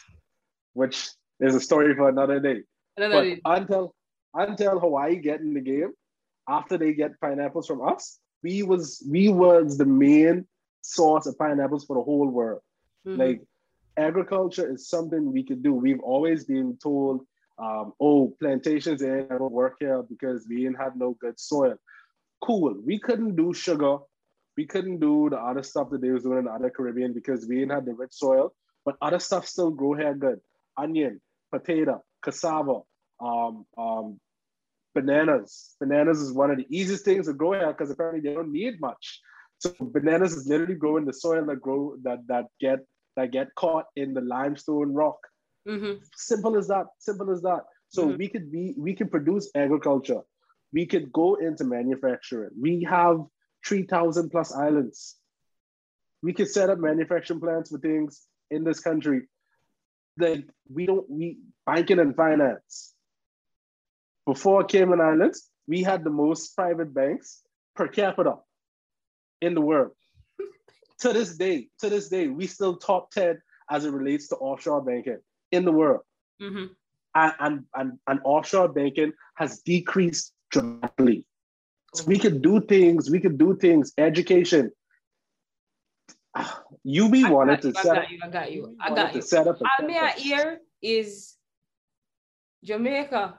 which 0.73 1.09
is 1.41 1.55
a 1.55 1.61
story 1.61 1.95
for 1.95 2.09
another 2.09 2.41
day. 2.41 2.63
Another 2.97 3.23
day. 3.23 3.41
until 3.45 3.95
until 4.35 4.81
Hawaii 4.81 5.17
get 5.17 5.41
in 5.41 5.55
the 5.55 5.61
game, 5.61 5.93
after 6.49 6.79
they 6.79 6.95
get 6.95 7.21
pineapples 7.21 7.67
from 7.67 7.87
us, 7.87 8.19
we 8.43 8.63
was 8.63 9.07
we 9.09 9.29
was 9.29 9.79
the 9.79 9.85
main 9.87 10.47
source 10.83 11.27
of 11.27 11.39
pineapples 11.39 11.85
for 11.85 11.97
the 11.97 12.03
whole 12.03 12.29
world. 12.29 12.61
Mm-hmm. 13.07 13.21
Like 13.21 13.43
agriculture 13.97 14.73
is 14.73 14.89
something 14.89 15.33
we 15.33 15.45
could 15.45 15.63
do. 15.63 15.73
We've 15.75 16.01
always 16.01 16.45
been 16.45 16.79
told, 16.83 17.27
um, 17.59 17.93
oh, 18.01 18.35
plantations 18.41 19.03
ain't 19.03 19.29
gonna 19.29 19.47
work 19.49 19.77
here 19.81 20.03
because 20.03 20.47
we 20.49 20.67
ain't 20.67 20.79
had 20.79 20.97
no 20.97 21.17
good 21.21 21.39
soil. 21.39 21.77
Cool. 22.43 22.75
We 22.85 22.99
couldn't 22.99 23.37
do 23.37 23.53
sugar 23.55 23.99
we 24.57 24.67
couldn't 24.67 25.01
do 25.01 25.29
the 25.31 25.39
other 25.39 25.63
stuff 25.63 25.91
that 25.91 26.01
they 26.01 26.11
was 26.11 26.25
doing 26.25 26.39
in 26.39 26.45
the 26.45 26.53
other 26.53 26.71
Caribbean 26.71 27.13
because 27.13 27.47
we 27.47 27.57
didn't 27.57 27.73
have 27.73 27.87
the 27.87 27.95
rich 27.95 28.13
soil, 28.13 28.55
but 28.85 28.97
other 29.01 29.19
stuff 29.19 29.47
still 29.47 29.71
grow 29.71 29.95
here 29.95 30.15
good. 30.15 30.41
Onion, 30.77 31.21
potato, 31.51 32.03
cassava, 32.23 32.81
um, 33.21 33.65
um, 33.79 34.21
bananas. 34.95 35.75
Bananas 35.81 36.21
is 36.21 36.33
one 36.33 36.51
of 36.51 36.59
the 36.59 36.67
easiest 36.69 37.05
things 37.05 37.27
to 37.27 37.33
grow 37.33 37.53
here 37.53 37.69
because 37.69 37.91
apparently 37.91 38.21
they 38.21 38.35
don't 38.35 38.53
need 38.53 38.81
much. 38.81 39.21
So 39.59 39.75
bananas 39.81 40.35
is 40.35 40.47
literally 40.47 40.75
growing 40.75 41.05
the 41.05 41.13
soil 41.13 41.47
that 41.47 41.61
grow 41.61 41.97
that 42.03 42.27
that 42.27 42.47
get 42.61 42.81
that 43.17 43.33
get 43.33 43.55
caught 43.55 43.87
in 43.97 44.15
the 44.15 44.21
limestone 44.21 44.93
rock. 44.93 45.19
Mm-hmm. 45.69 46.03
Simple 46.17 46.57
as 46.57 46.69
that. 46.69 46.87
Simple 46.99 47.31
as 47.31 47.43
that. 47.43 47.61
So 47.89 48.07
mm-hmm. 48.07 48.17
we 48.17 48.29
could 48.29 48.51
be 48.51 48.75
we 48.79 48.95
can 48.95 49.09
produce 49.09 49.51
agriculture. 49.55 50.23
We 50.73 50.87
could 50.87 51.13
go 51.13 51.35
into 51.35 51.65
manufacturing. 51.65 52.51
We 52.59 52.87
have 52.89 53.19
3,000 53.67 54.31
plus 54.31 54.55
islands. 54.55 55.17
We 56.23 56.33
could 56.33 56.49
set 56.49 56.71
up 56.71 56.79
manufacturing 56.79 57.41
plants 57.41 57.71
for 57.71 57.79
things 57.79 58.23
in 58.51 58.65
this 58.65 58.81
country. 58.81 59.23
Like 60.19 60.49
we 60.73 60.87
don't, 60.87 61.09
we 61.11 61.39
banking 61.67 61.99
and 61.99 62.17
finance. 62.17 62.95
Before 64.27 64.65
Cayman 64.65 65.01
Islands, 65.01 65.49
we 65.67 65.83
had 65.83 66.05
the 66.05 66.11
most 66.11 66.55
private 66.55 66.95
banks 66.95 67.43
per 67.75 67.89
capita 67.89 68.37
in 69.41 69.55
the 69.55 69.61
world. 69.61 69.93
To 71.03 71.13
this 71.13 71.37
day, 71.37 71.69
to 71.81 71.91
this 71.91 72.09
day, 72.09 72.29
we 72.29 72.47
still 72.47 72.77
top 72.77 73.11
10 73.11 73.41
as 73.71 73.85
it 73.85 73.91
relates 73.91 74.29
to 74.29 74.37
offshore 74.37 74.83
banking 74.83 75.19
in 75.51 75.65
the 75.65 75.73
world. 75.73 76.03
Mm-hmm. 76.41 76.67
And, 77.15 77.33
and, 77.41 77.65
and, 77.75 77.99
and 78.07 78.21
offshore 78.25 78.69
banking 78.69 79.13
has 79.35 79.61
decreased 79.63 80.33
dramatically. 80.51 81.27
So 81.95 82.05
we 82.05 82.19
could 82.19 82.41
do 82.41 82.61
things, 82.61 83.11
we 83.11 83.21
could 83.21 83.37
do 83.37 83.57
things, 83.57 83.93
education. 83.99 84.71
UB 86.39 87.15
wanted 87.31 87.63
to 87.63 87.73
set 87.75 87.99
up. 87.99 88.05
I 88.23 88.29
got 88.29 88.53
you. 88.53 88.77
I 88.81 88.95
got 88.95 89.15
you. 89.15 89.21
To 89.21 89.27
set 89.27 89.47
up 89.47 89.59
Almea 89.79 90.09
here 90.17 90.59
is 90.81 91.35
Jamaica. 92.65 93.39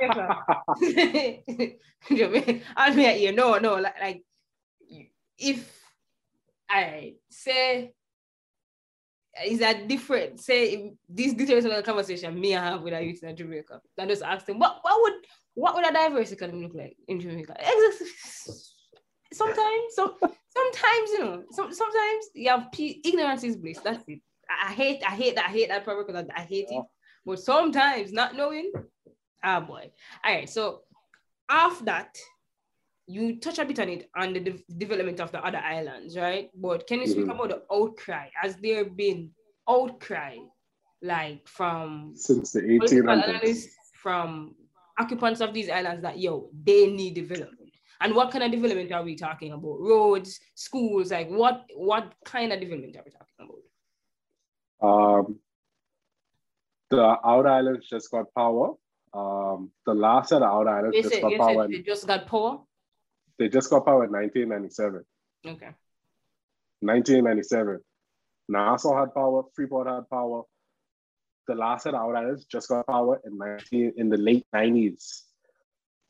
Jamaica. 0.00 0.44
Jamaica. 2.08 2.60
Almea 2.76 3.12
here. 3.12 3.32
No, 3.32 3.58
no, 3.58 3.76
like, 3.76 4.00
like 4.00 4.24
if 5.38 5.81
I 6.72 7.14
say 7.30 7.92
is 9.44 9.60
that 9.60 9.88
different? 9.88 10.40
Say 10.40 10.92
this 11.08 11.32
details 11.32 11.64
of 11.64 11.74
the 11.74 11.82
conversation 11.82 12.38
me 12.38 12.54
I 12.54 12.64
have 12.70 12.82
with 12.82 12.92
a 12.94 13.02
youth 13.02 13.22
in 13.22 13.36
Jamaica. 13.36 13.80
I 13.98 14.06
just 14.06 14.22
ask 14.22 14.46
them 14.46 14.58
what 14.58 14.78
what 14.82 15.00
would 15.02 15.14
what 15.54 15.74
would 15.74 15.86
a 15.88 15.92
diverse 15.92 16.32
economy 16.32 16.64
look 16.66 16.74
like 16.74 16.96
in 17.08 17.20
Jamaica? 17.20 17.56
Sometimes, 19.32 19.94
so 19.94 20.16
sometimes 20.20 21.10
you 21.10 21.18
know, 21.20 21.42
some, 21.50 21.72
sometimes 21.72 22.24
you 22.34 22.50
have 22.50 22.70
p- 22.72 23.00
ignorance 23.04 23.42
is 23.44 23.56
bliss. 23.56 23.78
That's 23.82 24.04
it. 24.06 24.20
I 24.62 24.72
hate, 24.72 25.02
I 25.06 25.12
hate 25.12 25.36
that. 25.36 25.46
I 25.46 25.52
hate 25.52 25.68
that 25.70 25.84
problem 25.84 26.06
because 26.06 26.26
I, 26.36 26.42
I 26.42 26.44
hate 26.44 26.66
it. 26.68 26.84
But 27.24 27.38
sometimes 27.40 28.12
not 28.12 28.36
knowing, 28.36 28.70
ah 29.42 29.60
boy. 29.60 29.90
All 30.24 30.34
right. 30.34 30.48
So 30.48 30.82
after 31.48 31.86
that, 31.86 32.14
you 33.12 33.38
touch 33.40 33.58
a 33.58 33.64
bit 33.64 33.78
on 33.78 33.88
it 33.88 34.10
on 34.16 34.32
the 34.32 34.40
de- 34.40 34.64
development 34.78 35.20
of 35.20 35.32
the 35.32 35.44
other 35.44 35.58
islands, 35.58 36.16
right? 36.16 36.50
But 36.54 36.86
can 36.86 37.00
you 37.00 37.06
speak 37.06 37.26
mm-hmm. 37.26 37.30
about 37.30 37.50
the 37.50 37.62
outcry? 37.74 38.28
Has 38.40 38.56
there 38.56 38.84
been 38.84 39.30
outcry 39.68 40.38
like 41.02 41.46
from 41.46 42.12
since 42.14 42.52
the 42.52 42.60
1800s? 42.60 43.66
from 44.02 44.54
occupants 44.98 45.40
of 45.40 45.54
these 45.54 45.70
islands 45.70 46.02
that 46.02 46.18
yo 46.18 46.50
they 46.64 46.90
need 46.90 47.14
development 47.14 47.70
and 48.00 48.14
what 48.14 48.30
kind 48.32 48.44
of 48.44 48.50
development 48.50 48.92
are 48.92 49.04
we 49.04 49.14
talking 49.14 49.52
about 49.52 49.78
roads 49.78 50.40
schools 50.54 51.12
like 51.12 51.28
what 51.30 51.64
what 51.76 52.12
kind 52.24 52.52
of 52.52 52.60
development 52.60 52.96
are 52.96 53.04
we 53.04 53.12
talking 53.12 53.38
about 54.80 54.88
um 54.88 55.38
the 56.90 57.16
outer 57.24 57.48
islands 57.48 57.88
just 57.88 58.10
got 58.10 58.26
power 58.34 58.72
um 59.14 59.70
the 59.86 59.94
last 59.94 60.30
set 60.30 60.42
of 60.42 60.50
outer 60.56 60.68
islands 60.68 60.96
just 60.96 61.22
got 61.22 61.38
power 61.38 61.68
just 61.86 62.06
got 62.06 62.26
power 62.26 62.58
they 63.42 63.48
just 63.48 63.70
got 63.70 63.84
power 63.84 64.04
in 64.04 64.12
1997 64.12 65.04
okay. 65.46 65.74
1997 66.80 67.80
nassau 68.48 68.98
had 68.98 69.14
power 69.14 69.42
freeport 69.54 69.88
had 69.88 70.08
power. 70.10 70.42
The 71.48 71.54
last 71.54 71.84
set 71.84 71.94
of 71.94 72.14
islands 72.14 72.44
just 72.44 72.68
got 72.68 72.86
power 72.86 73.20
in 73.24 73.36
19 73.36 73.94
in 73.96 74.08
the 74.08 74.16
late 74.16 74.46
90s. 74.54 75.22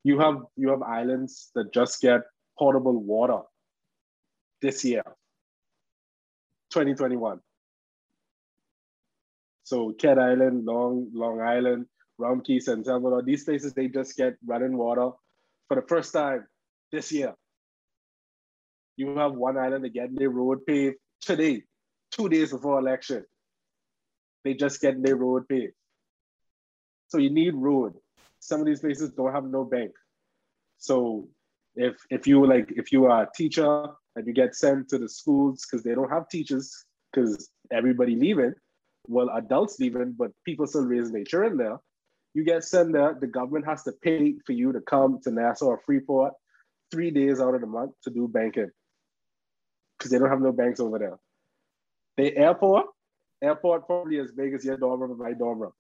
You 0.05 0.19
have 0.19 0.43
you 0.57 0.71
have 0.71 0.83
islands 0.83 1.51
that 1.55 1.73
just 1.73 2.01
get 2.01 2.23
potable 2.59 2.99
water 3.03 3.41
this 4.61 4.85
year, 4.85 5.05
2021. 6.71 7.41
So 9.65 9.93
Cat 9.93 10.19
Island, 10.19 10.67
Long 10.67 11.09
Long 11.15 11.41
Island, 11.41 11.87
Rum 12.19 12.43
Cay, 12.43 12.59
San 12.59 12.85
Salvador, 12.85 13.23
these 13.23 13.45
places 13.45 13.73
they 13.73 13.89
just 13.89 14.17
get 14.17 14.35
running 14.45 14.77
water 14.77 15.11
for 15.69 15.77
the 15.77 15.87
first 15.89 16.13
time 16.13 16.47
this 16.93 17.11
year. 17.11 17.35
You 18.97 19.17
have 19.17 19.33
one 19.33 19.57
island 19.57 19.91
get 19.93 20.15
their 20.15 20.31
road 20.31 20.67
paved 20.67 20.97
today, 21.21 21.63
two 22.11 22.29
days 22.29 22.53
before 22.53 22.79
election 22.79 23.25
they 24.45 24.55
just 24.55 24.81
get 24.81 25.03
their 25.03 25.17
road 25.17 25.49
paved. 25.49 25.75
So 27.09 27.19
you 27.19 27.31
need 27.31 27.55
road. 27.55 27.95
Some 28.41 28.61
of 28.61 28.67
these 28.67 28.81
places 28.81 29.13
don't 29.13 29.33
have 29.33 29.45
no 29.45 29.65
bank. 29.65 29.93
So 30.79 31.29
if 31.77 31.97
if 32.11 32.27
you 32.27 32.45
like 32.47 32.73
if 32.77 32.93
you 32.93 33.07
are 33.07 33.23
a 33.23 33.29
teacher 33.35 33.89
and 34.17 34.27
you 34.27 34.33
get 34.33 34.55
sent 34.55 34.89
to 34.89 34.99
the 34.99 35.09
schools 35.09 35.65
because 35.65 35.85
they 35.85 35.95
don't 35.95 36.11
have 36.11 36.29
teachers 36.29 36.85
because 37.13 37.51
everybody 37.71 38.17
leaving, 38.17 38.55
well 39.07 39.31
adults 39.35 39.79
leaving, 39.79 40.15
but 40.19 40.33
people 40.45 40.67
still 40.67 40.85
raising 40.85 41.13
their 41.13 41.25
children 41.25 41.57
there. 41.57 41.79
You 42.35 42.45
get 42.45 42.65
sent 42.65 42.93
there. 42.93 43.17
The 43.19 43.27
government 43.27 43.67
has 43.67 43.83
to 43.85 43.93
pay 43.93 44.35
for 44.47 44.53
you 44.53 44.73
to 44.73 44.81
come 44.81 45.21
to 45.23 45.31
Nassau 45.31 45.67
or 45.67 45.81
Freeport 45.85 46.33
three 46.93 47.11
days 47.11 47.41
out 47.41 47.55
of 47.55 47.61
the 47.61 47.67
month 47.67 47.93
to 48.05 48.11
do 48.11 48.29
banking 48.29 48.71
because 49.99 50.11
they 50.13 50.19
don't 50.19 50.31
have 50.31 50.41
no 50.41 50.53
banks 50.53 50.79
over 50.79 50.99
there. 50.99 51.19
The 52.17 52.37
airport 52.37 52.87
Airport 53.43 53.87
probably 53.87 54.21
as 54.21 54.31
big 54.31 54.55
as 54.55 54.65
your 54.65 54.77
dorm 54.77 55.01
room 55.01 55.11
and 55.11 55.19
my 55.19 55.33
dorm 55.33 55.59
room. 55.59 55.73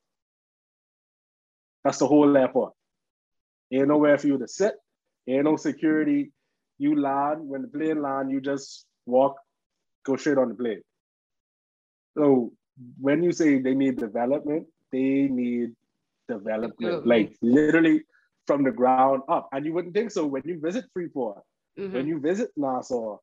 That's 1.84 1.98
the 1.98 2.08
whole 2.08 2.36
airport. 2.36 2.72
Ain't 3.72 3.88
nowhere 3.88 4.18
for 4.18 4.26
you 4.26 4.38
to 4.38 4.48
sit. 4.48 4.74
Ain't 5.28 5.44
no 5.44 5.56
security. 5.56 6.32
You 6.78 7.00
land, 7.00 7.48
when 7.48 7.62
the 7.62 7.68
plane 7.68 8.02
land, 8.02 8.32
you 8.32 8.40
just 8.40 8.84
walk, 9.06 9.36
go 10.04 10.16
straight 10.16 10.38
on 10.38 10.48
the 10.48 10.54
plane. 10.56 10.82
So 12.18 12.52
when 13.00 13.22
you 13.22 13.30
say 13.30 13.60
they 13.60 13.74
need 13.74 13.96
development, 13.96 14.66
they 14.90 15.28
need 15.28 15.74
development, 16.28 17.06
like 17.06 17.36
literally 17.42 18.02
from 18.46 18.64
the 18.64 18.70
ground 18.70 19.22
up. 19.28 19.48
And 19.52 19.64
you 19.64 19.72
wouldn't 19.72 19.94
think 19.94 20.10
so 20.10 20.26
when 20.26 20.42
you 20.44 20.60
visit 20.60 20.84
Freeport, 20.92 21.42
mm-hmm. 21.78 21.94
when 21.94 22.06
you 22.06 22.20
visit 22.20 22.50
Nassau, 22.56 23.18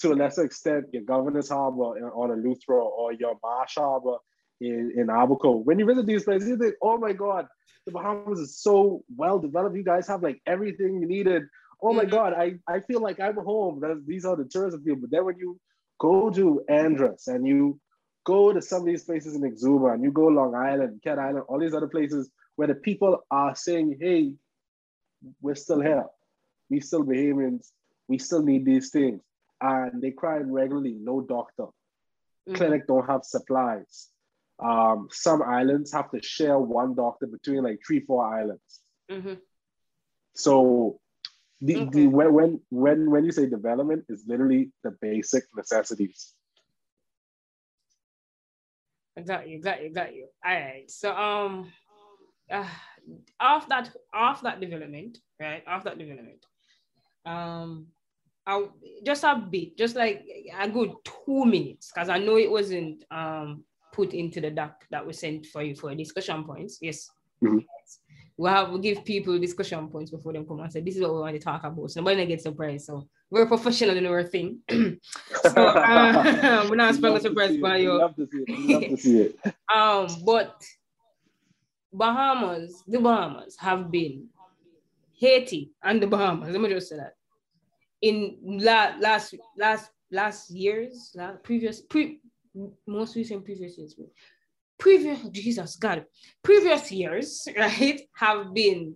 to 0.00 0.12
a 0.12 0.14
lesser 0.14 0.44
extent, 0.44 0.86
your 0.92 1.02
Governor's 1.02 1.50
Harbor 1.50 1.82
or 1.82 2.14
on 2.14 2.30
Eleuthera 2.30 2.82
or 2.82 3.12
your 3.12 3.36
Marsh 3.42 3.74
Harbor 3.76 4.16
in, 4.60 4.92
in 4.96 5.10
Abaco. 5.10 5.56
When 5.62 5.78
you 5.78 5.86
visit 5.86 6.06
these 6.06 6.24
places, 6.24 6.48
you 6.48 6.56
think, 6.56 6.74
oh 6.82 6.98
my 6.98 7.12
God, 7.12 7.46
the 7.86 7.92
Bahamas 7.92 8.38
is 8.38 8.58
so 8.58 9.02
well 9.14 9.38
developed. 9.38 9.76
You 9.76 9.84
guys 9.84 10.08
have 10.08 10.22
like 10.22 10.40
everything 10.46 11.00
you 11.00 11.06
needed. 11.06 11.42
Oh 11.82 11.92
my 11.92 12.04
mm-hmm. 12.04 12.10
God, 12.10 12.32
I, 12.34 12.54
I 12.66 12.80
feel 12.80 13.00
like 13.00 13.20
I'm 13.20 13.36
home. 13.36 13.80
That's, 13.80 14.00
these 14.06 14.24
are 14.24 14.36
the 14.36 14.44
tourism 14.44 14.82
people. 14.82 15.02
But 15.02 15.10
then 15.10 15.24
when 15.24 15.38
you 15.38 15.58
go 15.98 16.30
to 16.30 16.62
Andros 16.68 17.26
and 17.26 17.46
you 17.46 17.78
go 18.24 18.52
to 18.52 18.62
some 18.62 18.80
of 18.80 18.86
these 18.86 19.04
places 19.04 19.34
in 19.34 19.42
Exuma 19.42 19.94
and 19.94 20.02
you 20.02 20.12
go 20.12 20.26
Long 20.26 20.54
Island, 20.54 21.00
Cat 21.02 21.18
Island, 21.18 21.44
all 21.48 21.58
these 21.58 21.74
other 21.74 21.88
places 21.88 22.30
where 22.56 22.68
the 22.68 22.74
people 22.74 23.18
are 23.30 23.54
saying, 23.54 23.98
hey, 24.00 24.32
we're 25.40 25.54
still 25.54 25.80
here. 25.80 26.06
We 26.68 26.80
still 26.80 27.04
Bahamians. 27.04 27.68
We 28.08 28.18
still 28.18 28.42
need 28.42 28.64
these 28.64 28.90
things 28.90 29.20
and 29.60 30.00
they 30.00 30.10
cry 30.10 30.38
regularly, 30.38 30.96
no 31.00 31.20
doctor. 31.20 31.64
Mm-hmm. 31.64 32.54
Clinic 32.54 32.86
don't 32.86 33.06
have 33.06 33.24
supplies. 33.24 34.08
Um, 34.58 35.08
some 35.10 35.42
islands 35.42 35.92
have 35.92 36.10
to 36.10 36.22
share 36.22 36.58
one 36.58 36.94
doctor 36.94 37.26
between 37.26 37.62
like 37.62 37.80
three, 37.86 38.00
four 38.00 38.24
islands. 38.24 38.80
Mm-hmm. 39.10 39.34
So 40.34 41.00
the, 41.60 41.76
okay. 41.76 41.90
the 41.90 42.06
when, 42.06 42.32
when 42.32 42.60
when 42.70 43.10
when 43.10 43.24
you 43.24 43.32
say 43.32 43.46
development 43.46 44.04
is 44.08 44.24
literally 44.26 44.70
the 44.82 44.96
basic 45.00 45.44
necessities. 45.54 46.34
Exactly, 49.16 49.54
exactly, 49.54 49.86
exactly. 49.86 50.24
All 50.44 50.52
right. 50.52 50.90
So 50.90 51.14
um 51.14 51.72
uh, 52.50 52.66
off 53.38 53.68
that 53.68 53.90
off 54.12 54.42
that 54.42 54.60
development, 54.60 55.18
right? 55.40 55.62
Off 55.66 55.84
that 55.84 55.98
development. 55.98 56.44
Um 57.26 57.86
I 58.46 58.66
just 59.04 59.24
a 59.24 59.36
bit, 59.36 59.76
just 59.76 59.96
like 59.96 60.24
a 60.58 60.68
good 60.68 60.92
two 61.04 61.44
minutes, 61.44 61.92
because 61.94 62.08
I 62.08 62.18
know 62.18 62.36
it 62.36 62.50
wasn't 62.50 63.04
um 63.10 63.64
put 63.92 64.14
into 64.14 64.40
the 64.40 64.50
doc 64.50 64.84
that 64.90 65.06
we 65.06 65.12
sent 65.12 65.46
for 65.46 65.62
you 65.62 65.74
for 65.74 65.94
discussion 65.94 66.44
points. 66.44 66.78
Yes. 66.80 67.10
Mm-hmm. 67.42 67.58
We'll 68.36 68.52
have 68.52 68.70
we'll 68.70 68.78
give 68.78 69.04
people 69.04 69.38
discussion 69.38 69.88
points 69.88 70.10
before 70.10 70.32
them 70.32 70.46
come 70.46 70.60
and 70.60 70.72
say 70.72 70.80
this 70.80 70.96
is 70.96 71.02
what 71.02 71.14
we 71.14 71.20
want 71.20 71.36
to 71.36 71.42
talk 71.42 71.62
about. 71.62 71.90
So 71.90 72.00
nobody 72.00 72.24
get 72.26 72.40
surprised. 72.40 72.86
So 72.86 73.06
we're 73.30 73.46
professional 73.46 73.96
in 73.96 74.06
our 74.06 74.24
thing. 74.24 74.60
so 74.70 75.66
uh, 75.66 76.66
we're 76.70 76.76
not 76.76 76.94
supposed 76.94 77.22
to 77.22 77.28
surprise 77.28 77.58
by 77.58 77.76
you. 77.84 77.98
Love 77.98 78.16
to 78.16 78.26
see 78.26 78.44
it. 78.46 78.70
Love 78.70 78.90
to 78.90 78.96
see 78.96 79.20
it. 79.20 79.38
um, 79.74 80.08
but 80.24 80.62
Bahamas, 81.92 82.82
the 82.86 83.00
Bahamas 83.00 83.56
have 83.58 83.90
been. 83.90 84.28
Haiti 85.20 85.70
and 85.82 86.02
the 86.02 86.06
Bahamas. 86.06 86.50
Let 86.50 86.60
me 86.60 86.68
just 86.70 86.88
say 86.88 86.96
that. 86.96 87.14
In 88.00 88.38
la- 88.42 88.96
last 88.98 89.34
last 89.56 89.90
last 90.10 90.50
years, 90.50 91.12
last, 91.14 91.42
previous 91.42 91.82
pre 91.82 92.20
most 92.86 93.14
recent 93.16 93.44
previous 93.44 93.76
years, 93.76 93.94
previous 94.78 95.22
Jesus 95.28 95.76
God, 95.76 96.06
previous 96.42 96.90
years, 96.90 97.46
right, 97.56 98.00
have 98.14 98.54
been 98.54 98.94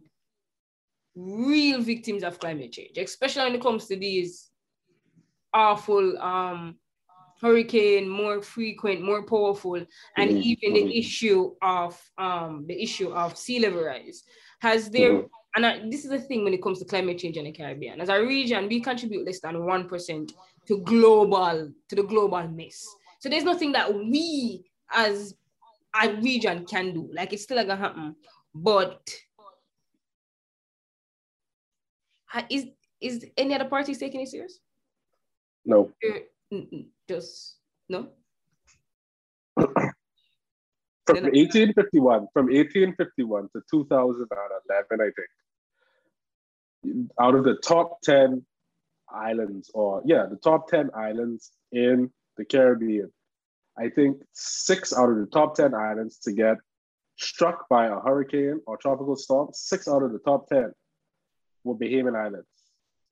real 1.15 1.83
victims 1.83 2.25
of 2.25 2.39
climate 2.39 2.73
change, 2.73 2.97
especially 2.97 3.45
when 3.45 3.55
it 3.57 3.63
comes 3.63 3.87
to 3.87 3.97
these 3.97 4.51
awful 5.53 6.19
um 6.19 6.77
hurricane, 7.41 8.09
more 8.09 8.43
frequent, 8.43 9.03
more 9.03 9.25
powerful, 9.27 9.77
and 10.17 10.31
mm-hmm. 10.31 10.41
even 10.43 10.75
the 10.75 10.81
mm-hmm. 10.83 10.99
issue 10.99 11.53
of 11.63 12.01
um 12.19 12.65
the 12.67 12.81
issue 12.83 13.11
of 13.13 13.37
sea 13.37 13.61
level 13.61 13.85
rise. 13.85 14.25
Has 14.61 14.91
there 14.91 15.13
mm-hmm 15.13 15.27
and 15.55 15.65
I, 15.65 15.81
this 15.89 16.05
is 16.05 16.11
the 16.11 16.19
thing 16.19 16.45
when 16.45 16.53
it 16.53 16.63
comes 16.63 16.81
to 16.81 16.85
climate 16.85 17.19
change 17.19 17.37
in 17.37 17.45
the 17.45 17.53
Caribbean. 17.53 18.01
As 18.01 18.09
a 18.09 18.21
region, 18.21 18.69
we 18.69 18.81
contribute 18.81 19.25
less 19.25 19.41
than 19.41 19.55
1% 19.55 20.33
to 20.67 20.79
global, 20.79 21.71
to 21.89 21.97
the 21.97 22.03
global 22.03 22.49
mess. 22.49 22.85
So 23.21 23.29
there's 23.29 23.45
nothing 23.45 23.73
that 23.73 23.93
we 23.95 24.65
as 24.93 25.35
a 26.01 26.13
region 26.17 26.67
can 26.67 26.93
do. 26.93 27.09
Like 27.13 27.33
it's 27.33 27.45
still 27.45 27.57
gonna 27.59 27.77
happen. 27.77 28.17
But 28.55 29.09
is 32.51 32.67
is 33.01 33.27
any 33.37 33.55
other 33.55 33.67
parties 33.67 33.99
taking 33.99 34.23
it 34.23 34.29
serious? 34.29 34.59
No. 35.65 35.93
Just 37.09 37.57
no. 37.89 38.09
from 39.57 39.67
1851, 41.07 42.29
from 42.33 42.47
1851 42.47 43.49
to 43.55 43.63
2011, 43.71 45.01
I 45.01 45.05
think 45.05 45.15
out 47.21 47.35
of 47.35 47.45
the 47.45 47.57
top 47.57 48.01
10 48.03 48.45
islands, 49.09 49.71
or 49.75 50.03
yeah, 50.05 50.27
the 50.29 50.37
top 50.37 50.69
10 50.69 50.91
islands 50.95 51.53
in 51.73 52.11
the 52.37 52.45
Caribbean, 52.45 53.13
I 53.79 53.89
think 53.89 54.23
six 54.33 54.93
out 54.93 55.11
of 55.11 55.17
the 55.17 55.27
top 55.27 55.57
10 55.57 55.75
islands 55.75 56.19
to 56.21 56.33
get 56.33 56.57
struck 57.17 57.69
by 57.69 57.87
a 57.87 58.01
hurricane 58.01 58.61
or 58.67 58.77
tropical 58.77 59.17
storm, 59.17 59.51
six 59.53 59.89
out 59.89 60.03
of 60.03 60.13
the 60.13 60.19
top 60.21 60.49
10 60.49 60.73
were 61.65 61.75
Bahamian 61.75 62.17
Islands 62.17 62.47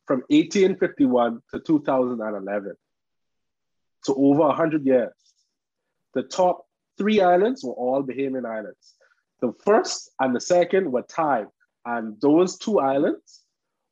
from 0.07 0.20
1851 0.28 1.40
to 1.53 1.61
2011. 1.61 2.74
So 4.03 4.14
over 4.14 4.40
100 4.40 4.84
years. 4.86 5.12
The 6.14 6.22
top 6.22 6.66
three 6.98 7.20
islands 7.20 7.64
were 7.64 7.72
all 7.72 8.03
Bahamian 8.03 8.46
Islands. 8.46 8.94
The 9.40 9.53
first 9.64 10.11
and 10.20 10.34
the 10.34 10.40
second 10.40 10.92
were 10.92 11.03
tied. 11.03 11.46
And 11.84 12.20
those 12.20 12.59
two 12.59 12.78
islands 12.78 13.40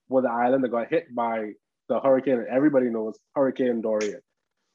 were 0.09 0.23
the 0.23 0.31
island 0.31 0.65
that 0.65 0.69
got 0.69 0.91
hit 0.91 1.15
by 1.15 1.53
the 1.89 2.01
hurricane, 2.01 2.39
and 2.39 2.47
everybody 2.49 2.89
knows 2.89 3.19
Hurricane 3.35 3.81
Dorian. 3.81 4.21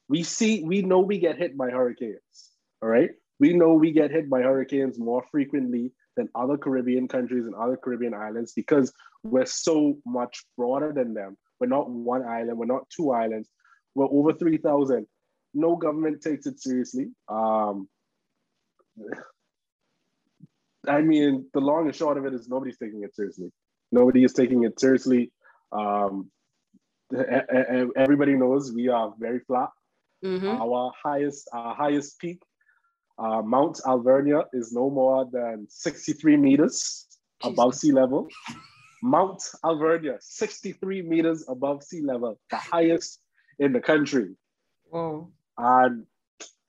We 0.08 0.22
see, 0.22 0.62
we 0.64 0.82
know 0.82 1.00
we 1.00 1.18
get 1.18 1.38
hit 1.38 1.56
by 1.56 1.70
hurricanes, 1.70 2.50
all 2.82 2.88
right? 2.88 3.10
We 3.40 3.52
know 3.54 3.72
we 3.72 3.90
get 3.90 4.10
hit 4.10 4.30
by 4.30 4.42
hurricanes 4.42 4.98
more 4.98 5.24
frequently 5.30 5.92
than 6.16 6.28
other 6.34 6.56
Caribbean 6.56 7.08
countries 7.08 7.46
and 7.46 7.54
other 7.54 7.76
Caribbean 7.76 8.14
islands 8.14 8.52
because 8.52 8.92
we're 9.22 9.46
so 9.46 9.98
much 10.06 10.44
broader 10.56 10.92
than 10.92 11.14
them. 11.14 11.36
We're 11.58 11.66
not 11.68 11.90
one 11.90 12.22
island, 12.22 12.58
we're 12.58 12.66
not 12.66 12.88
two 12.90 13.12
islands, 13.12 13.48
we're 13.94 14.08
over 14.10 14.32
3,000. 14.32 15.06
No 15.56 15.74
government 15.74 16.22
takes 16.22 16.46
it 16.46 16.60
seriously. 16.60 17.06
Um, 17.28 17.88
I 20.86 21.00
mean, 21.00 21.46
the 21.54 21.60
long 21.60 21.86
and 21.86 21.94
short 21.94 22.18
of 22.18 22.26
it 22.26 22.34
is 22.34 22.48
nobody's 22.48 22.76
taking 22.76 23.02
it 23.02 23.14
seriously. 23.14 23.50
Nobody 23.90 24.22
is 24.22 24.34
taking 24.34 24.64
it 24.64 24.78
seriously. 24.78 25.32
Um, 25.72 26.30
everybody 27.96 28.34
knows 28.34 28.72
we 28.72 28.88
are 28.88 29.14
very 29.18 29.40
flat. 29.40 29.70
Mm-hmm. 30.24 30.46
Our 30.46 30.92
highest, 31.02 31.48
our 31.52 31.74
highest 31.74 32.18
peak, 32.18 32.42
uh, 33.18 33.42
Mount 33.42 33.80
Alvernia, 33.86 34.44
is 34.52 34.72
no 34.72 34.90
more 34.90 35.26
than 35.32 35.66
63 35.70 36.36
meters 36.36 37.06
Jesus. 37.42 37.52
above 37.52 37.74
sea 37.74 37.92
level. 37.92 38.28
Mount 39.02 39.42
Alvernia, 39.64 40.16
63 40.20 41.02
meters 41.02 41.44
above 41.48 41.82
sea 41.82 42.02
level, 42.02 42.38
the 42.50 42.56
highest 42.56 43.20
in 43.58 43.72
the 43.72 43.80
country. 43.80 44.34
Wow. 44.90 45.28
And 45.58 46.06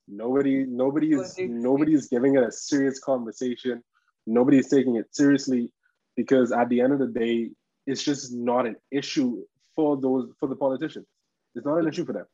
nobody, 0.06 0.64
nobody 0.66 1.12
is 1.14 1.36
nobody 1.38 1.94
is 1.94 2.08
giving 2.08 2.36
it 2.36 2.42
a 2.42 2.52
serious 2.52 2.98
conversation. 2.98 3.82
Nobody 4.26 4.58
is 4.58 4.68
taking 4.68 4.96
it 4.96 5.14
seriously 5.14 5.72
because 6.16 6.52
at 6.52 6.68
the 6.68 6.80
end 6.80 6.92
of 6.92 6.98
the 6.98 7.06
day, 7.06 7.50
it's 7.86 8.02
just 8.02 8.32
not 8.32 8.66
an 8.66 8.76
issue 8.90 9.42
for 9.74 9.96
those 9.96 10.30
for 10.38 10.48
the 10.48 10.56
politicians. 10.56 11.06
It's 11.54 11.64
not 11.64 11.78
an 11.78 11.88
issue 11.88 12.04
for 12.04 12.12
them 12.12 12.26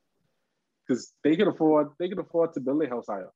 because 0.87 1.13
they 1.23 1.37
can 1.37 1.49
afford 1.49 1.91
they 1.99 2.09
can 2.09 2.19
afford 2.19 2.55
to 2.55 2.61
build 2.61 2.83
a 2.83 2.89
house 2.89 3.07
higher. 3.09 3.31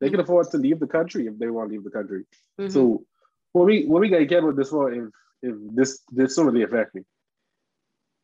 They 0.00 0.08
can 0.08 0.14
mm-hmm. 0.14 0.22
afford 0.22 0.50
to 0.50 0.58
leave 0.58 0.80
the 0.80 0.86
country 0.86 1.26
if 1.26 1.38
they 1.38 1.48
want 1.48 1.70
to 1.70 1.72
leave 1.74 1.84
the 1.84 1.90
country. 1.90 2.24
Mm-hmm. 2.60 2.70
So 2.70 3.04
what 3.52 3.66
we 3.66 3.86
what 3.86 4.00
we 4.00 4.08
gotta 4.08 4.26
get 4.26 4.42
with 4.42 4.56
this 4.56 4.72
one 4.72 4.92
if 5.42 5.50
if 5.50 5.56
this 5.74 6.00
this 6.10 6.36
don't 6.36 6.46
really 6.46 6.64
affect 6.64 6.94
me. 6.94 7.02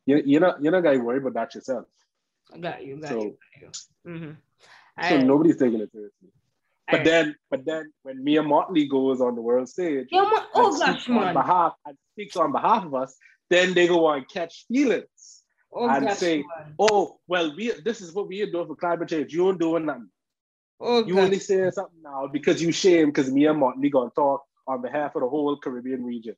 You, 0.07 0.23
you're 0.25 0.41
not 0.41 0.63
you're 0.63 0.73
not 0.73 0.83
gonna 0.83 1.03
worry 1.03 1.19
about 1.19 1.35
that 1.35 1.55
yourself. 1.55 1.87
I 2.55 2.59
got 2.59 2.85
you. 2.85 3.01
Got 3.01 3.09
so, 3.09 3.23
you. 3.23 3.39
Got 3.61 3.77
you. 4.05 4.11
Mm-hmm. 4.11 5.09
So 5.09 5.19
nobody's 5.19 5.57
taking 5.57 5.81
it 5.81 5.91
seriously. 5.93 6.29
But 6.91 6.99
right. 6.99 7.05
then, 7.05 7.37
but 7.51 7.65
then 7.65 7.93
when 8.03 8.23
Mia 8.23 8.43
Mottley 8.43 8.89
goes 8.89 9.21
on 9.21 9.35
the 9.35 9.41
world 9.41 9.69
stage, 9.69 10.09
yeah, 10.11 10.29
oh 10.55 10.79
gosh, 10.79 11.09
on 11.09 11.33
behalf 11.33 11.75
and 11.87 11.97
speaks 12.13 12.37
on 12.37 12.53
behalf 12.53 12.85
of 12.85 12.95
us, 12.95 13.17
then 13.49 13.73
they 13.73 13.87
go 13.87 14.07
on 14.07 14.27
catch 14.31 14.67
feelings 14.67 15.45
oh, 15.73 15.89
and 15.89 16.07
gosh, 16.07 16.19
say, 16.19 16.39
man. 16.39 16.75
"Oh, 16.79 17.19
well, 17.27 17.55
we 17.57 17.71
this 17.85 18.01
is 18.01 18.13
what 18.13 18.29
we 18.29 18.43
are 18.43 18.51
doing 18.51 18.67
for 18.67 18.77
climate 18.77 19.09
change. 19.09 19.33
You 19.33 19.49
ain't 19.49 19.61
doing 19.61 19.87
nothing. 19.87 20.11
Oh, 20.81 21.07
you 21.07 21.15
gosh. 21.15 21.25
only 21.25 21.39
saying 21.39 21.71
something 21.71 22.03
now 22.03 22.27
because 22.27 22.61
you 22.61 22.73
shame 22.73 23.07
because 23.07 23.31
Mia 23.31 23.55
Mottley 23.55 23.91
gonna 23.91 24.11
talk 24.11 24.43
on 24.67 24.83
behalf 24.83 25.15
of 25.15 25.23
the 25.23 25.29
whole 25.29 25.57
Caribbean 25.57 26.05
region." 26.05 26.37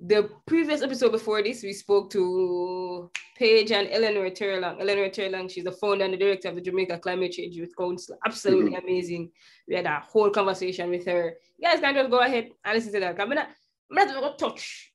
The 0.00 0.28
previous 0.46 0.82
episode 0.82 1.12
before 1.12 1.42
this, 1.42 1.62
we 1.62 1.72
spoke 1.72 2.10
to 2.10 3.10
Paige 3.38 3.70
and 3.72 3.88
Eleanor 3.90 4.28
Terrelonge. 4.30 4.80
Eleanor 4.80 5.08
Terrelonge, 5.08 5.52
she's 5.52 5.64
the 5.64 5.72
founder 5.72 6.04
and 6.04 6.12
the 6.12 6.18
director 6.18 6.48
of 6.48 6.56
the 6.56 6.60
Jamaica 6.60 6.98
Climate 6.98 7.32
Change 7.32 7.54
Youth 7.54 7.72
Council. 7.78 8.18
Absolutely 8.26 8.72
mm-hmm. 8.72 8.86
amazing. 8.86 9.30
We 9.68 9.76
had 9.76 9.86
a 9.86 10.00
whole 10.00 10.30
conversation 10.30 10.90
with 10.90 11.06
her. 11.06 11.34
You 11.58 11.68
guys 11.68 11.80
can 11.80 11.94
just 11.94 12.10
go 12.10 12.20
ahead 12.20 12.50
and 12.64 12.74
listen 12.74 12.92
to 12.92 13.00
that. 13.00 13.20
I'm 13.20 13.28
not, 13.28 13.48
I'm 13.90 13.96
not 13.96 14.08
going 14.08 14.32
to 14.32 14.36
touch 14.36 14.92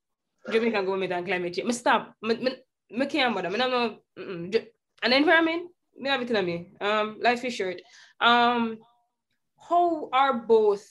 Jamaican 0.51 0.85
government 0.85 1.13
and 1.13 1.25
climate 1.25 1.53
change. 1.53 1.69
I 1.69 1.71
stop. 1.71 2.13
I 2.23 3.05
can't 3.05 3.33
bother. 3.33 3.47
I 3.47 3.51
not, 3.57 3.99
and 4.17 4.53
the 5.13 5.15
environment, 5.15 5.71
me 5.97 6.09
have 6.09 6.21
it 6.21 6.31
in 6.31 6.45
me. 6.45 6.71
Um, 6.81 7.17
life 7.21 7.43
is 7.45 7.53
short. 7.53 7.81
Um, 8.19 8.79
how 9.69 10.09
are 10.11 10.39
both 10.39 10.85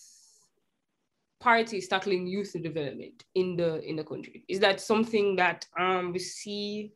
parties 1.41 1.89
tackling 1.89 2.27
youth 2.27 2.53
development 2.63 3.25
in 3.35 3.57
the 3.57 3.81
in 3.89 3.97
the 3.97 4.05
country? 4.05 4.45
Is 4.49 4.61
that 4.61 4.81
something 4.81 5.37
that 5.37 5.67
um, 5.79 6.13
we 6.13 6.19
see 6.19 6.93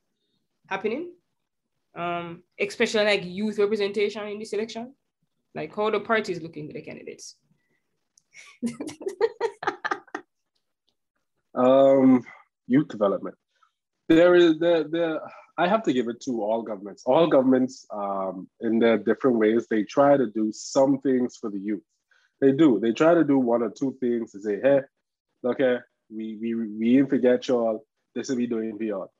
happening? 0.68 1.12
Um, 1.94 2.42
especially 2.58 3.04
like 3.04 3.24
youth 3.24 3.58
representation 3.58 4.26
in 4.28 4.38
this 4.38 4.52
election? 4.52 4.94
Like 5.54 5.74
how 5.74 5.90
the 5.90 6.00
parties 6.00 6.40
looking 6.40 6.68
at 6.68 6.74
the 6.74 6.82
candidates? 6.82 7.36
um, 11.54 12.24
youth 12.66 12.88
development. 12.88 13.36
There 14.08 14.34
is 14.34 14.58
the 14.58 14.88
the 14.90 15.20
I 15.58 15.68
have 15.68 15.82
to 15.84 15.92
give 15.92 16.08
it 16.08 16.20
to 16.22 16.42
all 16.42 16.62
governments. 16.62 17.02
All 17.04 17.26
governments, 17.26 17.86
um, 17.92 18.48
in 18.60 18.78
their 18.78 18.96
different 18.96 19.38
ways, 19.38 19.66
they 19.68 19.84
try 19.84 20.16
to 20.16 20.26
do 20.26 20.50
some 20.52 20.98
things 20.98 21.36
for 21.36 21.50
the 21.50 21.58
youth. 21.58 21.82
They 22.42 22.50
do. 22.50 22.80
They 22.80 22.90
try 22.90 23.14
to 23.14 23.22
do 23.22 23.38
one 23.38 23.62
or 23.62 23.70
two 23.70 23.96
things 24.00 24.32
to 24.32 24.40
say, 24.40 24.58
hey, 24.60 24.80
okay, 25.44 25.76
we 26.10 26.36
we 26.40 26.54
we 26.56 26.96
didn't 26.96 27.10
forget 27.10 27.46
y'all. 27.46 27.86
This 28.16 28.28
will 28.28 28.36
be 28.36 28.48
doing 28.48 28.76
for 28.76 28.82
y'all. 28.82 29.12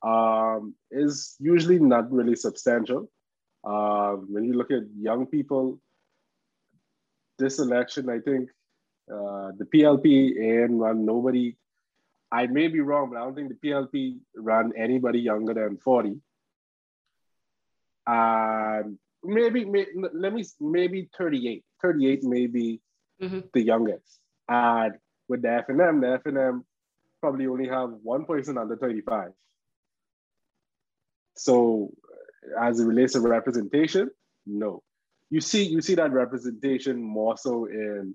Um, 0.00 0.76
is 0.92 1.34
usually 1.40 1.80
not 1.80 2.12
really 2.12 2.36
substantial. 2.36 3.10
Um, 3.64 4.28
when 4.30 4.44
you 4.44 4.52
look 4.52 4.70
at 4.70 4.84
young 4.96 5.26
people, 5.26 5.80
this 7.36 7.58
election, 7.58 8.08
I 8.08 8.20
think 8.20 8.48
uh, 9.12 9.50
the 9.58 9.66
PLP 9.74 10.38
and 10.40 10.78
run 10.80 11.04
nobody. 11.04 11.56
I 12.30 12.46
may 12.46 12.68
be 12.68 12.78
wrong, 12.80 13.10
but 13.10 13.18
I 13.18 13.24
don't 13.24 13.34
think 13.34 13.48
the 13.50 13.68
PLP 13.68 14.18
ran 14.36 14.72
anybody 14.76 15.18
younger 15.18 15.52
than 15.52 15.78
40. 15.78 16.14
And 18.06 18.98
maybe, 19.24 19.64
maybe 19.64 19.90
let 20.12 20.32
me 20.32 20.44
maybe 20.60 21.08
38. 21.16 21.64
38 21.82 22.22
may 22.24 22.46
be 22.46 22.80
mm-hmm. 23.20 23.40
the 23.52 23.62
youngest. 23.62 24.20
And 24.48 24.94
with 25.28 25.42
the 25.42 25.48
FNM, 25.48 26.00
the 26.00 26.30
FNM 26.30 26.62
probably 27.20 27.46
only 27.46 27.68
have 27.68 27.90
one 28.02 28.24
person 28.24 28.58
under 28.58 28.76
35. 28.76 29.30
So 31.36 31.92
as 32.60 32.80
it 32.80 32.86
relates 32.86 33.14
to 33.14 33.20
representation, 33.20 34.10
no. 34.46 34.82
You 35.30 35.40
see, 35.40 35.64
you 35.64 35.80
see 35.80 35.94
that 35.94 36.12
representation 36.12 37.02
more 37.02 37.36
so 37.36 37.66
in 37.66 38.14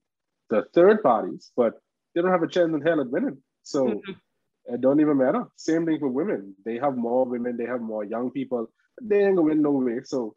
the 0.50 0.66
third 0.74 1.02
parties, 1.02 1.52
but 1.56 1.82
they 2.14 2.22
don't 2.22 2.32
have 2.32 2.44
a 2.44 2.48
chance 2.48 2.74
in 2.74 2.82
hell 2.82 3.02
at 3.02 3.10
winning. 3.10 3.38
So 3.64 3.86
mm-hmm. 3.86 4.74
it 4.74 4.82
don't 4.82 5.00
even 5.00 5.18
matter. 5.18 5.46
Same 5.56 5.86
thing 5.86 6.00
for 6.00 6.10
women. 6.10 6.56
They 6.64 6.78
have 6.78 6.96
more 6.96 7.26
women, 7.26 7.58
they 7.58 7.66
have 7.66 7.82
more 7.82 8.04
young 8.04 8.32
people. 8.32 8.70
They 9.02 9.24
ain't 9.24 9.36
gonna 9.36 9.50
win 9.50 9.62
no 9.62 9.72
way. 9.72 10.00
So 10.04 10.36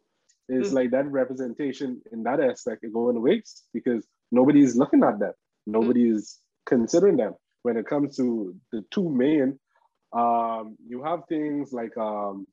it's 0.51 0.67
mm-hmm. 0.67 0.75
like 0.75 0.91
that 0.91 1.07
representation 1.07 2.01
in 2.11 2.23
that 2.23 2.39
aspect 2.41 2.83
is 2.83 2.91
going 2.91 3.15
to 3.15 3.21
waste 3.21 3.67
because 3.73 4.05
nobody's 4.31 4.75
looking 4.75 5.03
at 5.03 5.19
that. 5.19 5.35
Nobody's 5.65 6.23
mm-hmm. 6.23 6.75
considering 6.75 7.17
them. 7.17 7.35
When 7.63 7.77
it 7.77 7.85
comes 7.85 8.17
to 8.17 8.55
the 8.71 8.83
two 8.91 9.07
main, 9.09 9.59
um, 10.13 10.75
you 10.85 11.03
have 11.03 11.21
things 11.29 11.71
like 11.71 11.95
um, 11.97 12.47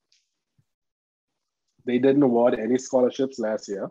they 1.87 1.99
didn't 1.99 2.23
award 2.23 2.59
any 2.59 2.79
scholarships 2.79 3.39
last 3.39 3.69
year. 3.69 3.91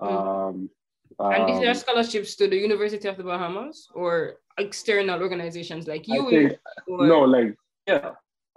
Um, 0.00 0.70
and 1.18 1.48
these 1.48 1.62
are 1.66 1.70
um, 1.70 1.74
scholarships 1.74 2.34
to 2.36 2.48
the 2.48 2.56
University 2.56 3.06
of 3.06 3.16
the 3.16 3.22
Bahamas 3.22 3.88
or 3.94 4.36
external 4.58 5.22
organizations 5.22 5.86
like 5.86 6.08
you? 6.08 6.30
Think, 6.30 6.52
or... 6.88 7.06
No, 7.06 7.20
like 7.20 7.54
yeah. 7.86 8.12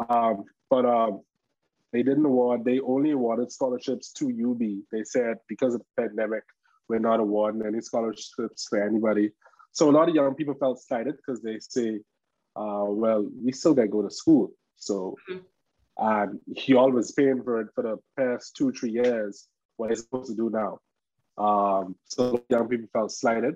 Um, 0.10 0.45
but 0.70 0.86
um, 0.86 1.22
they 1.97 2.03
didn't 2.03 2.25
award, 2.25 2.63
they 2.63 2.79
only 2.81 3.09
awarded 3.09 3.51
scholarships 3.51 4.11
to 4.11 4.25
UB. 4.27 4.61
They 4.91 5.03
said 5.03 5.37
because 5.49 5.73
of 5.73 5.81
the 5.81 6.03
pandemic, 6.03 6.43
we're 6.87 6.99
not 6.99 7.19
awarding 7.19 7.65
any 7.65 7.81
scholarships 7.81 8.67
for 8.69 8.83
anybody. 8.83 9.31
So 9.71 9.89
a 9.89 9.93
lot 9.97 10.07
of 10.07 10.13
young 10.13 10.35
people 10.35 10.53
felt 10.53 10.79
slighted 10.79 11.15
because 11.17 11.41
they 11.41 11.57
say, 11.59 12.01
uh, 12.55 12.85
well, 12.85 13.27
we 13.43 13.51
still 13.51 13.73
got 13.73 13.83
to 13.83 13.87
go 13.87 14.03
to 14.03 14.11
school. 14.11 14.51
So 14.75 15.15
mm-hmm. 15.27 16.05
um, 16.05 16.39
he 16.55 16.75
always 16.75 17.11
paying 17.13 17.41
for 17.43 17.61
it 17.61 17.69
for 17.73 17.81
the 17.81 17.97
past 18.15 18.55
two, 18.55 18.71
three 18.71 18.91
years. 18.91 19.47
What 19.77 19.89
he's 19.89 20.01
supposed 20.01 20.29
to 20.29 20.35
do 20.35 20.51
now? 20.51 20.77
Um, 21.43 21.95
so 22.05 22.43
young 22.47 22.67
people 22.67 22.89
felt 22.93 23.11
slighted. 23.11 23.55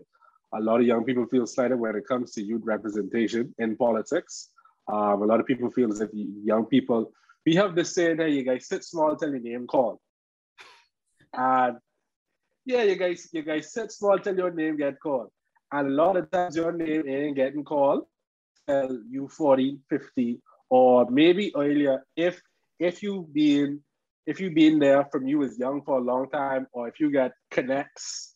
A 0.51 0.59
lot 0.59 0.79
of 0.79 0.87
young 0.87 1.03
people 1.03 1.27
feel 1.27 1.45
slighted 1.45 1.79
when 1.79 1.95
it 1.95 2.07
comes 2.07 2.31
to 2.31 2.41
youth 2.41 2.63
representation 2.65 3.53
in 3.59 3.77
politics. 3.77 4.49
Um, 4.91 5.21
a 5.21 5.25
lot 5.25 5.39
of 5.39 5.45
people 5.45 5.69
feel 5.69 5.91
as 5.91 6.01
if 6.01 6.09
young 6.13 6.65
people 6.65 7.11
we 7.45 7.55
have 7.55 7.75
this 7.75 7.93
saying 7.95 8.17
that 8.17 8.31
you 8.31 8.43
guys 8.43 8.67
sit 8.67 8.83
small 8.83 9.15
till 9.15 9.31
your 9.31 9.39
name 9.39 9.67
called. 9.67 9.99
And 11.33 11.77
yeah, 12.65 12.83
you 12.83 12.95
guys, 12.95 13.29
you 13.31 13.41
guys 13.41 13.73
sit 13.73 13.91
small 13.91 14.19
till 14.19 14.37
your 14.37 14.51
name 14.51 14.77
get 14.77 14.99
called. 14.99 15.29
And 15.71 15.87
a 15.87 15.91
lot 15.91 16.17
of 16.17 16.29
times 16.29 16.55
your 16.55 16.71
name 16.71 17.07
ain't 17.07 17.35
getting 17.35 17.63
called 17.63 18.03
till 18.67 18.99
you 19.09 19.27
40, 19.27 19.79
50, 19.89 20.41
or 20.69 21.09
maybe 21.09 21.51
earlier 21.55 22.05
if 22.15 22.41
if 22.79 23.03
you've 23.03 23.33
been 23.33 23.81
if 24.25 24.39
you've 24.39 24.53
been 24.53 24.79
there 24.79 25.05
from 25.11 25.27
you 25.27 25.39
was 25.39 25.57
young 25.57 25.81
for 25.83 25.97
a 25.97 26.01
long 26.01 26.29
time, 26.29 26.67
or 26.73 26.87
if 26.87 26.99
you 26.99 27.11
got 27.11 27.31
connects, 27.49 28.35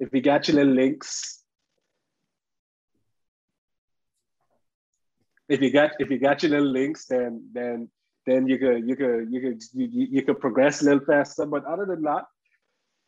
if 0.00 0.08
you 0.12 0.20
got 0.22 0.48
your 0.48 0.56
little 0.56 0.72
links, 0.72 1.42
if 5.48 5.60
you 5.60 5.70
got 5.70 5.92
if 5.98 6.10
you 6.10 6.18
got 6.18 6.42
your 6.42 6.52
little 6.52 6.72
links, 6.72 7.06
then 7.06 7.48
then 7.52 7.90
then 8.28 8.46
you 8.46 8.58
could 8.58 8.88
you 8.88 8.96
could 8.96 9.32
you 9.32 9.40
could 9.40 9.62
you, 9.72 10.06
you 10.10 10.22
could 10.22 10.40
progress 10.40 10.82
a 10.82 10.84
little 10.84 11.04
faster. 11.04 11.46
But 11.46 11.64
other 11.64 11.86
than 11.86 12.02
that, 12.02 12.24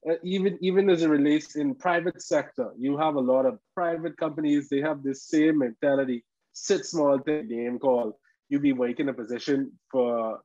uh, 0.09 0.15
even 0.23 0.59
even 0.61 0.89
as 0.89 1.03
it 1.03 1.09
relates 1.09 1.57
in 1.57 1.75
private 1.75 2.23
sector, 2.23 2.71
you 2.79 2.97
have 2.97 3.17
a 3.17 3.21
lot 3.21 3.47
of 3.47 3.59
private 3.75 4.17
companies. 4.17 4.69
They 4.69 4.81
have 4.81 5.03
this 5.03 5.25
same 5.25 5.59
mentality. 5.59 6.25
Sit 6.53 6.87
small 6.87 7.19
thing 7.19 7.49
game 7.49 7.79
call. 7.79 8.19
you 8.49 8.59
be 8.59 8.73
working 8.73 9.09
a 9.09 9.13
position 9.13 9.73
for 9.91 10.41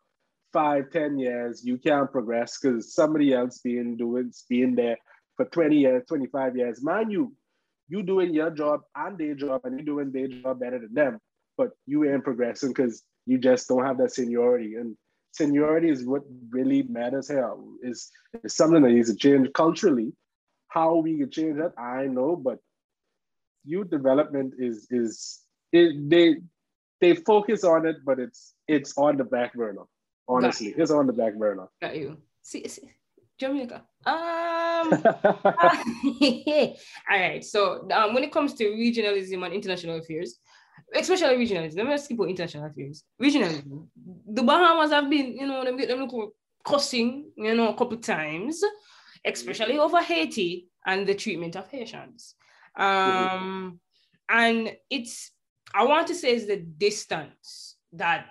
five, 0.54 0.92
ten 0.92 1.18
years. 1.18 1.66
You 1.66 1.78
can't 1.78 2.12
progress 2.12 2.60
because 2.60 2.94
somebody 2.94 3.34
else 3.34 3.60
being 3.60 3.98
doing 3.98 4.32
being 4.50 4.76
there 4.76 4.98
for 5.36 5.46
20 5.46 5.76
years, 5.76 6.04
25 6.08 6.56
years. 6.56 6.84
Mind 6.84 7.12
you, 7.12 7.34
you 7.90 8.04
doing 8.04 8.34
your 8.34 8.52
job 8.52 8.82
and 8.96 9.18
their 9.18 9.36
job 9.36 9.62
and 9.64 9.80
you 9.80 9.86
doing 9.86 10.12
their 10.12 10.28
job 10.28 10.60
better 10.60 10.80
than 10.80 10.94
them, 10.94 11.20
but 11.58 11.72
you 11.86 12.10
ain't 12.10 12.24
progressing 12.24 12.70
because 12.70 13.04
you 13.26 13.38
just 13.38 13.68
don't 13.68 13.86
have 13.86 13.98
that 13.98 14.14
seniority. 14.14 14.76
And 14.76 14.96
seniority 15.32 15.90
is 15.90 16.06
what 16.06 16.24
really 16.50 16.84
matters 16.84 17.28
here. 17.28 17.54
Is 17.82 18.12
is 18.44 18.56
something 18.56 18.82
that 18.82 18.92
needs 18.92 19.12
to 19.12 19.16
change 19.16 19.52
culturally. 19.54 20.14
How 20.68 20.96
we 20.96 21.18
can 21.18 21.32
change 21.32 21.58
that, 21.58 21.74
I 21.78 22.08
know, 22.08 22.36
but 22.36 22.60
youth 23.64 23.90
development 23.90 24.54
is 24.60 24.88
is 24.90 25.42
it, 25.72 26.10
they 26.10 26.38
they 27.02 27.16
focus 27.16 27.64
on 27.64 27.86
it, 27.86 27.98
but 28.06 28.20
it's 28.20 28.54
it's 28.68 28.98
on 28.98 29.18
the 29.18 29.24
back 29.24 29.54
burner. 29.54 29.84
Honestly, 30.28 30.74
it's 30.78 30.92
on 30.92 31.08
the 31.08 31.14
back 31.14 31.36
burner. 31.36 31.68
Got 31.82 31.98
you. 31.98 32.18
See, 32.42 32.68
see 32.68 32.90
Jamaica. 33.38 33.84
Um. 34.06 34.14
all 35.04 35.20
right. 37.10 37.44
So 37.44 37.88
um, 37.92 38.14
when 38.14 38.24
it 38.24 38.32
comes 38.32 38.54
to 38.56 38.64
regionalism 38.66 39.44
and 39.46 39.54
international 39.54 39.98
affairs, 40.00 40.40
especially 40.94 41.46
regionalism. 41.46 41.78
Let 41.78 41.86
me 41.86 41.94
just 41.94 42.10
keep 42.10 42.20
on 42.20 42.30
international 42.30 42.66
affairs. 42.66 43.04
Regionalism. 43.22 43.88
The 44.28 44.44
Bahamas 44.44 44.92
have 44.92 45.10
been, 45.10 45.38
you 45.38 45.48
know, 45.48 45.64
them 45.64 45.78
get 45.78 45.88
them 45.88 46.10
cussing, 46.66 47.32
you 47.36 47.56
know, 47.56 47.70
a 47.70 47.78
couple 47.78 47.98
times, 47.98 48.62
especially 49.26 49.78
over 49.78 50.02
Haiti 50.02 50.68
and 50.86 51.08
the 51.08 51.16
treatment 51.16 51.56
of 51.56 51.68
Haitians. 51.70 52.36
Um, 52.78 53.80
and 54.30 54.76
it's 54.90 55.32
I 55.74 55.86
want 55.86 56.08
to 56.08 56.16
say 56.16 56.34
is 56.34 56.48
the 56.48 56.58
distance 56.58 57.76
that 57.94 58.28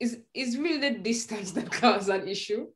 is 0.00 0.18
is 0.34 0.56
really 0.56 0.90
the 0.90 0.98
distance 0.98 1.52
that 1.52 1.70
causes 1.80 2.08
an 2.08 2.28
issue. 2.28 2.66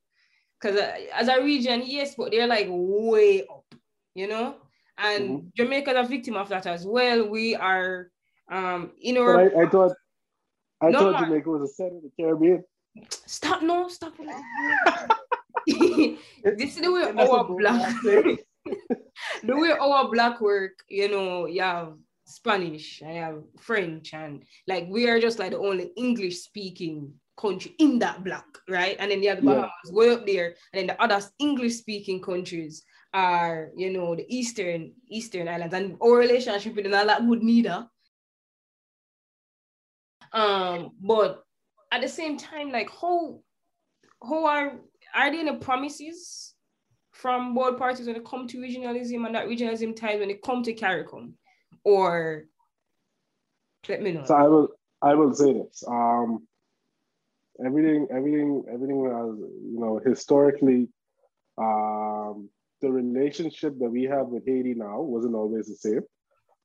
Because 0.61 0.79
uh, 0.81 0.95
as 1.13 1.29
a 1.29 1.43
region, 1.43 1.83
yes, 1.85 2.15
but 2.17 2.31
they're 2.31 2.47
like 2.47 2.67
way 2.71 3.43
up, 3.43 3.75
you 4.15 4.27
know. 4.27 4.57
And 4.99 5.29
mm-hmm. 5.29 5.49
Jamaica 5.55 5.91
is 5.91 6.07
a 6.07 6.09
victim 6.09 6.37
of 6.37 6.49
that 6.49 6.67
as 6.67 6.87
well. 6.87 7.29
We 7.29 7.55
are 7.55 8.11
um, 8.51 8.93
in 9.01 9.19
our. 9.19 9.41
I, 9.41 9.65
I, 9.65 9.69
thought, 9.69 9.93
I 10.83 10.91
no, 10.91 11.13
thought 11.13 11.25
Jamaica 11.25 11.49
was 11.49 11.71
a 11.71 11.73
center 11.73 11.97
of 11.97 12.03
the 12.03 12.11
Caribbean. 12.19 12.65
Stop! 13.27 13.63
No, 13.63 13.89
stop. 13.89 14.15
this 15.67 16.77
is 16.77 16.81
the 16.81 16.93
way 16.93 17.03
our 17.03 17.45
black, 17.45 17.95
the 18.05 19.57
way 19.57 19.71
our 19.73 20.11
black 20.11 20.41
work. 20.41 20.73
You 20.89 21.09
know, 21.11 21.47
you 21.47 21.63
have 21.63 21.95
Spanish, 22.25 23.03
I 23.03 23.13
have 23.13 23.43
French, 23.59 24.15
and 24.15 24.45
like 24.69 24.87
we 24.89 25.09
are 25.09 25.21
just 25.21 25.39
like 25.39 25.51
the 25.51 25.59
only 25.59 25.91
English 25.97 26.39
speaking 26.39 27.13
country 27.37 27.75
in 27.79 27.99
that 27.99 28.25
block, 28.25 28.47
right? 28.69 28.97
And 28.99 29.11
then 29.11 29.21
the 29.21 29.31
other 29.31 29.43
Bahamas 29.43 29.71
yeah. 29.87 29.93
way 29.93 30.11
up 30.11 30.27
there, 30.27 30.55
and 30.73 30.81
then 30.81 30.87
the 30.87 31.03
other 31.03 31.21
English 31.39 31.75
speaking 31.75 32.23
countries 32.23 32.85
are, 33.13 33.71
you 33.77 33.93
know, 33.93 34.15
the 34.15 34.27
eastern 34.29 34.93
eastern 35.09 35.49
islands, 35.49 35.75
and 35.75 35.97
our 36.03 36.17
relationship 36.17 36.75
with 36.75 36.85
them 36.85 36.93
not 36.93 37.07
that 37.07 37.27
good 37.27 37.43
neither. 37.43 37.87
Um, 40.33 40.91
but 41.01 41.45
at 41.93 42.03
the 42.03 42.09
same 42.09 42.37
time, 42.37 42.71
like 42.71 42.91
how 42.91 43.41
how 44.23 44.45
are 44.47 44.73
are 45.15 45.31
there 45.31 45.41
any 45.41 45.57
promises 45.57 46.55
from 47.13 47.55
both 47.55 47.79
parties 47.79 48.07
when 48.07 48.17
it 48.17 48.25
comes 48.25 48.53
to 48.53 48.59
regionalism 48.59 49.25
and 49.25 49.35
that 49.35 49.47
regionalism 49.47 49.97
ties 49.97 50.21
when 50.21 50.31
it 50.31 50.43
comes 50.43 50.67
to 50.67 50.75
CARICOM? 50.75 51.33
Or 51.85 52.45
let 53.89 54.03
me 54.03 54.13
know. 54.13 54.25
So 54.25 54.35
I 54.35 54.49
will 54.49 54.69
I 55.03 55.15
will 55.15 55.35
say 55.35 55.53
this. 55.53 55.85
Um 55.87 56.47
everything 57.65 58.07
everything 58.11 58.65
everything 58.71 58.97
was 58.97 59.39
you 59.39 59.81
know 59.81 59.99
historically 60.05 60.89
um 61.57 62.51
the 62.81 62.91
relationship 62.91 63.79
that 63.79 63.91
we 63.91 64.05
have 64.05 64.29
with 64.29 64.47
Haiti 64.47 64.75
now 64.75 65.01
wasn't 65.01 65.35
always 65.35 65.67
the 65.67 65.77
same. 65.77 66.03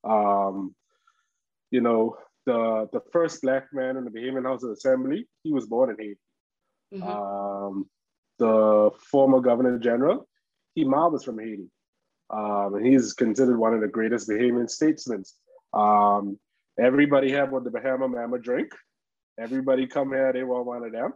Um, 0.04 0.76
you 1.70 1.82
know, 1.82 2.18
the 2.46 2.88
the 2.92 3.02
first 3.12 3.42
black 3.42 3.66
man 3.74 3.98
in 3.98 4.06
the 4.06 4.12
Bahamian 4.12 4.46
House 4.46 4.64
of 4.64 4.72
Assembly, 4.72 5.28
he 5.44 5.52
was 5.52 5.68
born 5.68 5.90
in 5.92 5.98
Haiti. 6.00 6.20
Mm-hmm. 6.94 7.08
Um, 7.08 7.86
the 8.40 8.92
former 9.12 9.40
governor 9.40 9.78
general, 9.78 10.28
he 10.74 10.84
was 10.84 11.24
from 11.24 11.40
Haiti. 11.40 11.70
Um, 12.30 12.76
and 12.76 12.86
he's 12.86 13.14
considered 13.14 13.58
one 13.58 13.74
of 13.74 13.82
the 13.82 13.88
greatest 13.88 14.30
Bahamian 14.30 14.70
statesmen. 14.70 15.24
Um, 15.74 16.40
everybody 16.80 17.32
had 17.32 17.52
what 17.52 17.64
the 17.64 17.72
Bahama 17.72 18.08
Mama 18.08 18.40
drink. 18.40 18.72
Everybody 19.40 19.88
come 19.88 20.10
here, 20.10 20.32
they 20.34 20.44
want 20.44 20.66
one 20.66 20.84
of 20.84 20.92
them. 20.92 21.14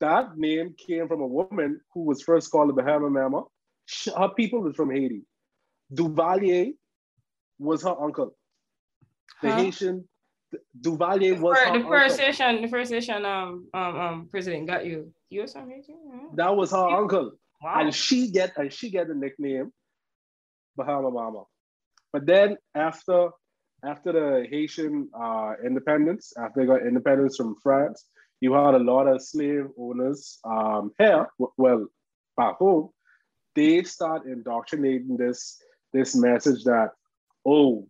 That 0.00 0.36
name 0.36 0.74
came 0.76 1.06
from 1.06 1.20
a 1.20 1.26
woman 1.26 1.80
who 1.94 2.02
was 2.02 2.22
first 2.22 2.50
called 2.50 2.70
the 2.70 2.82
Bahama 2.82 3.10
Mama. 3.10 3.44
Her 4.16 4.30
people 4.30 4.60
was 4.60 4.74
from 4.74 4.90
Haiti. 4.90 5.22
Duvalier 5.92 6.72
was 7.58 7.82
her 7.82 7.94
uncle. 8.00 8.34
The 9.42 9.50
huh? 9.50 9.56
Haitian 9.56 10.08
Duvalier 10.80 11.38
was 11.38 11.56
the, 11.72 11.86
first 11.88 12.16
session. 12.16 12.62
The 12.62 12.68
first 12.68 12.90
session. 12.90 13.24
Um, 13.24 13.68
um, 13.74 13.96
um, 13.96 14.28
president 14.30 14.66
got 14.66 14.86
you. 14.86 15.12
You 15.30 15.42
or 15.42 15.46
something. 15.46 15.82
That 16.34 16.54
was 16.54 16.72
her 16.72 16.88
uncle, 16.88 17.32
wow. 17.62 17.80
and 17.80 17.94
she 17.94 18.30
get 18.30 18.52
and 18.56 18.72
she 18.72 18.90
get 18.90 19.08
the 19.08 19.14
nickname 19.14 19.72
Bahama 20.76 21.10
Mama. 21.10 21.44
But 22.12 22.26
then 22.26 22.56
after 22.74 23.30
after 23.84 24.12
the 24.12 24.46
Haitian 24.48 25.08
uh, 25.18 25.54
independence, 25.64 26.32
after 26.38 26.60
they 26.60 26.66
got 26.66 26.86
independence 26.86 27.36
from 27.36 27.56
France, 27.62 28.06
you 28.40 28.52
had 28.52 28.74
a 28.74 28.78
lot 28.78 29.06
of 29.06 29.22
slave 29.22 29.66
owners 29.78 30.38
um, 30.44 30.92
here, 30.98 31.26
well, 31.56 31.86
back 32.36 32.56
home. 32.56 32.90
They 33.54 33.82
start 33.84 34.26
indoctrinating 34.26 35.16
this 35.16 35.62
this 35.92 36.16
message 36.16 36.64
that, 36.64 36.90
oh, 37.46 37.86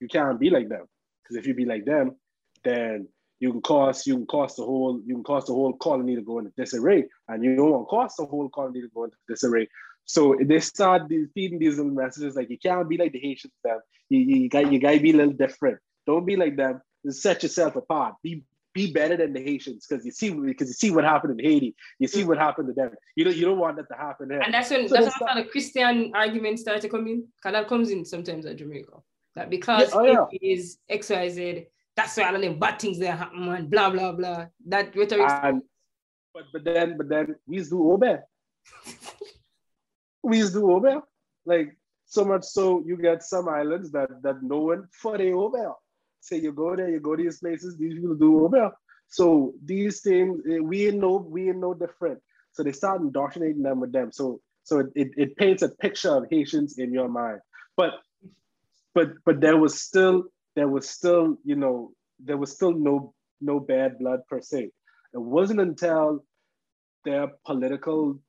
you 0.00 0.08
can't 0.08 0.40
be 0.40 0.50
like 0.50 0.68
them. 0.68 0.86
Because 1.22 1.36
if 1.36 1.46
you 1.46 1.54
be 1.54 1.64
like 1.64 1.84
them, 1.84 2.16
then 2.64 3.08
you 3.40 3.50
can 3.50 3.60
cause 3.60 4.06
you 4.06 4.14
can 4.16 4.26
cause 4.26 4.54
the 4.54 4.64
whole 4.64 5.00
you 5.04 5.14
can 5.14 5.24
cause 5.24 5.46
the 5.46 5.52
whole 5.52 5.72
colony 5.74 6.14
to 6.14 6.22
go 6.22 6.38
into 6.38 6.52
disarray, 6.56 7.04
and 7.28 7.44
you 7.44 7.56
don't 7.56 7.70
want 7.70 7.88
to 7.88 7.90
cause 7.90 8.14
the 8.16 8.24
whole 8.24 8.48
colony 8.48 8.80
to 8.80 8.88
go 8.94 9.04
into 9.04 9.16
disarray. 9.28 9.68
So 10.04 10.36
they 10.40 10.60
start 10.60 11.02
feeding 11.34 11.58
these 11.58 11.76
little 11.76 11.92
messages 11.92 12.36
like 12.36 12.50
you 12.50 12.58
can't 12.58 12.88
be 12.88 12.96
like 12.96 13.12
the 13.12 13.20
Haitians. 13.20 13.52
Them, 13.64 13.80
you, 14.08 14.20
you 14.20 14.48
got 14.48 14.70
you 14.70 14.78
got 14.78 14.92
to 14.92 15.00
be 15.00 15.12
a 15.12 15.16
little 15.16 15.32
different. 15.32 15.78
Don't 16.06 16.24
be 16.24 16.36
like 16.36 16.56
them. 16.56 16.80
Set 17.08 17.42
yourself 17.42 17.76
apart. 17.76 18.14
Be 18.22 18.44
be 18.74 18.92
better 18.92 19.16
than 19.16 19.32
the 19.32 19.42
Haitians 19.42 19.86
because 19.86 20.04
you 20.04 20.12
see 20.12 20.30
because 20.30 20.68
you 20.68 20.74
see 20.74 20.90
what 20.90 21.04
happened 21.04 21.38
in 21.38 21.44
Haiti. 21.44 21.74
You 21.98 22.08
see 22.08 22.24
what 22.24 22.38
happened 22.38 22.68
to 22.68 22.74
them. 22.74 22.90
You 23.16 23.24
don't 23.24 23.36
you 23.36 23.44
don't 23.44 23.58
want 23.58 23.76
that 23.76 23.88
to 23.88 23.96
happen 23.96 24.28
there. 24.28 24.40
And 24.40 24.54
that's 24.54 24.70
when 24.70 24.88
so 24.88 24.94
that's 24.94 25.20
when 25.20 25.36
the 25.36 25.44
Christian 25.44 26.12
argument 26.14 26.58
start 26.58 26.80
to 26.82 26.88
come 26.88 27.06
in. 27.06 27.26
Cause 27.42 27.52
that 27.52 27.68
comes 27.68 27.90
in 27.90 28.04
sometimes 28.04 28.46
at 28.46 28.56
Jamaica. 28.56 28.98
That 29.34 29.50
because 29.50 29.90
yeah, 29.90 30.00
oh, 30.00 30.04
yeah. 30.04 30.24
it 30.30 30.44
is 30.44 30.78
XYZ, 30.90 31.66
that's 31.96 32.16
why 32.16 32.24
all 32.24 32.36
of 32.36 32.42
them 32.42 32.58
bad 32.58 32.78
things 32.78 32.98
there 32.98 33.16
happen 33.16 33.48
and 33.48 33.70
blah 33.70 33.90
blah 33.90 34.12
blah. 34.12 34.46
That 34.66 34.94
rhetoric. 34.94 35.30
And, 35.30 35.62
but 36.34 36.44
but 36.52 36.64
then 36.64 36.96
but 36.96 37.08
then 37.08 37.36
we 37.46 37.62
do 37.62 37.92
obey. 37.92 38.16
we 40.22 40.38
do 40.48 40.72
obey. 40.72 40.96
Like 41.46 41.76
so 42.04 42.24
much 42.24 42.44
so 42.44 42.82
you 42.86 42.96
get 42.96 43.22
some 43.22 43.48
islands 43.48 43.90
that 43.92 44.10
that 44.22 44.42
no 44.42 44.58
one 44.58 44.88
for 44.92 45.16
the 45.16 45.32
obey. 45.32 45.64
Say 46.20 46.38
you 46.38 46.52
go 46.52 46.76
there, 46.76 46.90
you 46.90 47.00
go 47.00 47.16
to 47.16 47.22
these 47.22 47.38
places, 47.38 47.76
these 47.76 47.94
people 47.94 48.14
do 48.14 48.44
obey. 48.44 48.68
So 49.08 49.52
these 49.64 50.00
things 50.00 50.40
eh, 50.50 50.58
we 50.58 50.90
know 50.90 51.16
we 51.28 51.52
know 51.52 51.74
different. 51.74 52.20
So 52.52 52.62
they 52.62 52.72
start 52.72 53.00
indoctrinating 53.00 53.62
them 53.62 53.80
with 53.80 53.92
them. 53.92 54.12
So 54.12 54.40
so 54.64 54.78
it, 54.78 54.86
it, 54.94 55.10
it 55.16 55.36
paints 55.36 55.62
a 55.62 55.68
picture 55.68 56.14
of 56.16 56.26
Haitians 56.30 56.78
in 56.78 56.92
your 56.92 57.08
mind. 57.08 57.40
But 57.76 57.94
but 58.94 59.12
but 59.24 59.40
there 59.40 59.56
was 59.56 59.80
still 59.80 60.24
there 60.56 60.68
was 60.68 60.88
still 60.88 61.36
you 61.44 61.56
know 61.56 61.92
there 62.18 62.36
was 62.36 62.52
still 62.52 62.72
no 62.72 63.14
no 63.40 63.60
bad 63.60 63.98
blood 63.98 64.20
per 64.28 64.40
se. 64.40 64.70
It 65.14 65.20
wasn't 65.20 65.60
until 65.60 66.24
their 67.04 67.28
political 67.44 68.20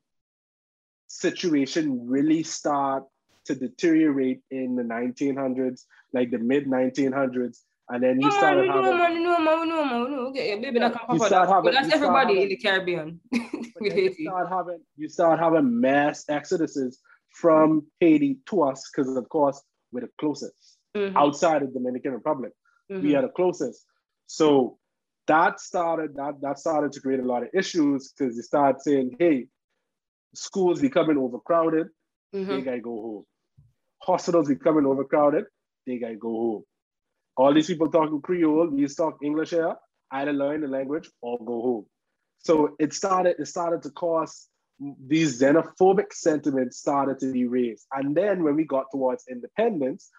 situation 1.07 2.07
really 2.07 2.43
start 2.43 3.03
to 3.45 3.55
deteriorate 3.55 4.41
in 4.51 4.75
the 4.75 4.83
1900s, 4.83 5.83
like 6.13 6.31
the 6.31 6.39
mid 6.39 6.65
1900s, 6.65 7.59
and 7.89 8.03
then 8.03 8.19
you 8.19 8.31
started 8.31 8.67
having. 8.69 8.83
No, 8.83 9.37
no, 9.37 9.37
no, 9.37 9.63
no, 9.63 9.83
no, 9.83 10.07
no. 10.07 10.17
Okay, 10.27 10.57
maybe 10.59 10.79
that 10.79 10.93
can 10.93 11.19
start 11.19 11.49
having, 11.49 11.73
that's 11.73 11.93
everybody 11.93 12.35
having, 12.35 12.43
in 12.43 12.49
the 12.49 12.57
Caribbean. 12.57 13.19
you 13.81 14.13
start 14.21 14.49
having 14.49 14.79
you 14.95 15.09
start 15.09 15.39
having 15.39 15.79
mass 15.79 16.25
exoduses 16.29 16.95
from 17.29 17.85
Haiti 17.99 18.37
to 18.47 18.63
us 18.63 18.89
because, 18.89 19.15
of 19.15 19.27
course, 19.29 19.61
we're 19.93 20.01
the 20.01 20.09
closest 20.19 20.77
mm-hmm. 20.95 21.15
outside 21.15 21.63
of 21.63 21.73
Dominican 21.73 22.13
Republic. 22.13 22.51
Mm-hmm. 22.91 23.05
We 23.05 23.15
are 23.15 23.21
the 23.21 23.29
closest. 23.29 23.85
So 24.27 24.77
that 25.27 25.59
started 25.59 26.15
that 26.15 26.41
that 26.41 26.59
started 26.59 26.91
to 26.93 26.99
create 26.99 27.19
a 27.19 27.25
lot 27.25 27.43
of 27.43 27.49
issues 27.53 28.11
because 28.11 28.35
they 28.35 28.41
started 28.41 28.81
saying, 28.81 29.15
hey, 29.19 29.47
schools 30.35 30.81
becoming 30.81 31.17
overcrowded. 31.17 31.87
Mhm. 32.35 32.47
they 32.47 32.61
gotta 32.61 32.81
go 32.81 33.01
home. 33.01 33.23
Hospitals 34.01 34.47
becoming 34.47 34.85
overcrowded, 34.85 35.45
they 35.85 35.99
gotta 35.99 36.15
go 36.15 36.29
home. 36.29 36.63
All 37.37 37.53
these 37.53 37.67
people 37.67 37.89
talking 37.89 38.21
Creole, 38.21 38.69
we 38.69 38.87
talk 38.87 39.17
English 39.23 39.51
here, 39.51 39.75
either 40.11 40.33
learn 40.33 40.61
the 40.61 40.67
language 40.67 41.09
or 41.21 41.37
go 41.39 41.61
home. 41.61 41.85
So 42.39 42.75
it 42.79 42.93
started, 42.93 43.35
it 43.39 43.47
started 43.47 43.83
to 43.83 43.91
cause 43.91 44.49
these 44.79 45.41
xenophobic 45.41 46.11
sentiments 46.11 46.77
started 46.77 47.19
to 47.19 47.31
be 47.31 47.45
raised. 47.45 47.85
And 47.91 48.15
then 48.15 48.43
when 48.43 48.55
we 48.55 48.65
got 48.65 48.85
towards 48.91 49.25
independence, 49.29 50.09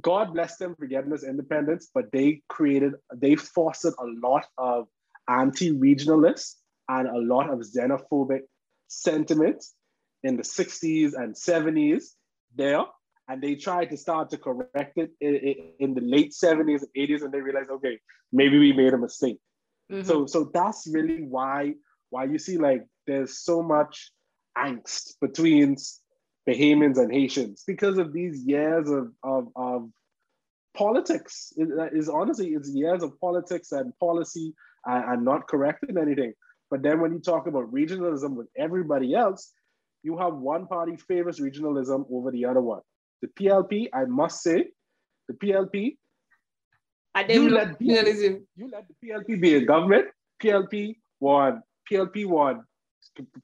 God 0.00 0.32
bless 0.32 0.56
them 0.56 0.74
for 0.76 0.86
getting 0.86 1.12
us 1.12 1.24
independence, 1.24 1.90
but 1.92 2.12
they 2.12 2.42
created, 2.48 2.94
they 3.14 3.36
fostered 3.36 3.94
a 3.98 4.06
lot 4.26 4.46
of 4.56 4.86
anti-regionalists 5.28 6.56
and 6.88 7.08
a 7.08 7.18
lot 7.18 7.50
of 7.50 7.60
xenophobic 7.60 8.42
sentiments 8.88 9.74
in 10.22 10.36
the 10.36 10.42
60s 10.42 11.14
and 11.14 11.34
70s 11.34 12.14
there. 12.54 12.84
And 13.28 13.42
they 13.42 13.56
tried 13.56 13.90
to 13.90 13.96
start 13.96 14.30
to 14.30 14.38
correct 14.38 14.96
it 14.96 15.10
in, 15.20 15.94
the 15.94 16.00
late 16.00 16.32
70s 16.32 16.82
and 16.82 16.88
80s, 16.96 17.22
and 17.22 17.32
they 17.32 17.40
realized, 17.40 17.70
okay, 17.70 17.98
maybe 18.32 18.58
we 18.58 18.72
made 18.72 18.94
a 18.94 18.98
mistake. 18.98 19.38
Mhm. 19.90 20.04
So 20.04 20.26
so 20.26 20.50
that's 20.52 20.86
really 20.86 21.24
why 21.24 21.74
why 22.10 22.24
you 22.24 22.38
see 22.38 22.56
like 22.58 22.86
there's 23.08 23.38
so 23.38 23.62
much 23.62 24.12
angst 24.56 25.14
between 25.20 25.76
Bahamians 26.48 26.98
and 26.98 27.12
Haitians 27.12 27.64
because 27.66 27.98
of 27.98 28.12
these 28.12 28.44
years 28.44 28.88
of 28.88 29.12
of, 29.24 29.48
of 29.56 29.90
politics. 30.76 31.52
It 31.56 31.68
uh, 31.76 31.88
is 31.92 32.08
honestly 32.08 32.50
it's 32.50 32.70
years 32.70 33.02
of 33.02 33.18
politics 33.20 33.72
and 33.72 33.92
policy 33.98 34.54
and, 34.86 35.04
and 35.12 35.24
not 35.24 35.48
correcting 35.48 35.98
anything. 35.98 36.34
But 36.70 36.82
then 36.82 37.00
when 37.00 37.12
you 37.12 37.18
talk 37.18 37.46
about 37.46 37.72
regionalism 37.72 38.36
with 38.36 38.48
everybody 38.56 39.14
else, 39.14 39.52
you 40.02 40.18
have 40.18 40.34
one 40.34 40.66
party 40.66 40.96
favors 40.96 41.40
regionalism 41.40 42.04
over 42.12 42.30
the 42.30 42.44
other 42.44 42.60
one. 42.60 42.82
The 43.22 43.28
PLP, 43.28 43.88
I 43.92 44.04
must 44.04 44.42
say, 44.42 44.66
the 45.26 45.34
PLP 45.34 45.96
you 47.28 47.50
let 47.50 47.78
regionalism. 47.80 48.42
you 48.56 48.70
let 48.70 48.84
the 48.88 48.94
PLP 49.02 49.40
be 49.40 49.56
in 49.56 49.66
government. 49.66 50.06
PLP 50.42 50.96
won. 51.20 51.62
PLP 51.90 52.26
won. 52.26 52.62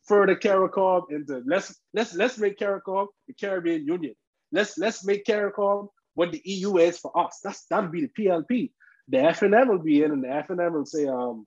Further 0.06 0.36
CARICOM 0.36 1.10
into 1.10 1.42
let's 1.46 1.74
let's 1.92 2.14
let's 2.14 2.38
make 2.38 2.58
CARICOM 2.58 3.06
the 3.26 3.34
Caribbean 3.34 3.84
Union. 3.86 4.14
Let's 4.52 4.78
let's 4.78 5.04
make 5.04 5.24
CARICOM 5.24 5.88
what 6.14 6.30
the 6.30 6.40
EU 6.44 6.76
is 6.78 6.98
for 6.98 7.16
us. 7.18 7.40
That's 7.42 7.64
that'll 7.66 7.90
be 7.90 8.02
the 8.02 8.10
PLP. 8.18 8.70
The 9.08 9.18
FNM 9.18 9.68
will 9.68 9.78
be 9.82 10.02
in, 10.02 10.12
and 10.12 10.22
the 10.22 10.28
FNM 10.28 10.72
will 10.72 10.86
say, 10.86 11.06
um, 11.06 11.46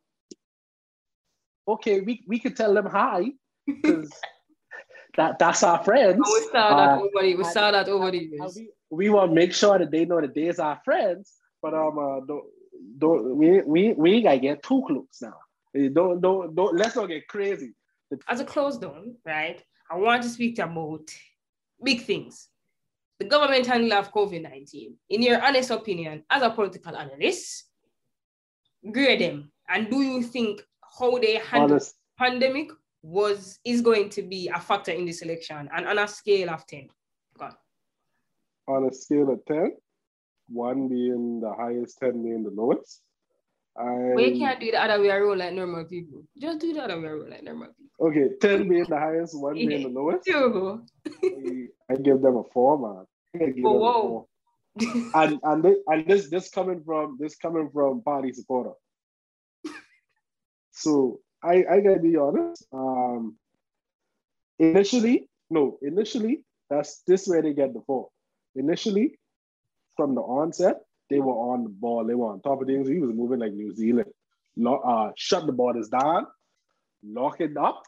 okay, 1.68 2.02
we, 2.02 2.24
we 2.28 2.40
could 2.40 2.56
tell 2.56 2.74
them 2.74 2.86
hi 2.86 3.32
because 3.66 4.12
that 5.18 5.40
that's 5.40 5.64
our 5.64 5.84
friends. 5.84 6.20
We 6.24 6.48
saw 6.52 6.76
that 6.76 6.90
Uh, 6.90 7.02
over 7.02 7.22
the, 7.22 7.36
we 7.36 7.44
saw 7.44 7.72
that 7.72 7.90
over 7.90 8.12
the 8.12 8.20
years. 8.20 8.56
we, 8.56 8.70
we 8.90 9.10
want 9.10 9.32
to 9.32 9.36
make 9.36 9.54
sure 9.54 9.80
that 9.80 9.90
they 9.92 10.06
know 10.06 10.22
that 10.22 10.36
they's 10.36 10.60
our 10.60 10.80
friends, 10.86 11.34
but 11.62 11.74
um, 11.74 11.98
uh, 11.98 12.20
don't, 12.28 12.44
don't 12.98 13.38
we 13.38 13.62
we 13.62 13.94
we 13.94 14.14
ain't 14.16 14.24
gotta 14.26 14.40
get 14.40 14.64
too 14.64 14.84
close 14.86 15.22
now. 15.22 15.34
Don't 15.74 16.22
don't 16.22 16.56
don't 16.56 16.76
let's 16.76 16.96
not 16.96 17.08
get 17.08 17.28
crazy. 17.28 17.74
As 18.28 18.40
a 18.40 18.46
close 18.46 18.78
down, 18.78 19.16
right? 19.26 19.64
I 19.90 19.96
want 19.98 20.24
to 20.24 20.30
speak 20.30 20.60
about 20.60 21.10
big 21.84 22.02
things. 22.02 22.50
The 23.20 23.26
government 23.26 23.66
handle 23.66 23.94
of 23.94 24.14
COVID 24.14 24.42
19. 24.44 24.96
In 25.10 25.22
your 25.22 25.44
honest 25.44 25.72
opinion, 25.72 26.24
as 26.30 26.44
a 26.44 26.50
political 26.50 26.96
analyst, 26.96 27.66
grade 28.92 29.22
them. 29.22 29.52
And 29.70 29.90
do 29.90 30.02
you 30.02 30.22
think 30.22 30.62
how 31.00 31.18
they 31.18 31.36
handle 31.36 31.72
Honest, 31.72 31.96
pandemic 32.18 32.70
was 33.02 33.60
is 33.66 33.82
going 33.82 34.10
to 34.10 34.22
be 34.22 34.50
a 34.54 34.60
factor 34.60 34.92
in 34.92 35.06
this 35.06 35.22
election 35.22 35.70
and 35.76 35.88
on 35.88 35.98
a 35.98 36.08
scale 36.08 36.50
of 36.50 36.66
10? 36.68 36.90
God. 37.38 37.54
on 38.68 38.86
a 38.86 38.94
scale 38.94 39.32
of 39.32 39.46
10, 39.46 39.72
one 40.50 40.88
being 40.88 41.40
the 41.40 41.54
highest, 41.54 42.00
10 42.00 42.24
being 42.24 42.44
the 42.44 42.52
lowest. 42.52 43.02
I, 43.80 43.86
But 44.16 44.24
you 44.26 44.34
can't 44.40 44.60
do 44.60 44.72
the 44.72 44.82
other 44.84 45.02
way 45.02 45.10
around 45.10 45.40
like 45.40 45.54
normal 45.54 45.86
people. 45.86 46.24
Just 46.40 46.60
do 46.60 46.74
the 46.74 46.82
other 46.84 47.00
way 47.00 47.08
around 47.08 47.30
like 47.32 47.44
normal 47.44 47.70
people. 47.70 47.92
okay, 48.02 48.30
10 48.42 48.70
being 48.70 48.86
the 48.90 48.98
highest, 49.00 49.38
one 49.40 49.66
being 49.66 49.84
the 49.84 49.90
lowest. 49.90 50.30
I, 51.32 51.68
I 51.92 51.96
give 51.98 52.22
them 52.22 52.38
a 52.38 52.44
four, 52.54 52.80
man. 52.80 53.06
I 53.42 53.52
give 53.52 53.64
Oh, 53.66 53.74
them 53.74 53.88
a 53.88 53.94
wow. 53.94 54.02
four. 54.02 54.28
And 55.14 55.40
and 55.44 55.64
this, 55.64 55.78
and 55.88 56.08
this 56.08 56.30
this 56.30 56.50
coming 56.50 56.84
from 56.86 57.18
this 57.20 57.36
coming 57.38 57.70
from 57.74 58.04
party 58.04 58.34
supporter. 58.34 58.74
So 60.72 61.20
I 61.44 61.66
I 61.72 61.82
gotta 61.82 62.00
be 62.02 62.18
honest. 62.18 62.66
Um, 62.74 63.38
initially, 64.60 65.30
no, 65.50 65.80
initially 65.82 66.44
that's 66.70 67.04
this 67.08 67.28
where 67.28 67.42
they 67.42 67.54
get 67.54 67.74
the 67.74 67.82
four. 67.88 68.10
Initially, 68.56 69.18
from 69.98 70.16
the 70.16 70.22
onset, 70.22 70.78
they 71.10 71.20
were 71.20 71.34
on 71.34 71.64
the 71.64 71.70
ball. 71.70 72.06
They 72.06 72.16
were 72.16 72.28
on 72.32 72.42
top 72.42 72.62
of 72.62 72.68
things. 72.68 72.88
He 72.88 73.00
was 73.00 73.12
moving 73.14 73.40
like 73.40 73.54
New 73.54 73.74
Zealand. 73.74 74.10
Lo- 74.56 74.82
uh, 74.86 75.12
shut 75.16 75.46
the 75.46 75.52
borders 75.54 75.88
down, 75.90 76.26
lock 77.04 77.40
it 77.42 77.56
up, 77.58 77.84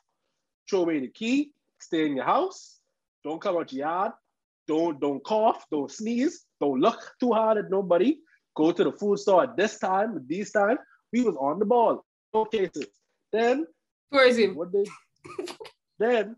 throw 0.70 0.82
away 0.82 1.00
the 1.00 1.08
key, 1.08 1.52
stay 1.80 2.06
in 2.06 2.16
your 2.16 2.26
house, 2.26 2.80
don't 3.24 3.42
come 3.42 3.58
out 3.58 3.74
your 3.74 3.88
yard, 3.88 4.12
don't 4.68 5.00
don't 5.02 5.24
cough, 5.24 5.66
don't 5.72 5.92
sneeze, 5.92 6.46
don't 6.62 6.80
look 6.80 7.14
too 7.20 7.32
hard 7.32 7.58
at 7.58 7.70
nobody. 7.72 8.20
Go 8.56 8.72
to 8.72 8.84
the 8.84 8.92
food 8.92 9.18
store 9.20 9.44
at 9.44 9.58
this 9.58 9.80
time, 9.80 10.16
at 10.16 10.28
these 10.28 10.52
time. 10.52 10.78
We 11.12 11.24
was 11.24 11.36
on 11.40 11.60
the 11.60 11.66
ball. 11.66 12.06
No 12.34 12.46
cases. 12.46 12.86
Then 13.32 13.66
Tourism. 14.12 14.56
what 14.56 14.72
they 14.72 14.86
then 16.00 16.36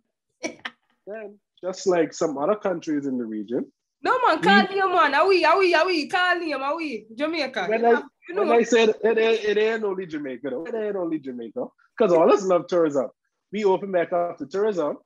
then 1.06 1.40
just 1.64 1.88
like 1.88 2.14
some 2.14 2.38
other 2.38 2.56
countries 2.56 3.06
in 3.06 3.18
the 3.18 3.26
region, 3.26 3.72
No 4.04 4.18
man, 4.28 4.42
call 4.42 4.66
him 4.66 4.92
man. 4.92 5.14
Are 5.14 5.28
we, 5.28 5.46
are 5.46 5.60
we, 5.60 5.74
are 5.76 5.86
we? 5.86 6.08
Call 6.08 6.40
him, 6.40 6.62
are 6.62 6.76
we? 6.76 7.06
Jamaica. 7.16 7.68
when 7.68 7.82
you 7.82 7.88
I 7.88 7.92
know, 7.92 8.04
you 8.30 8.36
know 8.36 8.42
when 8.44 8.60
I 8.60 8.64
said 8.64 8.90
it, 9.04 9.18
ain't- 9.18 9.44
it 9.44 9.58
ain't 9.58 9.84
only 9.84 10.06
Jamaica, 10.08 10.50
though. 10.50 10.64
It 10.66 10.74
ain't 10.74 10.96
only 10.96 11.20
Jamaica. 11.20 11.66
Because 11.98 12.14
all 12.14 12.32
us 12.32 12.44
love 12.44 12.68
tourism. 12.68 13.08
We 13.52 13.64
open 13.66 13.92
back 13.92 14.12
up 14.14 14.38
to 14.40 14.48
tourism. 14.48 14.98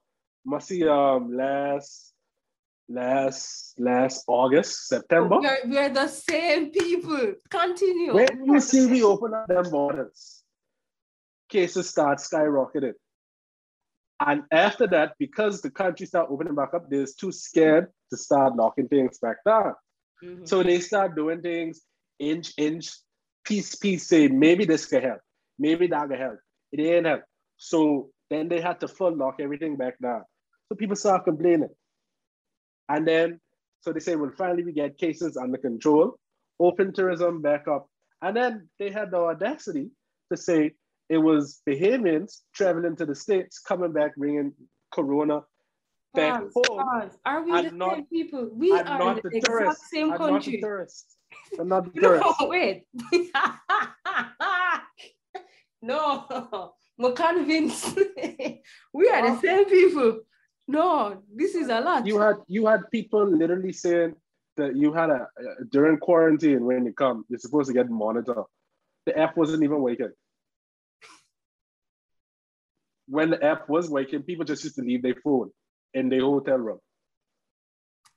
Must 0.45 0.67
see 0.67 0.87
um 0.87 1.35
last 1.35 2.13
last 2.87 3.73
last 3.79 4.23
August, 4.27 4.87
September. 4.87 5.39
we're, 5.41 5.57
we're 5.65 5.89
the 5.89 6.07
same 6.07 6.69
people. 6.69 7.33
Continue. 7.49 8.13
When 8.13 8.45
you 8.45 8.59
see 8.61 8.85
we 8.85 9.03
open 9.03 9.33
up 9.33 9.47
them 9.47 9.69
borders, 9.71 10.43
cases 11.49 11.89
start 11.89 12.19
skyrocketing. 12.19 12.93
And 14.25 14.43
after 14.51 14.87
that, 14.87 15.13
because 15.19 15.61
the 15.61 15.69
country 15.69 16.07
start 16.07 16.29
opening 16.31 16.55
back 16.55 16.73
up, 16.73 16.89
they're 16.89 17.05
too 17.05 17.31
scared 17.31 17.91
to 18.09 18.17
start 18.17 18.55
locking 18.55 18.87
things 18.87 19.19
back 19.19 19.37
down. 19.45 19.75
Mhm. 20.23 20.47
So 20.47 20.63
they 20.63 20.79
start 20.79 21.15
doing 21.15 21.41
things 21.41 21.81
inch, 22.17 22.53
inch, 22.57 22.89
piece, 23.45 23.75
piece, 23.75 24.07
saying 24.07 24.37
maybe 24.37 24.65
this 24.65 24.87
can 24.87 25.03
help, 25.03 25.21
maybe 25.59 25.87
that 25.87 26.09
can 26.09 26.17
help. 26.17 26.39
It 26.71 26.79
ain't 26.79 27.05
help. 27.05 27.23
So 27.57 28.09
then 28.29 28.49
they 28.49 28.61
had 28.61 28.79
to 28.79 28.87
full 28.87 29.15
lock 29.15 29.35
everything 29.39 29.77
back 29.77 29.99
down. 29.99 30.23
So 30.67 30.75
people 30.75 30.95
start 30.95 31.25
complaining. 31.25 31.69
And 32.89 33.07
then, 33.07 33.39
so 33.81 33.93
they 33.93 33.99
say, 33.99 34.15
well, 34.15 34.31
finally 34.35 34.63
we 34.63 34.71
get 34.71 34.97
cases 34.97 35.37
under 35.37 35.59
control, 35.59 36.17
open 36.59 36.93
tourism 36.93 37.41
back 37.41 37.67
up. 37.67 37.87
And 38.23 38.35
then 38.35 38.69
they 38.79 38.89
had 38.89 39.11
the 39.11 39.17
audacity 39.17 39.91
to 40.31 40.37
say 40.37 40.73
it 41.09 41.17
was 41.17 41.61
Bahamians 41.67 42.41
traveling 42.53 42.95
to 42.97 43.05
the 43.05 43.15
States, 43.15 43.59
coming 43.59 43.91
back, 43.91 44.15
bringing 44.15 44.53
Corona 44.93 45.41
back 46.13 46.41
Pause, 46.41 46.51
home. 46.55 46.77
pause. 46.79 47.17
Are 47.25 47.43
we 47.43 47.51
and 47.57 47.67
the 47.67 47.71
not- 47.71 47.93
same 47.95 48.05
people? 48.05 48.49
We 48.53 48.71
and 48.77 48.87
are 48.89 48.99
not 48.99 49.17
in 49.17 49.23
the 49.23 49.29
the 49.29 49.37
exact 49.37 49.79
same 49.91 50.11
and 50.11 50.19
not 50.19 50.19
the 50.19 50.27
country. 50.31 50.61
tourists. 50.61 51.15
And 51.59 51.69
not 51.69 51.93
the 51.93 51.99
No, 52.01 52.09
tourists. 52.09 52.41
wait. 52.41 52.83
no, 55.81 56.25
we're 56.97 57.11
convinced. 57.13 57.97
we 58.93 59.09
are 59.09 59.35
the 59.35 59.41
same 59.41 59.65
people. 59.65 60.21
No, 60.67 61.21
this 61.35 61.53
is 61.53 61.69
a 61.69 61.79
lot. 61.81 62.07
you 62.07 62.19
had 62.19 62.37
you 62.47 62.65
had 62.65 62.89
people 62.91 63.25
literally 63.29 63.71
saying 63.73 64.15
that 64.57 64.75
you 64.75 64.93
had 64.93 65.09
a 65.11 65.27
during 65.69 65.97
quarantine 65.97 66.65
when 66.65 66.85
you 66.85 66.93
come, 66.93 67.25
you're 67.29 67.37
supposed 67.39 67.67
to 67.67 67.73
get 67.73 67.89
monitored. 67.89 68.45
The 69.05 69.15
app 69.19 69.37
wasn't 69.37 69.63
even 69.63 69.81
working. 69.81 70.11
When 73.07 73.29
the 73.29 73.43
app 73.43 73.69
was 73.69 73.89
working, 73.89 74.23
people 74.23 74.45
just 74.45 74.63
used 74.63 74.75
to 74.77 74.81
leave 74.81 75.03
their 75.03 75.15
phone 75.23 75.51
in 75.93 76.09
their 76.09 76.21
hotel 76.21 76.57
room. 76.57 76.79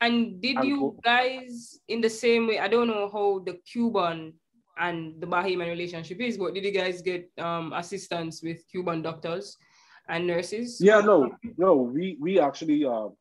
And 0.01 0.41
did 0.41 0.57
And 0.57 0.69
you 0.69 0.79
co- 0.81 0.97
guys, 1.05 1.79
in 1.89 2.01
the 2.01 2.09
same 2.11 2.47
way, 2.47 2.59
I 2.59 2.69
don't 2.69 2.87
know 2.87 3.11
how 3.13 3.41
the 3.45 3.55
Cuban 3.71 4.35
and 4.79 5.21
the 5.21 5.27
Bahamian 5.27 5.69
relationship 5.69 6.21
is, 6.21 6.39
but 6.39 6.55
did 6.55 6.65
you 6.65 6.71
guys 6.71 7.03
get 7.03 7.29
um, 7.39 7.73
assistance 7.73 8.43
with 8.43 8.63
Cuban 8.71 9.03
doctors 9.03 9.57
and 10.09 10.27
nurses? 10.27 10.79
Yeah, 10.81 11.01
no, 11.01 11.31
no, 11.57 11.75
we 11.75 12.17
we 12.21 12.39
actually 12.39 12.85
um 12.87 13.15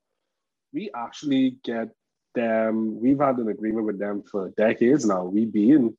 we 0.72 0.91
actually 0.95 1.57
get 1.63 1.89
them. 2.36 3.01
We've 3.01 3.20
had 3.20 3.38
an 3.38 3.49
agreement 3.49 3.88
with 3.88 3.97
them 3.99 4.22
for 4.32 4.53
decades 4.55 5.05
now. 5.05 5.26
We 5.26 5.45
be 5.45 5.72
in, 5.72 5.97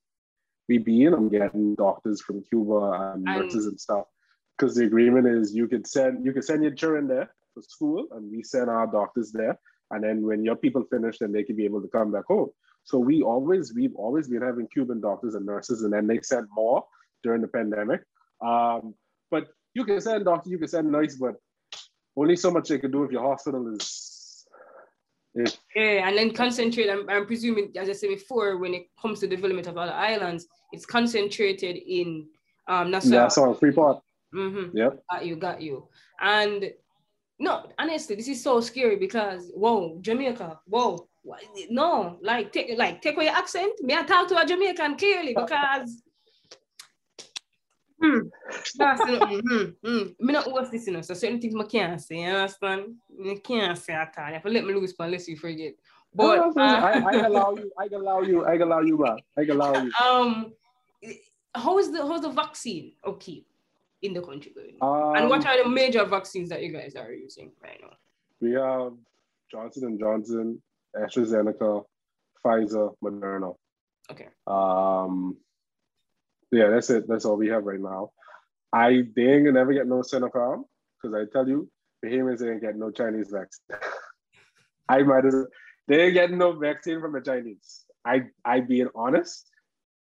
we 0.69 0.79
be 0.79 1.03
in. 1.05 1.13
I'm 1.13 1.29
getting 1.29 1.75
doctors 1.75 2.23
from 2.23 2.43
Cuba 2.45 3.13
and 3.15 3.27
And- 3.29 3.41
nurses 3.43 3.67
and 3.67 3.79
stuff 3.81 4.07
because 4.59 4.75
the 4.75 4.85
agreement 4.85 5.27
is 5.27 5.55
you 5.55 5.69
could 5.69 5.87
send 5.87 6.25
you 6.25 6.33
could 6.33 6.45
send 6.45 6.63
your 6.63 6.73
children 6.73 7.07
there 7.07 7.31
for 7.55 7.63
school, 7.63 8.07
and 8.13 8.31
we 8.31 8.43
send 8.43 8.69
our 8.69 8.87
doctors 8.87 9.33
there. 9.33 9.59
And 9.91 10.05
then 10.05 10.23
when 10.23 10.45
your 10.45 10.57
people 10.57 10.85
finish, 10.91 11.19
then 11.19 11.33
they 11.33 11.43
can 11.43 11.57
be 11.57 11.65
able 11.65 11.81
to 11.81 11.89
come 11.89 12.13
back 12.13 12.27
home. 12.27 12.51
So 12.85 12.99
we 12.99 13.23
always, 13.23 13.75
we've 13.75 13.95
always 13.97 14.29
been 14.29 14.43
having 14.43 14.69
Cuban 14.69 15.01
doctors 15.01 15.35
and 15.35 15.47
nurses, 15.47 15.83
and 15.83 15.93
then 15.93 16.07
they 16.07 16.21
sent 16.23 16.47
more 16.55 16.85
during 17.23 17.41
the 17.41 17.49
pandemic. 17.49 18.03
Um, 18.45 18.95
but 19.31 19.49
you 19.75 19.85
can 19.85 20.01
send 20.01 20.25
doctor, 20.25 20.51
you 20.51 20.59
can 20.59 20.69
send 20.69 20.91
nurse, 20.91 21.17
but 21.17 21.35
only 22.17 22.37
so 22.37 22.51
much 22.51 22.69
they 22.69 22.79
can 22.79 22.91
do 22.91 23.05
if 23.05 23.11
your 23.11 23.23
hospital 23.23 23.75
is. 23.75 24.47
is 25.35 25.59
yeah, 25.75 26.09
and 26.09 26.19
then 26.19 26.33
concentrate. 26.33 26.91
I'm, 26.91 27.09
I'm 27.09 27.27
presuming, 27.27 27.73
as 27.77 27.89
I 27.89 27.93
said 27.93 28.11
before, 28.11 28.59
when 28.59 28.75
it 28.75 28.87
comes 29.01 29.21
to 29.21 29.27
development 29.27 29.67
of 29.67 29.79
other 29.79 29.93
islands, 29.93 30.47
it's 30.73 30.85
concentrated 30.85 31.77
in 31.77 32.27
um, 32.69 32.91
Nassau. 32.91 33.11
Nassau, 33.11 33.55
Freeport. 33.55 34.03
Mm-hmm. 34.35 34.77
Yep. 34.77 35.03
Got 35.11 35.27
you, 35.27 35.37
got 35.37 35.63
you. 35.63 35.89
And 36.21 36.71
no, 37.39 37.67
honestly, 37.79 38.17
this 38.17 38.29
is 38.29 38.43
so 38.43 38.61
scary 38.61 38.97
because 38.97 39.51
whoa, 39.55 39.99
Jamaica, 40.01 40.61
whoa, 40.67 41.09
no, 41.71 42.19
like 42.23 42.53
take 42.53 42.77
like 42.77 43.01
take 43.03 43.17
away 43.17 43.27
your 43.27 43.35
accent. 43.35 43.73
May 43.83 43.97
I 43.97 44.03
talk 44.03 44.29
to 44.29 44.39
a 44.39 44.47
Jamaican 44.47 44.97
clearly 44.97 45.35
because 45.35 46.03
hmm, 48.03 48.19
that's 48.77 49.03
mm, 49.03 49.43
mm, 49.43 49.75
mm. 49.85 50.15
me 50.21 50.33
not 50.33 50.51
what's 50.51 50.71
this, 50.71 50.87
you 50.87 50.93
know. 50.95 51.01
So 51.01 51.15
certain 51.15 51.41
things 51.41 51.55
I 51.59 51.65
can't 51.65 52.01
say, 52.01 52.23
you 52.23 52.27
understand? 52.27 52.97
I 53.25 53.37
can't 53.45 53.79
say 53.79 53.93
at 53.93 54.15
all. 54.19 54.25
Have 54.25 54.43
to 54.43 54.49
let 54.49 54.65
me 54.65 54.75
lose 54.75 54.95
unless 54.99 55.29
you 55.29 55.37
forget. 55.37 55.75
But 56.15 56.57
uh, 56.57 56.61
I, 56.61 57.01
I 57.01 57.27
allow 57.27 57.55
you, 57.55 57.71
I 57.79 57.85
allow 57.93 58.21
you, 58.23 58.45
I 58.45 58.55
allow 58.55 58.81
you, 58.81 58.99
man. 58.99 59.19
I 59.37 59.43
allow 59.43 59.83
you. 59.83 59.93
Um 60.03 60.53
how 61.55 61.79
is 61.79 61.91
the 61.91 62.07
how's 62.07 62.23
the 62.23 62.31
vaccine 62.31 62.93
okay 63.05 63.45
in 64.03 64.15
the 64.15 64.21
country 64.21 64.53
going? 64.55 64.77
Um, 64.81 65.17
and 65.17 65.29
what 65.29 65.45
are 65.47 65.63
the 65.63 65.69
major 65.69 66.05
vaccines 66.05 66.49
that 66.51 66.63
you 66.63 66.73
guys 66.73 66.95
are 66.95 67.13
using 67.13 67.53
right 67.63 67.81
now? 67.81 67.97
We 68.41 68.53
have 68.53 68.93
Johnson 69.51 69.85
and 69.85 69.99
Johnson, 69.99 70.63
AstraZeneca, 70.97 71.85
Pfizer, 72.45 72.95
Moderna. 73.03 73.55
Okay. 74.11 74.29
Um, 74.47 75.37
yeah, 76.51 76.71
that's 76.71 76.91
it. 76.91 77.09
That's 77.09 77.25
all 77.25 77.37
we 77.37 77.49
have 77.49 77.65
right 77.65 77.81
now. 77.81 78.11
I 78.73 79.03
they 79.15 79.35
ain't 79.35 79.45
gonna 79.45 79.53
never 79.53 79.73
get 79.73 79.87
no 79.87 79.97
Sinopharm 80.03 80.65
because 81.01 81.15
I 81.15 81.31
tell 81.33 81.49
you, 81.49 81.69
Bahamians 82.05 82.47
ain't 82.47 82.63
get 82.63 82.77
no 82.77 82.91
Chinese 82.91 83.31
vaccine. 83.31 83.67
I 84.89 85.03
might 85.03 85.27
as 85.27 85.47
they 85.87 86.05
ain't 86.05 86.15
getting 86.15 86.39
no 86.39 86.53
vaccine 86.53 87.01
from 87.01 87.13
the 87.13 87.21
Chinese. 87.21 87.85
I 88.05 88.25
I 88.45 88.61
being 88.61 88.89
honest, 88.95 89.51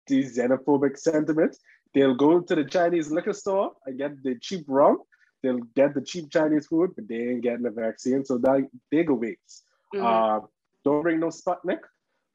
these 0.06 0.36
xenophobic 0.36 0.98
sentiments. 0.98 1.58
They'll 1.96 2.14
go 2.14 2.40
to 2.40 2.54
the 2.54 2.64
Chinese 2.64 3.10
liquor 3.10 3.32
store 3.32 3.72
and 3.86 3.96
get 3.96 4.22
the 4.22 4.34
cheap 4.38 4.66
rum. 4.68 4.98
They'll 5.42 5.62
get 5.74 5.94
the 5.94 6.02
cheap 6.02 6.30
Chinese 6.30 6.66
food, 6.66 6.90
but 6.94 7.08
they 7.08 7.30
ain't 7.30 7.42
getting 7.42 7.62
the 7.62 7.70
vaccine. 7.70 8.22
So 8.22 8.36
that 8.36 8.68
they 8.92 9.02
go 9.02 9.14
waste. 9.14 9.64
Mm-hmm. 9.94 10.04
Uh, 10.04 10.46
don't 10.84 11.00
bring 11.00 11.20
no 11.20 11.28
Sputnik 11.28 11.78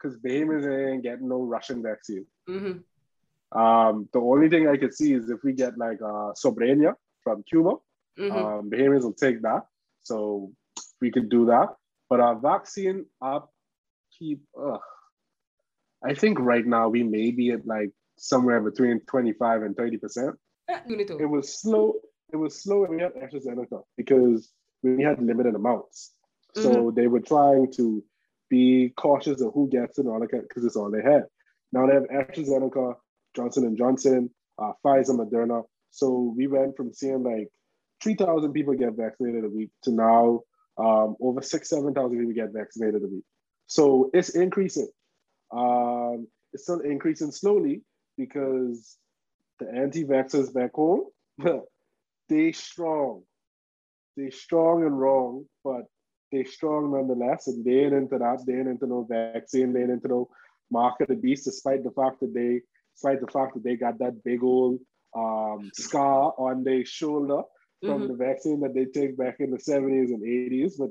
because 0.02 0.18
Bahamians 0.18 0.66
ain't 0.66 1.04
getting 1.04 1.30
no 1.30 1.44
Russian 1.44 1.84
vaccine. 1.84 2.26
Mm-hmm. 2.50 3.60
Um, 3.60 4.10
the 4.12 4.20
only 4.20 4.50
thing 4.50 4.68
I 4.68 4.78
could 4.78 4.96
see 4.96 5.14
is 5.14 5.30
if 5.30 5.44
we 5.44 5.54
get 5.54 5.78
like 5.78 6.02
uh, 6.02 6.34
Soberana 6.34 6.96
from 7.24 7.44
Cuba, 7.44 7.76
mm-hmm. 8.18 8.32
um, 8.36 8.72
Bahamians 8.72 9.04
will 9.04 9.14
take 9.14 9.44
that. 9.44 9.68
So 10.02 10.52
we 11.00 11.12
could 11.12 11.30
do 11.30 11.46
that. 11.46 11.76
But 12.10 12.20
our 12.20 12.36
vaccine 12.36 13.06
upkeep, 13.22 14.42
ugh, 14.60 14.82
I 16.04 16.16
think 16.16 16.40
right 16.40 16.66
now 16.66 16.90
we 16.90 17.04
may 17.04 17.30
be 17.30 17.52
at 17.52 17.68
like 17.68 17.92
somewhere 18.22 18.62
between 18.62 19.02
25 19.08 19.64
and 19.64 19.76
30 19.76 19.98
percent. 19.98 20.36
It 21.20 21.26
was 21.26 21.60
slow. 21.60 21.96
It 22.32 22.38
was 22.38 22.62
slow 22.62 22.82
when 22.82 22.92
we 22.92 23.02
had 23.02 23.14
AstraZeneca 23.16 23.82
because 23.98 24.50
we 24.84 25.04
had 25.04 25.22
limited 25.22 25.56
amounts. 25.56 26.14
So 26.56 26.70
mm-hmm. 26.70 26.96
they 26.96 27.08
were 27.08 27.20
trying 27.20 27.72
to 27.74 28.04
be 28.50 28.94
cautious 28.96 29.42
of 29.42 29.54
who 29.54 29.70
gets 29.70 29.98
it 29.98 30.06
and 30.06 30.10
all 30.14 30.20
that 30.20 30.30
because 30.32 30.64
it's 30.64 30.76
all 30.76 30.92
they 30.92 31.02
had. 31.02 31.24
Now 31.74 31.88
they 31.88 31.94
have 31.94 32.04
AstraZeneca, 32.04 32.96
Johnson 33.36 33.66
and 33.66 33.78
Johnson, 33.78 34.30
uh, 34.62 34.74
Pfizer, 34.86 35.18
Moderna. 35.18 35.64
So 35.90 36.34
we 36.38 36.48
went 36.48 36.78
from 36.78 36.94
seeing 36.94 37.24
like 37.24 37.50
3,000 38.04 38.54
people 38.54 38.76
get 38.76 38.94
vaccinated 38.94 39.44
a 39.46 39.50
week 39.50 39.72
to 39.84 39.92
now 39.92 40.42
um, 40.78 41.16
over 41.20 41.42
six, 41.42 41.70
7,000 41.70 42.18
people 42.18 42.34
get 42.34 42.54
vaccinated 42.54 43.04
a 43.04 43.08
week. 43.08 43.24
So 43.68 44.10
it's 44.14 44.30
increasing. 44.30 44.90
Um, 45.52 46.28
it's 46.54 46.64
still 46.64 46.80
increasing 46.80 47.32
slowly 47.32 47.82
because 48.26 48.98
the 49.60 49.68
anti-vaxxers 49.70 50.54
back 50.54 50.74
home, 50.74 51.06
they 52.30 52.52
strong. 52.52 53.24
They 54.18 54.30
strong 54.30 54.84
and 54.84 55.00
wrong, 55.00 55.46
but 55.64 55.84
they 56.32 56.44
strong 56.44 56.92
nonetheless. 56.92 57.48
And 57.48 57.66
they 57.66 57.80
ain't 57.86 57.94
into 57.94 58.18
that. 58.18 58.44
They 58.46 58.54
ain't 58.54 58.68
into 58.68 58.88
no 58.88 59.08
vaccine. 59.10 59.74
They 59.74 59.82
ain't 59.82 59.92
into 59.92 60.08
no 60.08 60.30
mark 60.70 61.02
of 61.02 61.08
the 61.08 61.16
beast, 61.16 61.46
despite 61.46 61.84
the 61.84 61.92
fact 61.92 62.20
that 62.22 62.34
they, 62.34 62.62
despite 62.96 63.22
the 63.22 63.32
fact 63.32 63.54
that 63.56 63.64
they 63.64 63.76
got 63.76 64.00
that 64.00 64.24
big 64.24 64.44
old 64.44 64.80
um, 65.16 65.72
scar 65.74 66.34
on 66.38 66.64
their 66.64 66.86
shoulder 66.86 67.42
from 67.82 68.02
mm-hmm. 68.02 68.08
the 68.08 68.14
vaccine 68.14 68.60
that 68.62 68.74
they 68.74 68.86
take 68.86 69.18
back 69.18 69.38
in 69.40 69.52
the 69.52 69.58
70s 69.58 70.10
and 70.14 70.22
80s. 70.22 70.74
But 70.78 70.90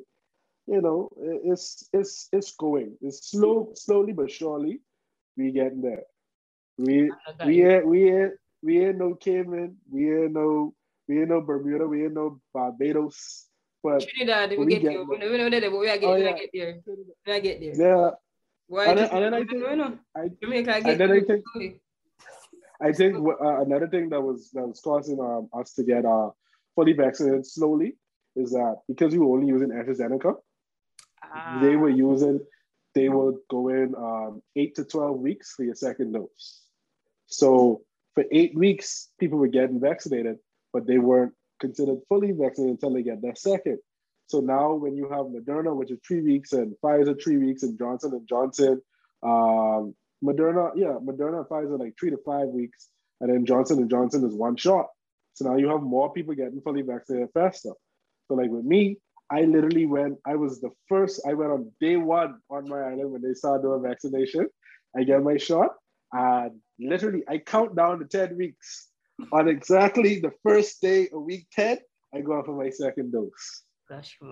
you 0.66 0.80
know, 0.80 1.08
it's 1.44 1.88
it's 1.92 2.28
it's 2.32 2.54
going. 2.54 2.96
It's 3.00 3.30
slow, 3.30 3.72
slowly 3.74 4.12
but 4.12 4.30
surely, 4.30 4.80
we 5.36 5.52
getting 5.52 5.82
there. 5.82 6.04
We 6.80 7.12
we 7.44 7.66
ain't 7.66 7.86
we 7.86 8.10
ain't 8.10 8.32
we 8.62 8.84
ain't 8.84 8.98
no 8.98 9.14
Cayman, 9.14 9.76
we 9.90 10.10
ain't 10.10 10.32
no 10.32 10.74
we 11.06 11.20
ain't 11.20 11.28
no 11.28 11.40
Bermuda, 11.40 11.86
we 11.86 12.04
ain't 12.04 12.14
no 12.14 12.40
Barbados. 12.54 13.46
But 13.82 14.06
Trinidad, 14.06 14.50
we, 14.50 14.58
we 14.58 14.72
get, 14.76 14.82
there. 14.84 15.04
We 15.04 15.18
know 15.18 15.50
that, 15.50 15.62
but 15.62 15.78
we 15.78 15.88
are 15.88 15.96
getting, 15.96 16.08
oh, 16.08 16.16
yeah. 16.16 16.32
get 16.32 16.50
there. 16.52 16.80
We 17.26 17.32
are 17.32 17.40
get 17.40 17.60
there. 17.60 17.74
Yeah. 17.74 18.10
Why? 18.66 18.86
And, 18.86 18.98
then, 18.98 19.10
and 19.10 19.24
then 19.24 19.34
I 19.34 19.44
think, 19.44 19.62
no, 19.62 19.74
no. 19.74 19.98
I, 20.14 20.28
Jamaica, 20.42 20.74
I 20.74 20.80
get 20.80 20.90
and 20.90 21.00
then 21.00 21.12
I 21.12 21.20
think, 21.20 21.80
I 22.82 22.92
think 22.92 23.16
uh, 23.16 23.62
another 23.62 23.88
thing 23.88 24.10
that 24.10 24.20
was 24.20 24.50
that 24.52 24.66
was 24.66 24.80
causing 24.80 25.18
um, 25.20 25.48
us 25.58 25.72
to 25.74 25.82
get 25.82 26.04
uh, 26.04 26.30
fully 26.74 26.92
vaccinated 26.92 27.46
slowly 27.46 27.96
is 28.36 28.52
that 28.52 28.76
because 28.86 29.12
we 29.12 29.18
were 29.18 29.34
only 29.34 29.48
using 29.48 29.70
AstraZeneca, 29.70 30.34
they 31.60 31.76
were 31.76 31.90
using, 31.90 32.40
they 32.94 33.08
were 33.08 33.34
going 33.48 33.94
um, 33.96 34.42
eight 34.56 34.74
to 34.76 34.84
12 34.84 35.18
weeks 35.18 35.54
for 35.54 35.64
your 35.64 35.74
second 35.74 36.12
dose. 36.12 36.62
So 37.30 37.82
for 38.14 38.24
eight 38.30 38.54
weeks, 38.54 39.08
people 39.18 39.38
were 39.38 39.48
getting 39.48 39.80
vaccinated, 39.80 40.36
but 40.72 40.86
they 40.86 40.98
weren't 40.98 41.32
considered 41.60 41.98
fully 42.08 42.32
vaccinated 42.32 42.74
until 42.74 42.92
they 42.92 43.02
get 43.02 43.22
their 43.22 43.34
second. 43.34 43.78
So 44.26 44.40
now 44.40 44.74
when 44.74 44.94
you 44.94 45.08
have 45.08 45.26
Moderna, 45.26 45.74
which 45.74 45.90
is 45.90 45.98
three 46.06 46.20
weeks, 46.20 46.52
and 46.52 46.74
Pfizer 46.82 47.20
three 47.20 47.36
weeks, 47.36 47.62
and 47.62 47.78
Johnson 47.78 48.12
and 48.12 48.28
Johnson, 48.28 48.82
um, 49.22 49.94
Moderna, 50.22 50.72
yeah, 50.76 50.98
Moderna 51.02 51.38
and 51.38 51.46
Pfizer 51.46 51.78
like 51.78 51.94
three 51.98 52.10
to 52.10 52.18
five 52.24 52.48
weeks, 52.48 52.88
and 53.20 53.32
then 53.32 53.46
Johnson 53.46 53.78
and 53.78 53.90
Johnson 53.90 54.24
is 54.24 54.34
one 54.34 54.56
shot. 54.56 54.86
So 55.34 55.48
now 55.48 55.56
you 55.56 55.68
have 55.68 55.82
more 55.82 56.12
people 56.12 56.34
getting 56.34 56.60
fully 56.60 56.82
vaccinated 56.82 57.30
faster. 57.32 57.72
So 58.28 58.34
like 58.34 58.50
with 58.50 58.64
me, 58.64 58.98
I 59.30 59.42
literally 59.42 59.86
went, 59.86 60.18
I 60.26 60.34
was 60.34 60.60
the 60.60 60.70
first, 60.88 61.22
I 61.26 61.34
went 61.34 61.52
on 61.52 61.70
day 61.80 61.96
one 61.96 62.40
on 62.50 62.68
my 62.68 62.80
island 62.80 63.12
when 63.12 63.22
they 63.22 63.34
started 63.34 63.62
doing 63.62 63.82
vaccination. 63.82 64.48
I 64.96 65.04
get 65.04 65.22
my 65.22 65.36
shot 65.36 65.70
and 66.12 66.52
literally 66.78 67.22
I 67.28 67.38
count 67.38 67.76
down 67.76 67.98
to 68.00 68.04
10 68.04 68.36
weeks. 68.36 68.88
On 69.32 69.48
exactly 69.48 70.18
the 70.18 70.32
first 70.42 70.80
day 70.80 71.08
of 71.12 71.22
week 71.22 71.46
10, 71.52 71.78
I 72.14 72.20
go 72.22 72.38
out 72.38 72.46
for 72.46 72.56
my 72.56 72.70
second 72.70 73.12
dose. 73.12 73.64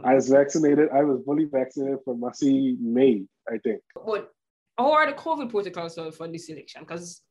I 0.05 0.15
was 0.15 0.29
vaccinated, 0.29 0.89
I 0.95 1.03
was 1.03 1.21
fully 1.25 1.45
vaccinated 1.45 1.99
for 2.05 2.17
Massey 2.17 2.77
May, 2.81 3.25
I 3.49 3.59
think. 3.59 3.83
But 3.95 4.31
how 4.79 4.93
are 4.93 5.07
the 5.07 5.17
COVID 5.17 5.51
protocols 5.51 5.99
for 6.17 6.29
this 6.29 6.49
election? 6.49 6.83
Because 6.83 7.23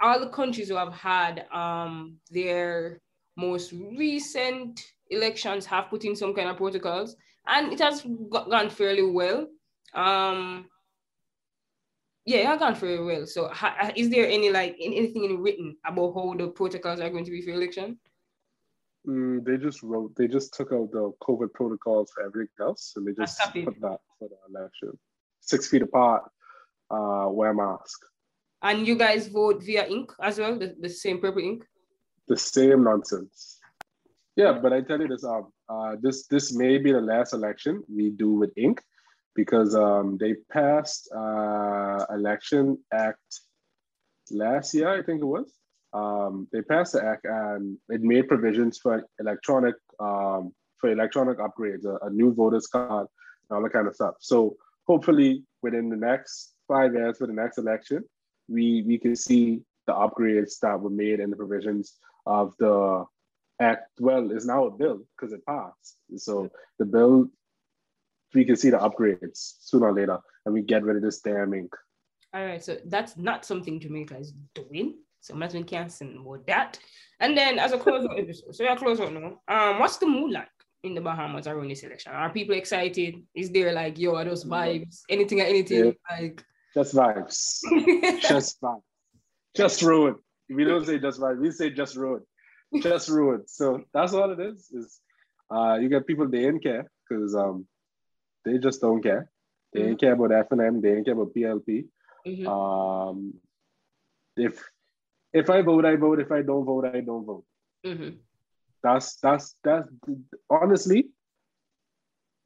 all 0.00 0.20
the 0.20 0.28
countries 0.28 0.68
who 0.68 0.76
have 0.76 0.92
had 0.92 1.46
um, 1.52 2.16
their 2.30 3.00
most 3.36 3.72
recent 3.72 4.80
elections 5.10 5.66
have 5.66 5.88
put 5.88 6.04
in 6.04 6.14
some 6.14 6.34
kind 6.34 6.48
of 6.48 6.56
protocols 6.56 7.16
and 7.46 7.72
it 7.72 7.80
has 7.80 8.04
gone 8.30 8.70
fairly 8.70 9.02
well. 9.02 9.46
Um, 9.94 10.66
yeah, 12.26 12.50
has 12.50 12.58
gone 12.58 12.74
fairly 12.74 13.04
well. 13.04 13.26
So 13.26 13.48
ha- 13.48 13.92
is 13.94 14.10
there 14.10 14.28
any 14.28 14.50
like 14.50 14.76
anything 14.80 15.24
in 15.24 15.40
written 15.40 15.76
about 15.86 16.12
how 16.14 16.34
the 16.36 16.48
protocols 16.48 17.00
are 17.00 17.08
going 17.08 17.24
to 17.24 17.30
be 17.30 17.40
for 17.40 17.50
election? 17.50 17.98
Mm, 19.06 19.44
they 19.44 19.56
just 19.56 19.84
wrote, 19.84 20.14
they 20.16 20.26
just 20.26 20.52
took 20.52 20.72
out 20.72 20.90
the 20.90 21.12
COVID 21.22 21.52
protocols 21.54 22.10
for 22.12 22.24
everything 22.24 22.48
else 22.60 22.94
and 22.96 23.06
they 23.06 23.12
just 23.12 23.40
put 23.40 23.80
that 23.80 24.00
for 24.18 24.28
the 24.28 24.36
election. 24.50 24.98
Six 25.40 25.68
feet 25.68 25.82
apart, 25.82 26.24
uh, 26.90 27.28
wear 27.30 27.54
mask. 27.54 28.00
And 28.62 28.84
you 28.84 28.96
guys 28.96 29.28
vote 29.28 29.62
via 29.62 29.86
ink 29.86 30.10
as 30.20 30.40
well, 30.40 30.58
the, 30.58 30.74
the 30.80 30.88
same 30.88 31.20
purple 31.20 31.42
ink? 31.42 31.64
The 32.26 32.36
same 32.36 32.82
nonsense. 32.82 33.60
Yeah, 34.34 34.58
but 34.60 34.72
I 34.72 34.80
tell 34.80 35.00
you 35.00 35.06
this, 35.06 35.22
um, 35.22 35.52
uh, 35.68 35.94
this 36.02 36.26
this 36.26 36.52
may 36.52 36.76
be 36.78 36.92
the 36.92 37.00
last 37.00 37.32
election 37.32 37.84
we 37.88 38.10
do 38.10 38.32
with 38.32 38.50
ink 38.56 38.82
because 39.36 39.74
um, 39.74 40.16
they 40.18 40.34
passed 40.50 41.08
uh, 41.14 42.04
election 42.10 42.78
act 42.92 43.40
last 44.30 44.74
year, 44.74 44.88
I 44.88 45.02
think 45.02 45.20
it 45.22 45.26
was. 45.26 45.52
Um, 45.92 46.48
they 46.52 46.62
passed 46.62 46.94
the 46.94 47.04
act 47.04 47.24
and 47.24 47.78
it 47.88 48.02
made 48.02 48.28
provisions 48.28 48.78
for 48.78 49.02
electronic 49.20 49.76
um, 50.00 50.52
for 50.78 50.90
electronic 50.90 51.38
upgrades, 51.38 51.84
a, 51.84 52.06
a 52.06 52.10
new 52.10 52.34
voter's 52.34 52.66
card, 52.66 53.06
and 53.48 53.56
all 53.56 53.62
that 53.62 53.72
kind 53.72 53.86
of 53.86 53.94
stuff. 53.94 54.14
So 54.20 54.56
hopefully 54.86 55.44
within 55.62 55.88
the 55.88 55.96
next 55.96 56.54
five 56.68 56.94
years 56.94 57.18
for 57.18 57.26
the 57.26 57.32
next 57.32 57.58
election, 57.58 58.02
we 58.48 58.82
we 58.86 58.98
can 58.98 59.16
see 59.16 59.62
the 59.86 59.92
upgrades 59.92 60.58
that 60.60 60.80
were 60.80 60.90
made 60.90 61.20
and 61.20 61.32
the 61.32 61.36
provisions 61.36 61.94
of 62.26 62.52
the 62.58 63.04
act. 63.60 63.88
Well, 64.00 64.30
it's 64.32 64.46
now 64.46 64.66
a 64.66 64.70
bill 64.70 65.00
because 65.16 65.32
it 65.32 65.46
passed. 65.46 65.96
So 66.16 66.50
the 66.78 66.84
bill, 66.84 67.28
we 68.34 68.44
can 68.44 68.56
see 68.56 68.70
the 68.70 68.78
upgrades 68.78 69.54
sooner 69.60 69.86
or 69.86 69.92
later, 69.94 70.18
and 70.44 70.54
we 70.54 70.62
get 70.62 70.84
rid 70.84 70.96
of 70.96 71.02
this 71.02 71.20
damn 71.20 71.54
ink. 71.54 71.74
All 72.34 72.44
right, 72.44 72.62
so 72.62 72.76
that's 72.86 73.16
not 73.16 73.44
something 73.44 73.80
Jamaica 73.80 74.18
is 74.18 74.32
doing. 74.54 74.96
So 75.20 75.34
I'm 75.34 75.40
not 75.40 75.52
going 75.52 75.64
to 75.64 75.70
cancel 75.70 76.08
about 76.20 76.46
that. 76.46 76.78
And 77.18 77.36
then 77.36 77.58
as 77.58 77.72
a 77.72 77.78
close 77.78 78.04
out 78.04 78.18
episode, 78.18 78.54
so 78.54 78.62
yeah, 78.62 78.76
close 78.76 79.00
out 79.00 79.12
now. 79.12 79.40
Um, 79.48 79.80
what's 79.80 79.96
the 79.96 80.06
mood 80.06 80.32
like 80.32 80.48
in 80.84 80.94
the 80.94 81.00
Bahamas 81.00 81.46
around 81.46 81.68
this 81.68 81.82
election? 81.82 82.12
Are 82.12 82.30
people 82.30 82.54
excited? 82.54 83.16
Is 83.34 83.50
there 83.50 83.72
like 83.72 83.98
yo, 83.98 84.14
are 84.14 84.24
those 84.24 84.44
vibes? 84.44 85.00
Anything 85.08 85.40
or 85.40 85.44
anything? 85.44 85.86
Yeah. 85.86 85.92
Like 86.10 86.44
just 86.74 86.94
vibes. 86.94 87.60
just 88.20 88.60
vibes. 88.60 88.82
Just 89.56 89.82
road. 89.82 90.16
We 90.48 90.64
don't 90.64 90.86
say 90.86 90.98
just 90.98 91.20
vibes, 91.20 91.40
we 91.40 91.50
say 91.50 91.70
just 91.70 91.96
road. 91.96 92.22
Just 92.80 93.08
road. 93.08 93.48
So 93.48 93.82
that's 93.92 94.12
all 94.12 94.30
it 94.30 94.40
is. 94.40 94.70
Is 94.70 95.00
uh 95.50 95.78
you 95.80 95.88
get 95.88 96.06
people 96.06 96.28
they 96.28 96.40
didn't 96.40 96.62
care 96.62 96.90
because 97.08 97.34
um 97.34 97.66
they 98.46 98.58
just 98.58 98.80
don't 98.80 99.02
care. 99.02 99.28
They 99.72 99.80
mm-hmm. 99.80 99.88
didn't 99.88 100.00
care 100.00 100.12
about 100.12 100.48
FNM, 100.48 100.80
they 100.80 100.90
didn't 100.90 101.04
care 101.04 101.14
about 101.14 101.34
PLP. 101.34 101.86
Mm-hmm. 102.26 102.46
Um 102.46 103.34
if 104.36 104.62
if 105.32 105.50
I 105.50 105.60
vote, 105.60 105.84
I 105.84 105.96
vote. 105.96 106.20
If 106.20 106.32
I 106.32 106.40
don't 106.42 106.64
vote, 106.64 106.86
I 106.86 107.00
don't 107.00 107.26
vote. 107.26 107.44
Mm-hmm. 107.84 108.16
That's 108.82 109.16
that's 109.16 109.54
that's 109.62 109.88
honestly, 110.48 111.08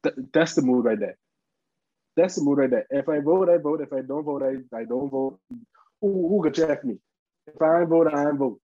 th- 0.03 0.15
that's 0.33 0.55
the 0.55 0.61
mood 0.61 0.85
right 0.85 0.99
there. 0.99 1.17
That's 2.17 2.35
the 2.35 2.43
mood 2.43 2.57
right 2.57 2.69
there. 2.69 2.87
If 2.89 3.07
I 3.07 3.19
vote, 3.19 3.49
I 3.49 3.57
vote. 3.57 3.81
If 3.81 3.93
I 3.93 4.01
don't 4.01 4.25
vote, 4.25 4.43
I, 4.43 4.77
I 4.77 4.83
don't 4.83 5.09
vote. 5.09 5.39
Who, 6.01 6.27
who 6.29 6.43
can 6.43 6.53
check 6.53 6.83
me? 6.83 6.97
If 7.47 7.61
I 7.61 7.85
vote, 7.85 8.13
I 8.13 8.31
vote. 8.31 8.59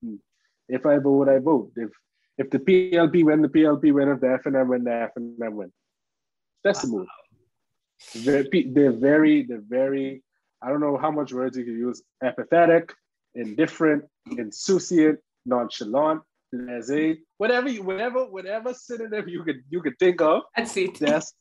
If 0.67 0.85
I 0.85 0.97
vote, 0.97 1.29
I 1.29 1.39
vote. 1.39 1.71
If 1.75 1.91
if 2.37 2.49
the 2.49 2.59
PLP 2.59 3.23
win, 3.23 3.41
the 3.41 3.49
PLP 3.49 3.93
win. 3.93 4.09
If 4.09 4.19
the 4.19 4.27
FNM 4.27 4.67
win, 4.67 4.83
the 4.83 5.09
FNM 5.15 5.53
win. 5.53 5.71
That's 6.63 6.83
wow. 6.83 6.89
the 6.89 6.97
mood. 6.97 7.07
They're, 8.15 8.45
they're 8.51 8.91
very, 8.91 9.43
they're 9.43 9.63
very, 9.67 10.23
I 10.61 10.69
don't 10.69 10.81
know 10.81 10.97
how 10.97 11.11
much 11.11 11.33
words 11.33 11.57
you 11.57 11.65
can 11.65 11.77
use, 11.77 12.01
apathetic, 12.23 12.93
indifferent, 13.35 14.03
insouciant, 14.29 15.17
nonchalant, 15.45 16.21
laissez, 16.51 17.17
whatever 17.37 17.69
you, 17.69 17.83
whatever, 17.83 18.25
whatever 18.25 18.73
synonym 18.73 19.27
you 19.27 19.43
could 19.43 19.63
you 19.69 19.81
could 19.81 19.97
think 19.99 20.21
of. 20.21 20.43
That's 20.55 20.77
it. 20.77 20.99
That's 20.99 21.33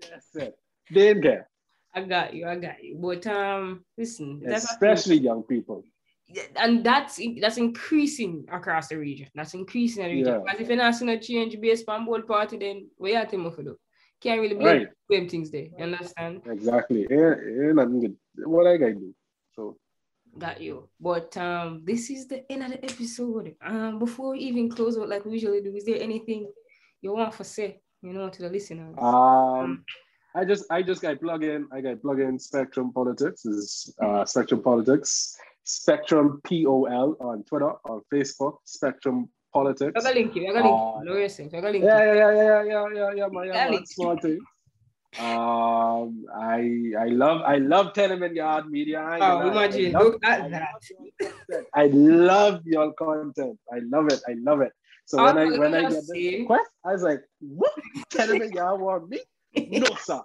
that's 0.00 0.34
it. 0.36 0.54
Then 0.90 1.20
get. 1.20 1.46
I 1.94 2.02
got 2.02 2.34
you. 2.34 2.46
I 2.46 2.56
got 2.56 2.82
you. 2.82 2.96
But 3.00 3.26
um, 3.26 3.84
listen, 3.96 4.42
especially 4.46 5.18
young 5.18 5.42
people. 5.42 5.84
And 6.56 6.82
that's 6.82 7.20
that's 7.40 7.58
increasing 7.58 8.46
across 8.50 8.88
the 8.88 8.96
region. 8.96 9.28
That's 9.34 9.54
increasing 9.54 10.04
the 10.04 10.10
region. 10.10 10.42
Yeah. 10.44 10.52
As 10.52 10.60
if 10.60 10.68
you're 10.68 10.76
not 10.76 10.94
seeing 10.94 11.10
a 11.10 11.20
change 11.20 11.60
based 11.60 11.88
on 11.88 12.06
both 12.06 12.26
party, 12.26 12.56
then 12.56 12.88
we 12.98 13.14
are 13.14 13.26
to 13.26 13.36
do. 13.36 13.78
Can't 14.24 14.40
really 14.40 14.56
be 14.56 14.64
right. 14.64 14.88
same 15.10 15.28
things 15.28 15.50
there. 15.50 15.68
You 15.76 15.84
understand? 15.84 16.40
Exactly. 16.46 17.06
And, 17.10 17.78
and 17.78 18.16
what 18.38 18.66
I 18.66 18.78
gotta 18.78 18.94
do. 18.94 19.14
So 19.54 19.76
got 20.38 20.60
you. 20.60 20.88
But 20.98 21.36
um, 21.36 21.82
this 21.84 22.08
is 22.08 22.26
the 22.26 22.50
end 22.50 22.62
of 22.64 22.70
the 22.72 22.82
episode. 22.84 23.54
Um, 23.62 23.98
before 23.98 24.32
we 24.32 24.38
even 24.38 24.70
close 24.70 24.96
out 24.98 25.10
like 25.10 25.26
we 25.26 25.32
usually 25.32 25.60
do, 25.60 25.76
is 25.76 25.84
there 25.84 26.00
anything 26.00 26.50
you 27.02 27.12
want 27.12 27.34
to 27.34 27.44
say, 27.44 27.82
you 28.00 28.14
know, 28.14 28.30
to 28.30 28.42
the 28.42 28.48
listeners? 28.48 28.96
Um, 28.98 29.84
I 30.34 30.44
just 30.44 30.64
I 30.70 30.82
just 30.82 31.02
got 31.02 31.20
plug 31.20 31.44
in. 31.44 31.68
I 31.70 31.82
got 31.82 32.00
plug 32.00 32.20
in 32.20 32.38
Spectrum 32.38 32.92
Politics 32.92 33.44
is 33.44 33.94
uh, 34.02 34.24
Spectrum 34.24 34.62
Politics. 34.62 35.36
Spectrum 35.66 36.40
P 36.44 36.66
O 36.66 36.84
L 36.84 37.16
on 37.20 37.44
Twitter, 37.44 37.72
on 37.88 38.02
Facebook, 38.12 38.56
Spectrum 38.64 39.28
Politics. 39.54 39.92
I 39.96 40.00
got 40.02 40.14
link 40.14 40.34
you. 40.34 40.48
I 40.48 40.52
got 40.52 40.64
link. 40.64 40.74
Uh, 40.74 41.00
no, 41.04 41.14
I 41.58 41.60
got 41.60 41.72
link. 41.72 41.84
Yeah, 41.84 42.04
yeah, 42.04 42.14
yeah, 42.14 42.32
yeah, 42.32 42.62
yeah, 42.64 42.86
yeah, 42.92 43.10
yeah, 43.14 43.26
my 43.28 43.44
yeah, 43.44 43.78
small 43.84 44.16
thing. 44.18 44.40
Um, 45.16 46.26
I 46.34 46.90
I 46.98 47.06
love 47.06 47.42
I 47.42 47.58
love 47.58 47.92
tenement 47.92 48.34
yard 48.34 48.68
media. 48.68 48.98
Oh, 49.20 49.48
imagine! 49.48 49.92
Look 49.92 50.18
at 50.24 50.50
that. 50.50 51.66
I 51.72 51.86
love 51.86 52.62
your 52.64 52.92
content. 52.94 53.56
I 53.72 53.78
love 53.78 54.08
it. 54.08 54.20
I 54.28 54.34
love 54.38 54.60
it. 54.60 54.72
So 55.04 55.22
when 55.22 55.38
I 55.38 55.56
when 55.56 55.72
I 55.72 55.82
get 55.82 56.02
this 56.08 56.10
request, 56.10 56.68
I 56.84 56.92
was 56.94 57.02
like, 57.04 57.20
"What 57.38 57.72
tenement 58.10 58.52
yard 58.52 58.80
want 58.80 59.08
me? 59.08 59.20
No, 59.54 59.94
sir." 60.00 60.20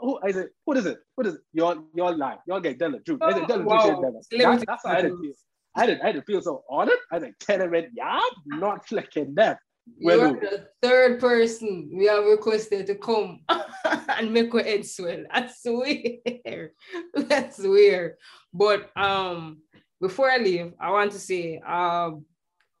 Who, 0.00 0.20
I 0.22 0.30
said, 0.30 0.50
"What 0.64 0.76
is 0.76 0.86
it? 0.86 0.98
What 1.16 1.26
is 1.26 1.34
it? 1.34 1.40
Y'all 1.52 1.84
y'all 1.92 2.16
lie. 2.16 2.38
Y'all 2.46 2.60
get 2.60 2.78
tell 2.78 2.92
the 2.92 3.00
truth." 3.00 3.18
I 3.22 3.32
said, 3.32 3.48
"Tell 3.48 3.58
the 3.58 3.64
truth." 3.64 4.22
That, 4.38 4.64
that's 4.68 4.86
how 4.86 4.92
I 4.92 5.02
feel. 5.02 5.32
I 5.76 5.86
didn't 5.86 6.02
I 6.02 6.12
didn't 6.12 6.26
feel 6.26 6.40
so 6.40 6.64
honored. 6.68 6.98
I 7.12 7.18
like 7.18 7.38
tenement 7.38 7.88
yard, 7.94 8.32
not 8.46 8.86
flicking 8.86 9.34
that. 9.34 9.58
You're 9.98 10.32
the 10.32 10.66
third 10.82 11.20
person 11.20 11.90
we 11.94 12.06
have 12.06 12.24
requested 12.24 12.86
to 12.86 12.96
come 12.96 13.40
and 14.08 14.32
make 14.32 14.52
our 14.52 14.62
head 14.62 14.84
swell. 14.84 15.24
That's 15.34 15.60
weird. 15.64 16.70
That's 17.14 17.58
weird. 17.58 18.14
But 18.52 18.90
um, 18.96 19.58
before 20.00 20.30
I 20.30 20.38
leave, 20.38 20.72
I 20.80 20.90
want 20.90 21.12
to 21.12 21.20
say 21.20 21.58
um, 21.58 22.24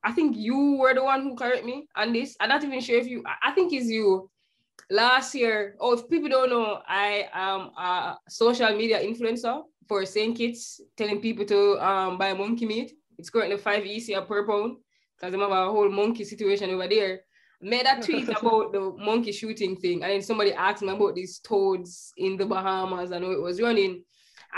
I 0.02 0.12
think 0.12 0.36
you 0.36 0.78
were 0.80 0.94
the 0.94 1.04
one 1.04 1.22
who 1.22 1.36
correct 1.36 1.64
me 1.64 1.88
on 1.94 2.12
this. 2.12 2.36
I'm 2.40 2.48
not 2.48 2.64
even 2.64 2.80
sure 2.80 2.98
if 2.98 3.06
you. 3.06 3.22
I 3.42 3.52
think 3.52 3.72
it's 3.72 3.88
you. 3.88 4.30
Last 4.88 5.34
year, 5.34 5.74
oh, 5.80 5.94
if 5.94 6.08
people 6.08 6.28
don't 6.28 6.50
know, 6.50 6.80
I 6.86 7.28
am 7.32 7.70
a 7.76 8.18
social 8.28 8.70
media 8.76 9.00
influencer 9.00 9.62
for 9.88 10.04
St. 10.04 10.36
Kitts, 10.36 10.80
telling 10.96 11.20
people 11.20 11.44
to 11.46 11.84
um, 11.84 12.18
buy 12.18 12.32
monkey 12.32 12.66
meat. 12.66 12.92
It's 13.18 13.30
currently 13.30 13.56
five 13.56 13.84
EC 13.84 14.26
per 14.26 14.46
pound 14.46 14.76
because 15.16 15.34
I 15.34 15.38
have 15.38 15.50
a 15.50 15.70
whole 15.70 15.88
monkey 15.88 16.24
situation 16.24 16.70
over 16.70 16.88
there. 16.88 17.20
Made 17.60 17.86
a 17.86 18.02
tweet 18.02 18.28
about 18.40 18.72
the 18.72 18.94
monkey 18.98 19.32
shooting 19.32 19.76
thing, 19.76 20.02
and 20.02 20.12
then 20.12 20.22
somebody 20.22 20.52
asked 20.52 20.82
me 20.82 20.90
about 20.90 21.14
these 21.14 21.38
toads 21.38 22.12
in 22.16 22.36
the 22.36 22.44
Bahamas 22.44 23.10
and 23.10 23.24
how 23.24 23.30
it 23.30 23.40
was 23.40 23.60
running. 23.60 24.02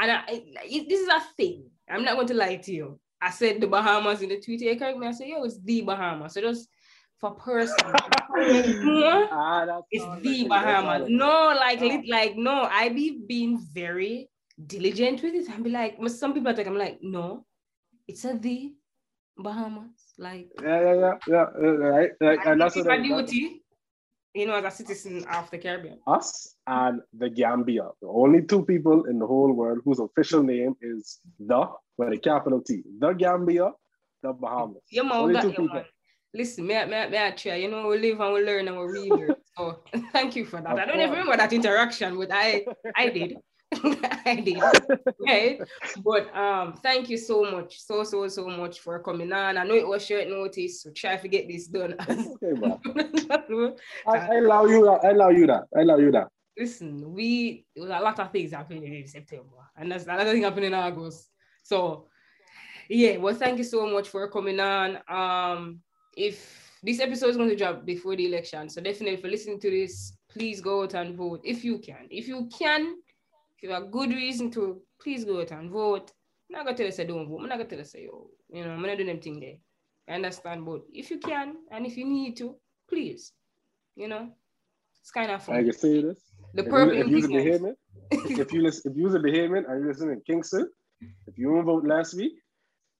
And 0.01 0.11
I, 0.11 0.43
this 0.89 1.01
is 1.01 1.09
a 1.09 1.20
thing. 1.37 1.70
I'm 1.89 2.05
not 2.05 2.14
going 2.14 2.26
to 2.29 2.35
lie 2.35 2.57
to 2.57 2.72
you. 2.72 3.01
I 3.20 3.31
said 3.31 3.61
the 3.61 3.66
Bahamas 3.66 4.22
in 4.22 4.29
the 4.29 4.41
tweet. 4.41 4.61
You 4.61 4.76
correct 4.76 4.99
me. 4.99 5.07
I 5.07 5.13
said, 5.13 5.29
yo, 5.29 5.42
it's 5.45 5.61
the 5.61 5.83
Bahamas. 5.83 6.34
So 6.34 6.41
just 6.41 6.68
for 7.21 7.33
person, 7.33 7.76
ah, 7.95 9.80
it's 9.91 10.22
the 10.22 10.46
Bahamas. 10.49 11.09
No, 11.09 11.55
like, 11.59 11.80
like, 12.09 12.37
no, 12.37 12.68
I 12.71 12.91
be 12.91 13.21
being 13.26 13.59
very 13.72 14.29
diligent 14.67 15.22
with 15.22 15.35
it 15.35 15.49
and 15.49 15.64
be 15.64 15.71
like, 15.71 15.97
some 16.09 16.35
people 16.35 16.51
are 16.51 16.55
like, 16.55 16.67
I'm 16.67 16.76
like, 16.76 16.99
no, 17.03 17.45
it's 18.07 18.25
a 18.25 18.37
the 18.39 18.72
Bahamas. 19.37 19.91
Like 20.18 20.51
yeah, 20.63 20.80
yeah, 20.80 20.95
yeah, 20.95 21.14
yeah. 21.29 21.67
Right, 21.68 22.11
right. 22.21 22.39
and 22.47 22.61
that's 22.61 22.76
what 22.76 23.03
duty. 23.03 23.63
You 24.35 24.47
know, 24.47 24.55
as 24.55 24.64
a 24.64 24.76
citizen 24.76 25.25
of 25.33 25.51
the 25.51 25.59
Caribbean. 25.59 25.99
Us 26.07 26.55
and 26.67 27.01
the 27.17 27.30
Gambia, 27.30 27.89
the 28.01 28.09
only 28.09 28.43
two 28.43 28.64
people 28.64 29.05
in 29.05 29.18
the 29.18 29.26
whole 29.26 29.53
world 29.53 29.80
whose 29.85 29.99
official 30.01 30.43
name 30.43 30.76
is 30.83 31.18
the 31.41 31.67
with 31.97 32.13
a 32.13 32.18
capital 32.18 32.61
T. 32.61 32.83
The 32.99 33.13
Gambia, 33.13 33.72
the 34.22 34.33
Bahamas. 34.33 34.83
Yeah, 34.91 35.03
man, 35.03 35.13
only 35.13 35.41
two 35.41 35.51
people. 35.51 35.68
Man. 35.68 35.85
Listen, 36.35 36.67
may 36.67 36.83
I, 36.83 36.85
may, 36.85 37.03
I, 37.03 37.09
may 37.09 37.26
I 37.26 37.30
try? 37.30 37.55
You 37.55 37.71
know, 37.71 37.89
we 37.89 37.99
live 37.99 38.21
and 38.21 38.35
we 38.35 38.45
learn 38.45 38.68
and 38.68 38.79
we 38.79 38.85
read. 38.85 39.35
So 39.57 39.83
thank 40.13 40.37
you 40.37 40.45
for 40.45 40.61
that. 40.61 40.71
Of 40.71 40.79
I 40.79 40.85
don't 40.85 40.95
course. 40.95 40.99
even 40.99 41.11
remember 41.11 41.37
that 41.37 41.53
interaction, 41.53 42.17
but 42.17 42.29
I 42.30 42.64
I 42.95 43.09
did. 43.09 43.39
I 44.24 44.42
did. 44.45 44.62
right. 45.20 45.61
But 46.03 46.34
um, 46.34 46.74
thank 46.74 47.08
you 47.11 47.18
so 47.18 47.50
much, 47.50 47.80
so 47.80 48.04
so 48.04 48.26
so 48.28 48.49
much 48.49 48.80
for 48.80 48.99
coming 49.00 49.32
on. 49.32 49.58
I 49.58 49.64
know 49.64 49.74
it 49.74 49.86
was 49.86 50.04
short 50.04 50.28
notice, 50.28 50.82
so 50.82 50.90
try 50.90 51.16
to 51.16 51.28
get 51.28 51.49
this 51.49 51.66
done. 51.66 51.95
okay, 52.08 52.54
I, 54.07 54.16
I, 54.16 54.34
allow 54.36 54.64
you 54.64 54.84
that. 54.84 55.00
I 55.04 55.11
allow 55.11 55.28
you 55.28 55.46
that. 55.46 55.64
I 55.76 55.80
allow 55.80 55.99
you 55.99 56.11
that. 56.12 56.28
Listen, 56.57 57.12
we 57.12 57.66
there 57.74 57.84
was 57.84 57.90
a 57.90 58.03
lot 58.03 58.18
of 58.18 58.32
things 58.32 58.53
happening 58.53 58.95
in 58.95 59.07
September, 59.07 59.68
and 59.76 59.92
there's 59.92 60.07
a 60.07 60.08
lot 60.08 60.20
of 60.20 60.28
things 60.28 60.45
happening 60.45 60.72
in 60.72 60.74
August. 60.74 61.28
So 61.62 62.08
yeah, 62.88 63.18
well, 63.18 63.34
thank 63.34 63.58
you 63.58 63.64
so 63.64 63.86
much 63.86 64.08
for 64.08 64.28
coming 64.30 64.61
on. 64.61 64.99
Um, 65.08 65.80
if 66.16 66.78
this 66.82 67.00
episode 67.00 67.30
is 67.30 67.36
going 67.36 67.50
to 67.50 67.57
drop 67.57 67.84
before 67.84 68.16
the 68.16 68.26
election, 68.26 68.68
so 68.70 68.80
definitely 68.80 69.20
for 69.20 69.28
listening 69.28 69.61
to 69.61 69.70
this, 69.70 70.16
please 70.30 70.61
go 70.61 70.82
out 70.82 70.95
and 70.95 71.14
vote 71.14 71.40
if 71.45 71.64
you 71.64 71.78
can. 71.78 72.07
If 72.11 72.28
you 72.28 72.49
can, 72.57 72.96
if 73.59 73.64
you 73.64 73.75
have 73.75 73.83
a 73.83 73.87
good 73.87 74.11
reason 74.11 74.51
to, 74.53 74.80
please 75.03 75.25
go 75.25 75.41
out 75.41 75.51
and 75.51 75.71
vote. 75.71 76.13
I'm 76.49 76.57
not 76.57 76.64
gonna 76.64 76.76
tell 76.76 76.87
you 76.87 76.93
say 76.93 77.05
don't 77.05 77.29
vote. 77.29 77.41
I'm 77.43 77.49
not 77.49 77.59
gonna 77.59 77.68
tell 77.68 77.79
you 77.79 77.85
say 77.85 78.05
yo, 78.05 78.30
you 78.51 78.64
know, 78.64 78.71
I'm 78.71 78.83
not 78.83 78.97
doing 78.97 79.11
anything 79.11 79.41
there. 79.41 79.57
I 80.09 80.14
understand, 80.14 80.64
but 80.64 80.83
if 80.93 81.11
you 81.11 81.18
can 81.18 81.57
and 81.71 81.85
if 81.85 81.97
you 81.97 82.07
need 82.07 82.37
to, 82.39 82.55
please, 82.89 83.33
you 83.97 84.09
know, 84.09 84.30
it's 85.01 85.11
kind 85.11 85.30
of 85.30 85.43
fun. 85.43 85.57
I 85.57 85.63
can 85.64 85.72
say 85.72 86.03
this. 86.03 86.21
The 86.55 86.63
purple 86.63 86.97
if 86.97 87.09
you, 87.09 87.18
if 87.18 87.61
you 87.61 87.76
if 88.11 88.53
you 88.53 88.63
listen, 88.63 88.93
if 88.93 88.97
you 88.97 89.05
was 89.05 89.14
a 89.14 89.18
Bahamian 89.18 89.68
and 89.68 89.83
you 89.83 89.89
listen 89.89 90.11
in 90.11 90.22
Kingston, 90.26 90.68
if 91.26 91.37
you 91.37 91.53
don't 91.53 91.64
vote 91.64 91.85
last 91.85 92.14
week, 92.14 92.33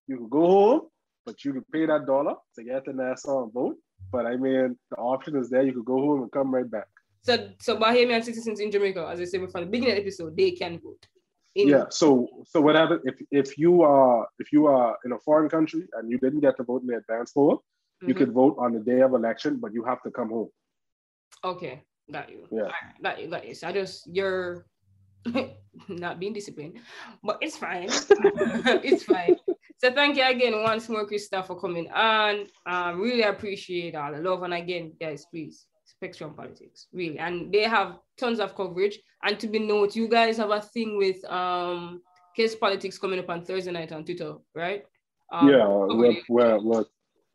you 0.07 0.17
can 0.17 0.29
go 0.29 0.47
home, 0.47 0.81
but 1.25 1.45
you 1.45 1.53
can 1.53 1.65
pay 1.73 1.87
that 1.87 2.05
dollar 2.07 2.35
to 2.57 2.65
get 2.65 2.85
the 2.85 2.93
Nassau 2.93 3.45
and 3.45 3.53
vote. 3.53 3.77
But 4.13 4.27
I 4.27 4.37
mean, 4.37 4.77
the 4.91 4.97
option 4.97 5.37
is 5.37 5.49
there. 5.49 5.63
You 5.63 5.73
could 5.73 5.85
go 5.85 6.01
home 6.01 6.23
and 6.23 6.33
come 6.33 6.55
right 6.55 6.71
back. 6.71 6.89
So, 7.23 7.51
so 7.61 7.77
Bahamian 7.77 8.23
citizens 8.23 8.61
in 8.61 8.71
Jamaica, 8.71 9.09
as 9.11 9.21
I 9.21 9.25
said 9.25 9.41
from 9.51 9.65
the 9.65 9.71
beginning 9.71 9.91
of 9.91 9.97
the 9.97 10.03
episode, 10.03 10.37
they 10.37 10.53
can 10.53 10.79
vote. 10.79 11.07
In- 11.55 11.69
yeah. 11.69 11.85
So, 11.91 12.29
so 12.47 12.61
what 12.61 12.75
happens 12.75 13.01
if 13.05 13.21
if 13.31 13.59
you 13.59 13.83
are 13.83 14.27
if 14.39 14.53
you 14.53 14.67
are 14.67 14.97
in 15.05 15.13
a 15.13 15.19
foreign 15.19 15.49
country 15.49 15.85
and 15.95 16.11
you 16.11 16.19
didn't 16.19 16.41
get 16.41 16.57
to 16.59 16.63
vote 16.63 16.83
in 16.83 16.89
the 16.89 16.97
advance 16.97 17.33
poll, 17.33 17.57
mm-hmm. 17.57 18.09
you 18.09 18.15
could 18.15 18.33
vote 18.33 18.57
on 18.59 18.73
the 18.73 18.81
day 18.81 19.01
of 19.01 19.13
election, 19.15 19.57
but 19.57 19.73
you 19.73 19.85
have 19.85 20.03
to 20.03 20.11
come 20.11 20.29
home. 20.29 20.51
Okay, 21.45 21.83
got 22.13 22.31
you. 22.31 22.47
Yeah, 22.51 22.71
got 23.03 23.21
you. 23.21 23.29
Got 23.29 23.47
you. 23.47 23.55
So 23.55 23.69
I 23.69 23.73
just 23.73 24.07
you're 24.07 24.67
not 25.89 26.21
being 26.21 26.33
disciplined, 26.33 26.79
but 27.23 27.39
it's 27.41 27.57
fine. 27.57 27.89
it's 27.91 29.05
fine. 29.05 29.37
So 29.79 29.93
thank 29.93 30.17
you 30.17 30.25
again 30.25 30.61
once 30.63 30.89
more, 30.89 31.07
Krista, 31.07 31.47
for 31.47 31.59
coming 31.59 31.89
on. 31.93 32.47
Um, 32.67 33.01
really 33.01 33.23
appreciate 33.23 33.95
all 33.95 34.13
the 34.13 34.19
love. 34.19 34.43
And 34.43 34.55
again, 34.55 34.93
guys, 35.01 35.25
please, 35.31 35.67
Spectrum 35.99 36.35
Politics, 36.35 36.87
really. 36.93 37.19
And 37.19 37.53
they 37.53 37.65
have 37.65 37.99
tons 38.17 38.39
of 38.39 38.55
coverage. 38.55 38.99
And 39.25 39.39
to 39.41 39.49
be 39.49 39.59
noted, 39.59 39.97
you 39.97 40.09
guys 40.09 40.37
have 40.37 40.51
a 40.51 40.61
thing 40.61 40.97
with 40.97 41.25
um 41.31 42.03
case 42.37 42.55
politics 42.55 42.99
coming 42.99 43.19
up 43.19 43.29
on 43.29 43.45
Thursday 43.45 43.73
night 43.73 43.93
on 43.93 44.05
Twitter, 44.05 44.35
right? 44.55 44.85
Um, 45.33 45.49
yeah, 45.49 45.67
we're, 45.67 46.17
we're, 46.29 46.59
we're, 46.63 46.85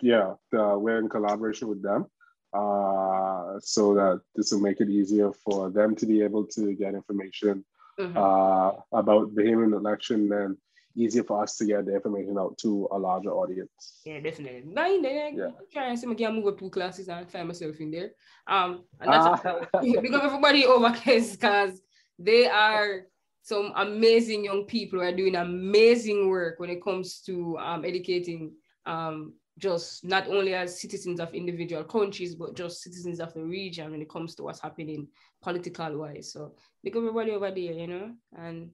yeah, 0.01 0.33
uh, 0.57 0.75
we're 0.79 0.99
in 0.99 1.09
collaboration 1.09 1.67
with 1.67 1.83
them. 1.83 2.05
Uh, 2.53 3.59
so 3.59 3.95
that 3.95 4.21
this 4.35 4.51
will 4.51 4.61
make 4.61 4.79
it 4.79 4.89
easier 4.89 5.31
for 5.43 5.71
them 5.71 5.95
to 5.95 6.05
be 6.05 6.21
able 6.21 6.45
to 6.45 6.73
get 6.75 6.93
information 6.93 7.65
mm-hmm. 7.99 8.15
uh, 8.15 8.71
about 8.97 9.33
the 9.33 9.41
Bahamian 9.41 9.73
election 9.73 10.31
and 10.31 10.55
easier 10.95 11.23
for 11.23 11.41
us 11.43 11.57
to 11.57 11.65
get 11.65 11.85
the 11.85 11.95
information 11.95 12.37
out 12.37 12.57
to 12.59 12.87
a 12.91 12.97
larger 12.97 13.31
audience. 13.31 14.01
Yeah, 14.05 14.19
definitely. 14.19 14.63
Now, 14.65 14.87
yeah. 14.87 15.49
try 15.71 15.87
and 15.87 15.99
see 15.99 16.07
me 16.07 16.15
can 16.15 16.35
move 16.35 16.47
up 16.47 16.59
two 16.59 16.69
classes 16.69 17.07
and 17.09 17.29
find 17.29 17.47
myself 17.47 17.79
in 17.79 17.91
there. 17.91 18.11
Um, 18.47 18.83
and 18.99 19.11
that's 19.11 19.41
ah. 19.45 19.59
because 19.81 20.21
everybody 20.21 20.65
over 20.65 20.91
because 20.91 21.81
they 22.19 22.47
are 22.47 23.07
some 23.41 23.73
amazing 23.75 24.45
young 24.45 24.65
people 24.65 24.99
who 24.99 25.05
are 25.05 25.11
doing 25.11 25.35
amazing 25.35 26.29
work 26.29 26.59
when 26.59 26.69
it 26.69 26.83
comes 26.83 27.19
to 27.21 27.57
um, 27.57 27.83
educating 27.83 28.53
um, 28.85 29.33
just 29.57 30.03
not 30.03 30.27
only 30.27 30.53
as 30.53 30.79
citizens 30.79 31.19
of 31.19 31.33
individual 31.33 31.83
countries, 31.83 32.35
but 32.35 32.55
just 32.55 32.81
citizens 32.81 33.19
of 33.19 33.33
the 33.33 33.43
region 33.43 33.91
when 33.91 34.01
it 34.01 34.09
comes 34.09 34.35
to 34.35 34.43
what's 34.43 34.61
happening 34.61 35.07
political 35.41 35.97
wise. 35.97 36.31
So 36.31 36.55
look 36.83 36.95
everybody 36.95 37.31
over 37.31 37.51
there, 37.51 37.73
you 37.73 37.87
know, 37.87 38.11
and 38.37 38.71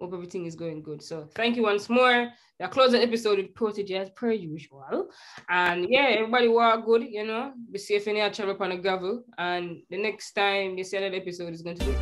hope 0.00 0.12
everything 0.14 0.46
is 0.46 0.54
going 0.54 0.82
good. 0.82 1.02
So 1.02 1.28
thank 1.34 1.56
you 1.56 1.64
once 1.64 1.88
more. 1.88 2.28
We're 2.60 2.68
closing 2.68 3.02
episode 3.02 3.38
with 3.38 3.54
Protoje 3.54 3.92
as 3.92 4.10
per 4.10 4.32
usual. 4.32 5.10
And 5.48 5.86
yeah, 5.88 6.06
everybody 6.10 6.48
were 6.48 6.80
good, 6.84 7.04
you 7.04 7.26
know. 7.26 7.52
Be 7.70 7.78
safe 7.78 8.06
in 8.08 8.16
here, 8.16 8.30
travel 8.30 8.54
upon 8.54 8.70
the 8.70 8.76
gravel. 8.76 9.24
And 9.36 9.82
the 9.90 9.98
next 9.98 10.32
time 10.32 10.78
you 10.78 10.84
see 10.84 10.96
another 10.96 11.16
episode 11.16 11.52
is 11.52 11.62
going 11.62 11.78
to 11.78 11.84
be 11.84 11.94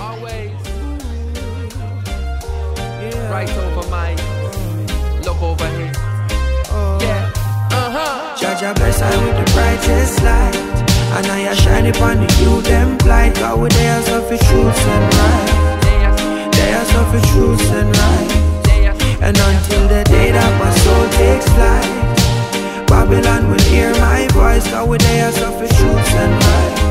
always 0.00 0.50
yeah. 3.00 3.30
right 3.30 3.50
over 3.50 3.88
my 3.88 4.14
look 5.22 5.40
over 5.42 5.68
here. 5.78 5.92
Yeah. 7.00 7.32
Uh-huh. 7.70 8.36
Judge, 8.36 8.62
I 8.62 8.72
bless 8.74 9.00
I 9.00 9.10
with 9.24 9.36
the 9.44 9.52
brightest 9.52 10.22
light. 10.22 10.56
And 11.14 11.26
I 11.26 11.48
are 11.48 11.54
shining 11.54 11.94
upon 11.94 12.18
the 12.18 12.32
you 12.40 12.62
them 12.62 12.96
blind. 12.98 13.34
God 13.34 13.60
with 13.60 13.72
theirs 13.72 14.08
of 14.08 14.28
the 14.28 14.38
truth 14.38 14.86
and 14.86 15.14
right. 15.14 15.51
They 16.52 16.74
are 16.74 16.84
suffering 16.84 17.26
truth 17.32 17.70
and 17.72 17.90
right 17.96 18.28
And 19.20 19.36
until 19.36 19.88
the 19.88 20.02
day 20.04 20.32
that 20.32 20.52
my 20.60 20.70
soul 20.82 21.04
takes 21.18 21.48
flight 21.56 22.86
Babylon 22.86 23.50
will 23.50 23.64
hear 23.72 23.90
my 24.00 24.26
voice 24.28 24.66
Cause 24.70 24.88
we 24.88 24.98
they 24.98 25.20
are 25.20 25.32
suffering 25.32 25.70
truth 25.70 26.14
and 26.14 26.32
right 26.44 26.81